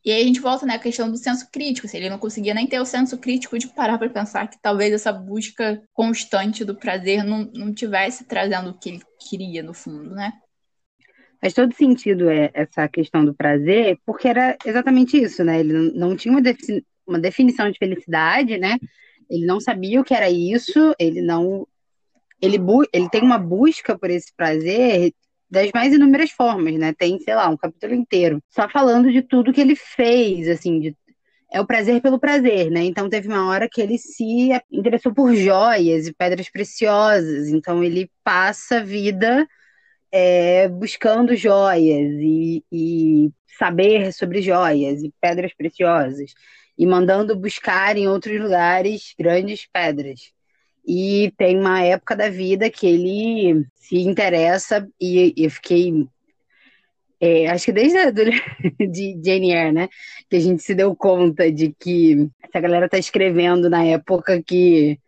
E 0.04 0.10
aí 0.10 0.22
a 0.22 0.26
gente 0.26 0.40
volta 0.40 0.66
na 0.66 0.74
né, 0.74 0.78
questão 0.78 1.10
do 1.10 1.16
senso 1.16 1.48
crítico. 1.50 1.86
Se 1.86 1.96
ele 1.96 2.10
não 2.10 2.18
conseguia 2.18 2.54
nem 2.54 2.66
ter 2.66 2.80
o 2.80 2.84
senso 2.84 3.16
crítico 3.18 3.58
de 3.58 3.68
parar 3.68 3.98
para 3.98 4.10
pensar 4.10 4.48
que 4.48 4.60
talvez 4.60 4.92
essa 4.92 5.12
busca 5.12 5.80
constante 5.92 6.64
do 6.64 6.74
prazer 6.74 7.22
não, 7.22 7.44
não 7.54 7.72
tivesse 7.72 8.24
trazendo 8.24 8.70
o 8.70 8.78
que 8.78 8.88
ele 8.88 9.02
queria 9.20 9.62
no 9.62 9.72
fundo, 9.72 10.10
né? 10.10 10.32
Faz 11.42 11.54
todo 11.54 11.74
sentido 11.74 12.30
é, 12.30 12.50
essa 12.54 12.86
questão 12.88 13.24
do 13.24 13.34
prazer, 13.34 13.98
porque 14.06 14.28
era 14.28 14.56
exatamente 14.64 15.20
isso, 15.20 15.42
né? 15.42 15.58
Ele 15.58 15.90
não 15.92 16.14
tinha 16.14 16.32
uma, 16.32 16.40
defini 16.40 16.84
uma 17.04 17.18
definição 17.18 17.68
de 17.68 17.78
felicidade, 17.78 18.58
né? 18.58 18.78
Ele 19.28 19.44
não 19.44 19.58
sabia 19.58 20.00
o 20.00 20.04
que 20.04 20.14
era 20.14 20.30
isso, 20.30 20.94
ele 21.00 21.20
não. 21.20 21.66
Ele, 22.40 22.58
ele 22.92 23.08
tem 23.08 23.22
uma 23.22 23.38
busca 23.38 23.98
por 23.98 24.08
esse 24.08 24.32
prazer 24.36 25.12
das 25.50 25.70
mais 25.74 25.92
inúmeras 25.92 26.30
formas, 26.30 26.74
né? 26.78 26.94
Tem, 26.96 27.18
sei 27.18 27.34
lá, 27.34 27.48
um 27.48 27.56
capítulo 27.56 27.92
inteiro 27.92 28.40
só 28.48 28.68
falando 28.68 29.10
de 29.10 29.20
tudo 29.20 29.52
que 29.52 29.60
ele 29.60 29.74
fez, 29.74 30.48
assim, 30.48 30.78
de 30.78 30.96
é 31.52 31.60
o 31.60 31.66
prazer 31.66 32.00
pelo 32.00 32.18
prazer, 32.18 32.70
né? 32.70 32.82
Então 32.84 33.10
teve 33.10 33.28
uma 33.28 33.46
hora 33.48 33.68
que 33.68 33.80
ele 33.80 33.98
se 33.98 34.50
interessou 34.70 35.12
por 35.12 35.34
joias 35.34 36.06
e 36.06 36.14
pedras 36.14 36.48
preciosas, 36.48 37.48
então 37.48 37.84
ele 37.84 38.10
passa 38.24 38.78
a 38.78 38.82
vida 38.82 39.46
é, 40.12 40.68
buscando 40.68 41.34
joias 41.34 42.12
e, 42.20 42.62
e, 42.70 43.30
saber 43.58 44.12
sobre 44.12 44.42
joias 44.42 45.02
e 45.02 45.12
pedras 45.20 45.54
preciosas 45.54 46.34
e 46.78 46.86
mandando 46.86 47.36
buscar 47.36 47.96
em 47.96 48.06
outros 48.06 48.38
lugares 48.40 49.14
grandes 49.18 49.66
pedras. 49.72 50.32
E 50.86 51.32
tem 51.36 51.58
uma 51.58 51.82
época 51.82 52.16
da 52.16 52.28
vida 52.28 52.68
que 52.68 52.86
ele 52.86 53.64
se 53.76 53.98
interessa, 53.98 54.88
e 55.00 55.32
eu 55.36 55.50
fiquei. 55.50 56.06
É, 57.20 57.48
acho 57.48 57.66
que 57.66 57.72
desde 57.72 57.98
a 57.98 58.10
do, 58.10 58.24
de 58.90 59.20
Jane 59.24 59.52
Eyre, 59.52 59.72
né? 59.72 59.88
Que 60.28 60.36
a 60.36 60.40
gente 60.40 60.62
se 60.62 60.74
deu 60.74 60.94
conta 60.96 61.52
de 61.52 61.72
que 61.78 62.28
essa 62.42 62.58
galera 62.60 62.88
tá 62.88 62.98
escrevendo 62.98 63.70
na 63.70 63.84
época 63.84 64.42
que 64.42 64.98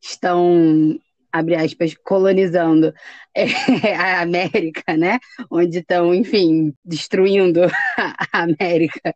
estão, 0.00 0.98
abre 1.32 1.54
aspas, 1.54 1.94
colonizando 2.04 2.92
é, 3.34 3.94
a 3.94 4.20
América, 4.20 4.96
né? 4.96 5.18
Onde 5.50 5.78
estão, 5.78 6.14
enfim, 6.14 6.74
destruindo 6.84 7.60
a 8.32 8.42
América. 8.42 9.14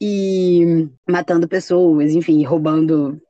E 0.00 0.88
matando 1.08 1.48
pessoas, 1.48 2.12
enfim, 2.12 2.44
roubando 2.44 3.20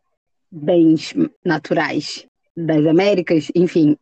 bens 0.50 1.14
naturais 1.44 2.26
das 2.56 2.86
Américas, 2.86 3.48
enfim, 3.54 3.96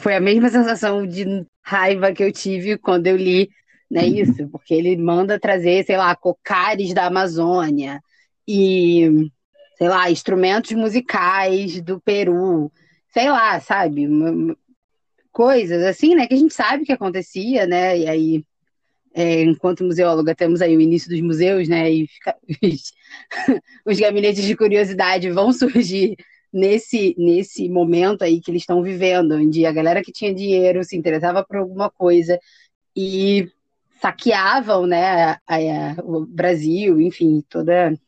foi 0.00 0.16
a 0.16 0.20
mesma 0.20 0.48
sensação 0.48 1.06
de 1.06 1.46
raiva 1.62 2.12
que 2.12 2.24
eu 2.24 2.32
tive 2.32 2.76
quando 2.76 3.06
eu 3.06 3.16
li 3.16 3.48
né, 3.90 4.06
isso, 4.06 4.48
porque 4.48 4.74
ele 4.74 4.96
manda 4.96 5.40
trazer, 5.40 5.84
sei 5.84 5.96
lá, 5.96 6.14
cocares 6.14 6.92
da 6.92 7.06
Amazônia 7.06 8.00
e, 8.46 9.30
sei 9.76 9.88
lá, 9.88 10.10
instrumentos 10.10 10.72
musicais 10.72 11.80
do 11.80 12.00
Peru, 12.00 12.70
sei 13.12 13.30
lá, 13.30 13.60
sabe? 13.60 14.06
Coisas 15.32 15.82
assim, 15.84 16.14
né, 16.14 16.26
que 16.26 16.34
a 16.34 16.38
gente 16.38 16.54
sabe 16.54 16.84
que 16.84 16.92
acontecia, 16.92 17.66
né, 17.66 17.98
e 17.98 18.08
aí 18.08 18.44
é, 19.14 19.42
enquanto 19.42 19.82
museóloga, 19.82 20.34
temos 20.34 20.62
aí 20.62 20.76
o 20.76 20.80
início 20.80 21.10
dos 21.10 21.20
museus, 21.20 21.68
né? 21.68 21.90
E 21.90 22.06
fica, 22.06 22.36
os, 23.84 23.98
gabinetes 23.98 24.44
de 24.44 24.56
curiosidade 24.56 25.30
vão 25.30 25.52
surgir 25.52 26.16
nesse, 26.52 27.16
nesse 27.18 27.68
momento 27.68 28.22
aí 28.22 28.40
que 28.40 28.50
eles 28.50 28.62
estão 28.62 28.82
vivendo, 28.82 29.32
onde 29.32 29.66
a 29.66 29.72
galera 29.72 30.02
que 30.02 30.12
tinha 30.12 30.32
dinheiro 30.32 30.84
se 30.84 30.96
interessava 30.96 31.44
por 31.44 31.56
alguma 31.56 31.90
coisa 31.90 32.38
e 32.94 33.50
saqueavam, 34.00 34.86
né, 34.86 35.24
a, 35.24 35.40
a, 35.48 35.56
o 36.04 36.24
Brasil, 36.24 37.00
enfim, 37.00 37.42
toda. 37.48 37.98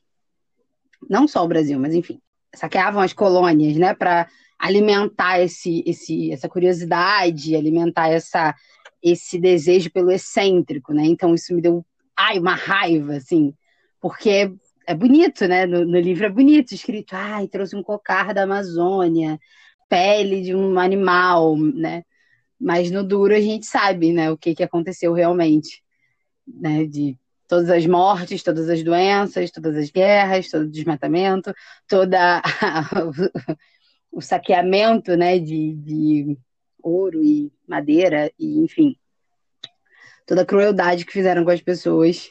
Não 1.08 1.26
só 1.26 1.44
o 1.44 1.48
Brasil, 1.48 1.78
mas 1.80 1.94
enfim, 1.94 2.20
saqueavam 2.54 3.02
as 3.02 3.12
colônias, 3.12 3.76
né, 3.76 3.94
para 3.94 4.28
alimentar 4.60 5.40
esse, 5.40 5.82
esse, 5.86 6.30
essa 6.30 6.48
curiosidade, 6.48 7.56
alimentar 7.56 8.08
essa 8.08 8.54
esse 9.02 9.40
desejo 9.40 9.90
pelo 9.90 10.10
excêntrico, 10.10 10.92
né? 10.92 11.06
Então 11.06 11.34
isso 11.34 11.54
me 11.54 11.62
deu 11.62 11.84
ai, 12.14 12.38
uma 12.38 12.54
raiva, 12.54 13.16
assim, 13.16 13.54
porque 13.98 14.52
é 14.86 14.94
bonito, 14.94 15.46
né? 15.48 15.64
No, 15.64 15.86
no, 15.86 15.98
livro 15.98 16.26
é 16.26 16.28
bonito, 16.28 16.74
escrito, 16.74 17.14
ai, 17.14 17.48
trouxe 17.48 17.74
um 17.74 17.82
cocar 17.82 18.34
da 18.34 18.42
Amazônia, 18.42 19.38
pele 19.88 20.42
de 20.42 20.54
um 20.54 20.78
animal, 20.78 21.56
né? 21.56 22.02
Mas 22.60 22.90
no 22.90 23.02
duro 23.02 23.34
a 23.34 23.40
gente 23.40 23.64
sabe, 23.64 24.12
né, 24.12 24.30
o 24.30 24.36
que, 24.36 24.54
que 24.54 24.62
aconteceu 24.62 25.14
realmente, 25.14 25.82
né? 26.46 26.84
De 26.84 27.18
todas 27.48 27.70
as 27.70 27.86
mortes, 27.86 28.42
todas 28.42 28.68
as 28.68 28.82
doenças, 28.82 29.50
todas 29.50 29.76
as 29.76 29.90
guerras, 29.90 30.50
todo 30.50 30.64
o 30.64 30.70
desmatamento, 30.70 31.54
toda 31.88 32.42
o 34.12 34.20
saqueamento, 34.20 35.16
né, 35.16 35.38
de, 35.38 35.74
de 35.74 36.38
ouro 36.82 37.22
e 37.22 37.52
madeira 37.66 38.30
e 38.38 38.58
enfim, 38.58 38.96
toda 40.26 40.42
a 40.42 40.46
crueldade 40.46 41.04
que 41.04 41.12
fizeram 41.12 41.44
com 41.44 41.50
as 41.50 41.60
pessoas 41.60 42.30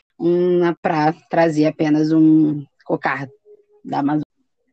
para 0.82 1.14
trazer 1.30 1.66
apenas 1.66 2.12
um 2.12 2.64
cocar 2.86 3.28
da 3.84 4.00
Amazônia. 4.00 4.24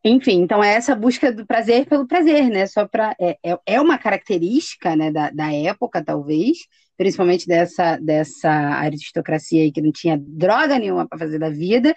Enfim, 0.05 0.41
então 0.41 0.63
é 0.63 0.75
essa 0.75 0.95
busca 0.95 1.33
do 1.33 1.45
prazer 1.45 1.87
pelo 1.87 2.07
prazer, 2.07 2.49
né? 2.49 2.67
Só 2.67 2.87
para 2.87 3.15
é, 3.21 3.37
é, 3.45 3.59
é 3.67 3.81
uma 3.81 3.99
característica, 3.99 4.95
né, 4.95 5.11
da, 5.11 5.31
da 5.31 5.53
época 5.53 6.05
talvez, 6.05 6.59
principalmente 6.97 7.47
dessa 7.47 7.97
dessa 7.97 8.51
aristocracia 8.51 9.63
aí 9.63 9.73
que 9.73 9.83
não 9.83 9.91
tinha 9.91 10.17
droga 10.17 10.79
nenhuma 10.79 11.09
para 11.09 11.19
fazer 11.19 11.41
da 11.41 11.51
vida 11.51 11.93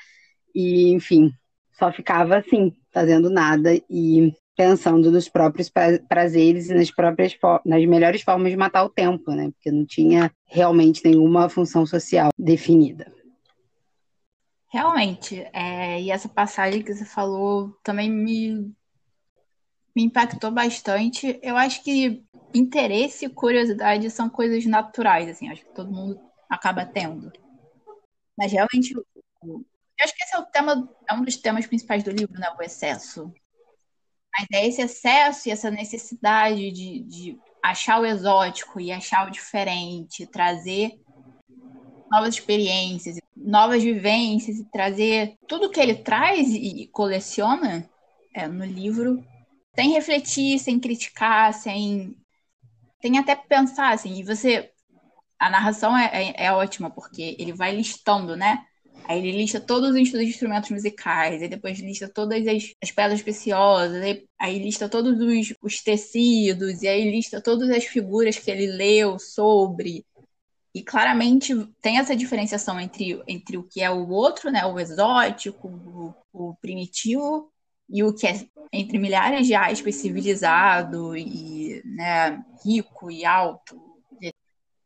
e, 0.56 0.92
enfim, 0.92 1.32
só 1.72 1.92
ficava 1.92 2.38
assim, 2.38 2.74
fazendo 2.92 3.30
nada 3.30 3.74
e 3.90 4.34
pensando 4.60 5.10
nos 5.10 5.30
próprios 5.30 5.72
prazeres 6.10 6.70
e 6.70 6.74
nas 6.74 6.92
próprias 6.92 7.34
nas 7.64 7.86
melhores 7.86 8.24
formas 8.24 8.52
de 8.52 8.58
matar 8.58 8.84
o 8.84 8.90
tempo, 8.90 9.32
né? 9.32 9.50
Porque 9.52 9.72
não 9.72 9.86
tinha 9.86 10.30
realmente 10.46 11.02
nenhuma 11.06 11.48
função 11.48 11.86
social 11.86 12.30
definida. 12.38 13.10
Realmente, 14.68 15.48
é, 15.54 16.02
e 16.02 16.12
essa 16.12 16.28
passagem 16.28 16.84
que 16.84 16.94
você 16.94 17.06
falou 17.06 17.72
também 17.82 18.12
me, 18.12 18.76
me 19.96 20.04
impactou 20.04 20.52
bastante. 20.52 21.40
Eu 21.42 21.56
acho 21.56 21.82
que 21.82 22.22
interesse 22.54 23.28
e 23.28 23.30
curiosidade 23.30 24.10
são 24.10 24.30
coisas 24.30 24.66
naturais, 24.66 25.30
assim, 25.30 25.48
acho 25.48 25.64
que 25.64 25.74
todo 25.74 25.90
mundo 25.90 26.20
acaba 26.50 26.86
tendo. 26.86 27.32
Mas 28.38 28.52
realmente, 28.52 28.94
eu 28.94 29.66
acho 30.04 30.14
que 30.14 30.24
esse 30.24 30.36
é 30.36 30.40
o 30.40 30.46
tema, 30.48 30.90
é 31.10 31.14
um 31.14 31.24
dos 31.24 31.38
temas 31.38 31.66
principais 31.66 32.04
do 32.04 32.12
livro, 32.12 32.38
né? 32.38 32.54
O 32.60 32.62
excesso. 32.62 33.34
Mas 34.40 34.48
é 34.54 34.68
esse 34.68 34.82
excesso 34.82 35.50
e 35.50 35.52
essa 35.52 35.70
necessidade 35.70 36.72
de, 36.72 37.00
de 37.04 37.40
achar 37.62 38.00
o 38.00 38.06
exótico 38.06 38.80
e 38.80 38.90
achar 38.90 39.28
o 39.28 39.32
diferente, 39.32 40.26
trazer 40.26 40.98
novas 42.10 42.36
experiências, 42.36 43.18
novas 43.36 43.84
vivências 43.84 44.58
e 44.58 44.66
trazer 44.72 45.38
tudo 45.46 45.70
que 45.70 45.80
ele 45.80 45.96
traz 45.96 46.48
e 46.50 46.88
coleciona 46.88 47.88
é, 48.34 48.48
no 48.48 48.64
livro 48.64 49.22
sem 49.76 49.92
refletir, 49.92 50.58
sem 50.58 50.80
criticar, 50.80 51.54
sem 51.54 52.16
tem 53.02 53.18
até 53.18 53.36
pensar 53.36 53.94
assim. 53.94 54.18
E 54.20 54.24
você 54.24 54.72
a 55.38 55.50
narração 55.50 55.98
é, 55.98 56.10
é, 56.14 56.46
é 56.46 56.52
ótima 56.52 56.90
porque 56.90 57.36
ele 57.38 57.54
vai 57.54 57.76
listando, 57.76 58.36
né? 58.36 58.66
Aí 59.06 59.20
ele 59.20 59.32
lista 59.32 59.60
todos 59.60 59.90
os 59.90 59.98
instrumentos 59.98 60.70
musicais, 60.70 61.42
aí 61.42 61.48
depois 61.48 61.80
lista 61.80 62.08
todas 62.08 62.46
as, 62.48 62.74
as 62.82 62.92
pedras 62.92 63.22
preciosas, 63.22 64.02
aí, 64.04 64.26
aí 64.40 64.60
lista 64.60 64.88
todos 64.88 65.20
os, 65.20 65.56
os, 65.62 65.82
tecidos, 65.82 66.84
e 66.84 66.88
aí 66.88 67.10
lista 67.10 67.42
todas 67.42 67.70
as 67.70 67.86
figuras 67.86 68.38
que 68.38 68.52
ele 68.52 68.68
leu 68.68 69.18
sobre. 69.18 70.06
E 70.74 70.84
claramente 70.84 71.56
tem 71.82 71.98
essa 71.98 72.16
diferenciação 72.16 72.80
entre, 72.80 73.22
entre 73.28 73.58
o 73.58 73.64
que 73.64 73.82
é 73.82 73.90
o 73.90 74.10
outro, 74.10 74.52
né, 74.52 74.66
o 74.66 74.80
exótico, 74.80 75.68
o, 75.68 76.14
o 76.32 76.56
primitivo, 76.62 77.52
e 77.90 78.04
o 78.04 78.14
que 78.14 78.28
é 78.28 78.48
entre 78.72 79.00
milhares 79.00 79.48
de 79.48 79.56
aspas 79.56 79.96
civilizado 79.96 81.18
e 81.18 81.82
né, 81.84 82.44
rico 82.64 83.10
e 83.10 83.26
alto. 83.26 83.82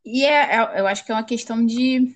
E 0.05 0.25
é, 0.25 0.55
é, 0.55 0.79
eu 0.79 0.87
acho 0.87 1.05
que 1.05 1.11
é 1.11 1.15
uma 1.15 1.23
questão 1.23 1.65
de 1.65 2.15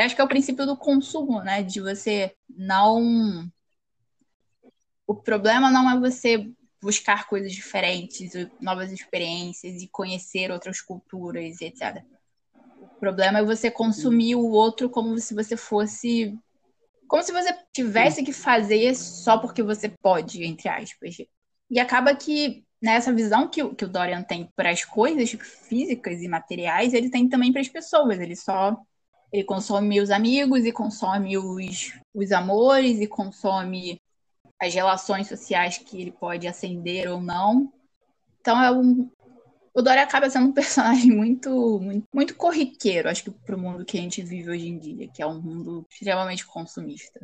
eu 0.00 0.06
acho 0.06 0.14
que 0.14 0.20
é 0.20 0.24
o 0.24 0.28
princípio 0.28 0.64
do 0.64 0.76
consumo, 0.76 1.42
né? 1.42 1.62
De 1.62 1.78
você 1.78 2.34
não. 2.48 3.46
O 5.06 5.14
problema 5.14 5.70
não 5.70 5.90
é 5.90 6.00
você 6.00 6.50
buscar 6.80 7.26
coisas 7.28 7.52
diferentes, 7.52 8.32
novas 8.58 8.90
experiências 8.90 9.82
e 9.82 9.88
conhecer 9.88 10.50
outras 10.50 10.80
culturas, 10.80 11.60
etc. 11.60 12.02
O 12.80 12.98
problema 12.98 13.40
é 13.40 13.44
você 13.44 13.70
consumir 13.70 14.36
o 14.36 14.48
outro 14.48 14.88
como 14.88 15.18
se 15.18 15.34
você 15.34 15.54
fosse. 15.54 16.34
Como 17.06 17.22
se 17.22 17.32
você 17.32 17.54
tivesse 17.70 18.22
que 18.22 18.32
fazer 18.32 18.94
só 18.94 19.36
porque 19.36 19.62
você 19.62 19.90
pode, 20.00 20.42
entre 20.44 20.68
aspas. 20.68 21.16
E 21.70 21.78
acaba 21.78 22.14
que 22.14 22.64
nessa 22.80 23.12
visão 23.12 23.48
que, 23.48 23.74
que 23.74 23.84
o 23.84 23.88
Dorian 23.88 24.22
tem 24.22 24.50
para 24.56 24.70
as 24.70 24.82
coisas 24.82 25.30
físicas 25.30 26.22
e 26.22 26.28
materiais, 26.28 26.94
ele 26.94 27.10
tem 27.10 27.28
também 27.28 27.52
para 27.52 27.60
as 27.60 27.68
pessoas. 27.68 28.18
Ele 28.18 28.34
só 28.34 28.80
ele 29.32 29.44
consome 29.44 30.00
os 30.00 30.10
amigos 30.10 30.64
e 30.64 30.72
consome 30.72 31.38
os, 31.38 31.92
os 32.14 32.32
amores 32.32 33.00
e 33.00 33.06
consome 33.06 34.00
as 34.60 34.74
relações 34.74 35.28
sociais 35.28 35.78
que 35.78 36.00
ele 36.00 36.10
pode 36.10 36.46
acender 36.46 37.08
ou 37.08 37.20
não. 37.20 37.72
Então 38.40 38.62
é 38.62 38.70
um. 38.70 39.10
O 39.72 39.82
Dory 39.82 40.00
acaba 40.00 40.28
sendo 40.28 40.48
um 40.48 40.52
personagem 40.54 41.12
muito, 41.12 41.78
muito, 41.80 42.06
muito 42.12 42.34
corriqueiro, 42.34 43.08
acho 43.08 43.24
que 43.24 43.30
para 43.30 43.56
o 43.56 43.58
mundo 43.58 43.84
que 43.84 43.96
a 43.96 44.00
gente 44.00 44.22
vive 44.22 44.50
hoje 44.50 44.68
em 44.68 44.78
dia, 44.78 45.08
que 45.08 45.22
é 45.22 45.26
um 45.26 45.40
mundo 45.40 45.86
extremamente 45.88 46.44
consumista. 46.44 47.20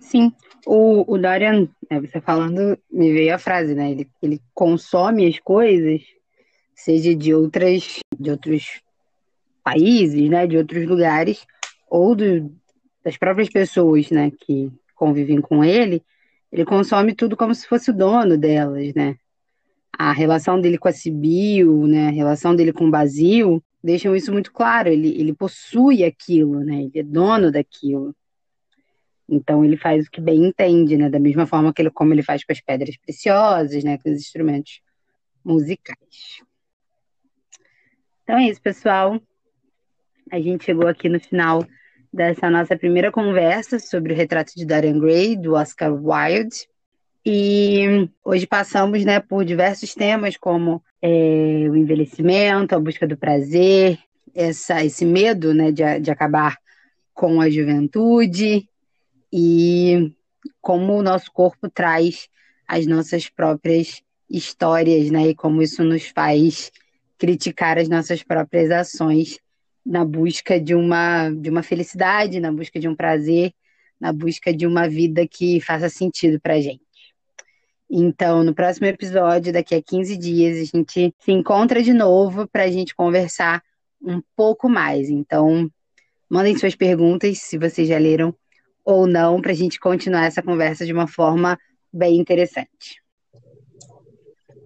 Sim, 0.00 0.32
o, 0.66 1.10
o 1.10 1.16
Dorian, 1.16 1.68
né, 1.90 2.00
você 2.00 2.20
falando, 2.20 2.78
me 2.90 3.12
veio 3.12 3.34
a 3.34 3.38
frase, 3.38 3.74
né? 3.74 3.90
Ele, 3.90 4.10
ele 4.20 4.42
consome 4.52 5.26
as 5.26 5.38
coisas, 5.38 6.02
seja 6.74 7.14
de 7.14 7.32
outras, 7.32 8.00
de 8.18 8.30
outros 8.30 8.83
países, 9.64 10.28
né, 10.28 10.46
de 10.46 10.58
outros 10.58 10.86
lugares, 10.86 11.46
ou 11.88 12.14
do, 12.14 12.54
das 13.02 13.16
próprias 13.16 13.48
pessoas, 13.48 14.10
né, 14.10 14.30
que 14.30 14.70
convivem 14.94 15.40
com 15.40 15.64
ele, 15.64 16.02
ele 16.52 16.64
consome 16.64 17.14
tudo 17.14 17.36
como 17.36 17.54
se 17.54 17.66
fosse 17.66 17.90
o 17.90 17.94
dono 17.94 18.38
delas, 18.38 18.94
né. 18.94 19.16
A 19.96 20.12
relação 20.12 20.60
dele 20.60 20.76
com 20.76 20.88
a 20.88 20.92
Sibyl, 20.92 21.86
né, 21.86 22.08
a 22.08 22.10
relação 22.10 22.54
dele 22.54 22.72
com 22.72 22.86
o 22.86 22.90
Basil, 22.90 23.62
deixam 23.82 24.14
isso 24.14 24.32
muito 24.32 24.52
claro. 24.52 24.88
Ele, 24.88 25.08
ele 25.20 25.32
possui 25.32 26.04
aquilo, 26.04 26.60
né, 26.60 26.82
ele 26.82 26.98
é 26.98 27.02
dono 27.02 27.50
daquilo. 27.50 28.14
Então 29.28 29.64
ele 29.64 29.76
faz 29.76 30.06
o 30.06 30.10
que 30.10 30.20
bem 30.20 30.44
entende, 30.44 30.96
né, 30.96 31.08
da 31.08 31.18
mesma 31.18 31.46
forma 31.46 31.72
que 31.72 31.80
ele, 31.80 31.90
como 31.90 32.12
ele 32.12 32.22
faz 32.22 32.44
com 32.44 32.52
as 32.52 32.60
pedras 32.60 32.96
preciosas, 32.96 33.82
né, 33.82 33.98
com 33.98 34.10
os 34.10 34.20
instrumentos 34.20 34.80
musicais. 35.44 36.42
Então 38.22 38.38
é 38.38 38.48
isso, 38.48 38.60
pessoal. 38.60 39.20
A 40.30 40.40
gente 40.40 40.64
chegou 40.64 40.86
aqui 40.86 41.08
no 41.08 41.20
final 41.20 41.64
dessa 42.12 42.48
nossa 42.48 42.76
primeira 42.76 43.10
conversa 43.10 43.78
sobre 43.78 44.12
o 44.12 44.16
retrato 44.16 44.52
de 44.54 44.64
Dorian 44.64 44.98
Gray, 44.98 45.36
do 45.36 45.54
Oscar 45.54 45.92
Wilde. 45.92 46.68
E 47.26 48.08
hoje 48.24 48.46
passamos 48.46 49.04
né, 49.04 49.18
por 49.18 49.44
diversos 49.44 49.94
temas, 49.94 50.36
como 50.36 50.82
é, 51.00 51.66
o 51.70 51.76
envelhecimento, 51.76 52.74
a 52.74 52.78
busca 52.78 53.06
do 53.06 53.16
prazer, 53.16 53.98
essa, 54.34 54.84
esse 54.84 55.04
medo 55.04 55.54
né, 55.54 55.72
de, 55.72 56.00
de 56.00 56.10
acabar 56.10 56.58
com 57.12 57.40
a 57.40 57.48
juventude 57.48 58.68
e 59.32 60.12
como 60.60 60.94
o 60.94 61.02
nosso 61.02 61.32
corpo 61.32 61.68
traz 61.68 62.28
as 62.66 62.86
nossas 62.86 63.28
próprias 63.28 64.02
histórias, 64.28 65.10
né? 65.10 65.28
E 65.28 65.34
como 65.34 65.62
isso 65.62 65.84
nos 65.84 66.06
faz 66.06 66.72
criticar 67.18 67.78
as 67.78 67.88
nossas 67.88 68.22
próprias 68.22 68.70
ações 68.70 69.38
na 69.84 70.04
busca 70.04 70.58
de 70.58 70.74
uma, 70.74 71.30
de 71.30 71.50
uma 71.50 71.62
felicidade, 71.62 72.40
na 72.40 72.50
busca 72.50 72.80
de 72.80 72.88
um 72.88 72.94
prazer, 72.94 73.52
na 74.00 74.12
busca 74.12 74.52
de 74.52 74.66
uma 74.66 74.88
vida 74.88 75.26
que 75.26 75.60
faça 75.60 75.88
sentido 75.88 76.40
para 76.40 76.60
gente. 76.60 76.82
Então, 77.90 78.42
no 78.42 78.54
próximo 78.54 78.86
episódio, 78.86 79.52
daqui 79.52 79.74
a 79.74 79.82
15 79.82 80.16
dias, 80.16 80.56
a 80.58 80.76
gente 80.76 81.14
se 81.18 81.32
encontra 81.32 81.82
de 81.82 81.92
novo 81.92 82.48
para 82.48 82.64
a 82.64 82.70
gente 82.70 82.94
conversar 82.94 83.62
um 84.02 84.22
pouco 84.34 84.68
mais. 84.68 85.10
Então, 85.10 85.70
mandem 86.28 86.56
suas 86.56 86.74
perguntas, 86.74 87.38
se 87.38 87.58
vocês 87.58 87.86
já 87.86 87.98
leram 87.98 88.34
ou 88.84 89.06
não, 89.06 89.40
para 89.40 89.52
a 89.52 89.54
gente 89.54 89.78
continuar 89.78 90.26
essa 90.26 90.42
conversa 90.42 90.84
de 90.84 90.92
uma 90.92 91.06
forma 91.06 91.58
bem 91.92 92.18
interessante. 92.18 93.02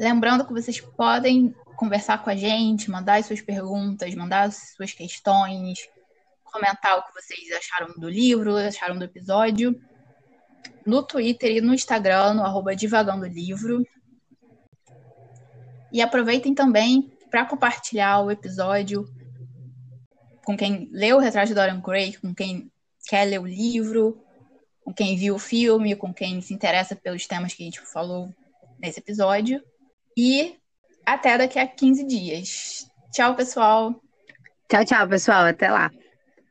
Lembrando 0.01 0.47
que 0.47 0.53
vocês 0.53 0.81
podem 0.81 1.55
conversar 1.79 2.25
com 2.25 2.29
a 2.29 2.35
gente, 2.35 2.91
mandar 2.91 3.21
as 3.21 3.27
suas 3.27 3.41
perguntas, 3.41 4.13
mandar 4.17 4.49
as 4.49 4.75
suas 4.75 4.93
questões, 4.93 5.79
comentar 6.43 6.99
o 6.99 7.05
que 7.05 7.15
vocês 7.15 7.53
acharam 7.53 7.95
do 7.97 8.09
livro, 8.09 8.57
acharam 8.57 8.99
do 8.99 9.05
episódio. 9.05 9.81
No 10.85 11.05
Twitter 11.05 11.53
e 11.53 11.61
no 11.61 11.73
Instagram, 11.73 12.35
no 12.35 12.43
arroba 12.43 12.75
Divagando 12.75 13.27
Livro. 13.27 13.87
E 15.93 16.03
aproveitem 16.03 16.53
também 16.53 17.17
para 17.31 17.47
compartilhar 17.47 18.23
o 18.23 18.31
episódio 18.33 19.07
com 20.45 20.57
quem 20.57 20.89
leu 20.91 21.19
o 21.19 21.21
retrato 21.21 21.49
de 21.49 21.55
Dorian 21.55 21.81
Gray, 21.81 22.17
com 22.17 22.35
quem 22.35 22.73
quer 23.07 23.25
ler 23.25 23.39
o 23.39 23.47
livro, 23.47 24.21
com 24.83 24.93
quem 24.93 25.17
viu 25.17 25.37
o 25.37 25.39
filme, 25.39 25.95
com 25.95 26.13
quem 26.13 26.41
se 26.41 26.53
interessa 26.53 26.97
pelos 26.97 27.25
temas 27.25 27.55
que 27.55 27.63
a 27.63 27.67
gente 27.67 27.81
falou 27.83 28.35
nesse 28.81 28.99
episódio. 28.99 29.63
E 30.17 30.59
até 31.15 31.39
daqui 31.39 31.59
a 31.59 31.67
15 31.67 32.05
dias. 32.05 32.91
Tchau, 33.13 33.35
pessoal. 33.35 33.95
Tchau, 34.69 34.85
tchau, 34.85 35.09
pessoal. 35.09 35.47
Até 35.47 35.71
lá. 35.71 35.91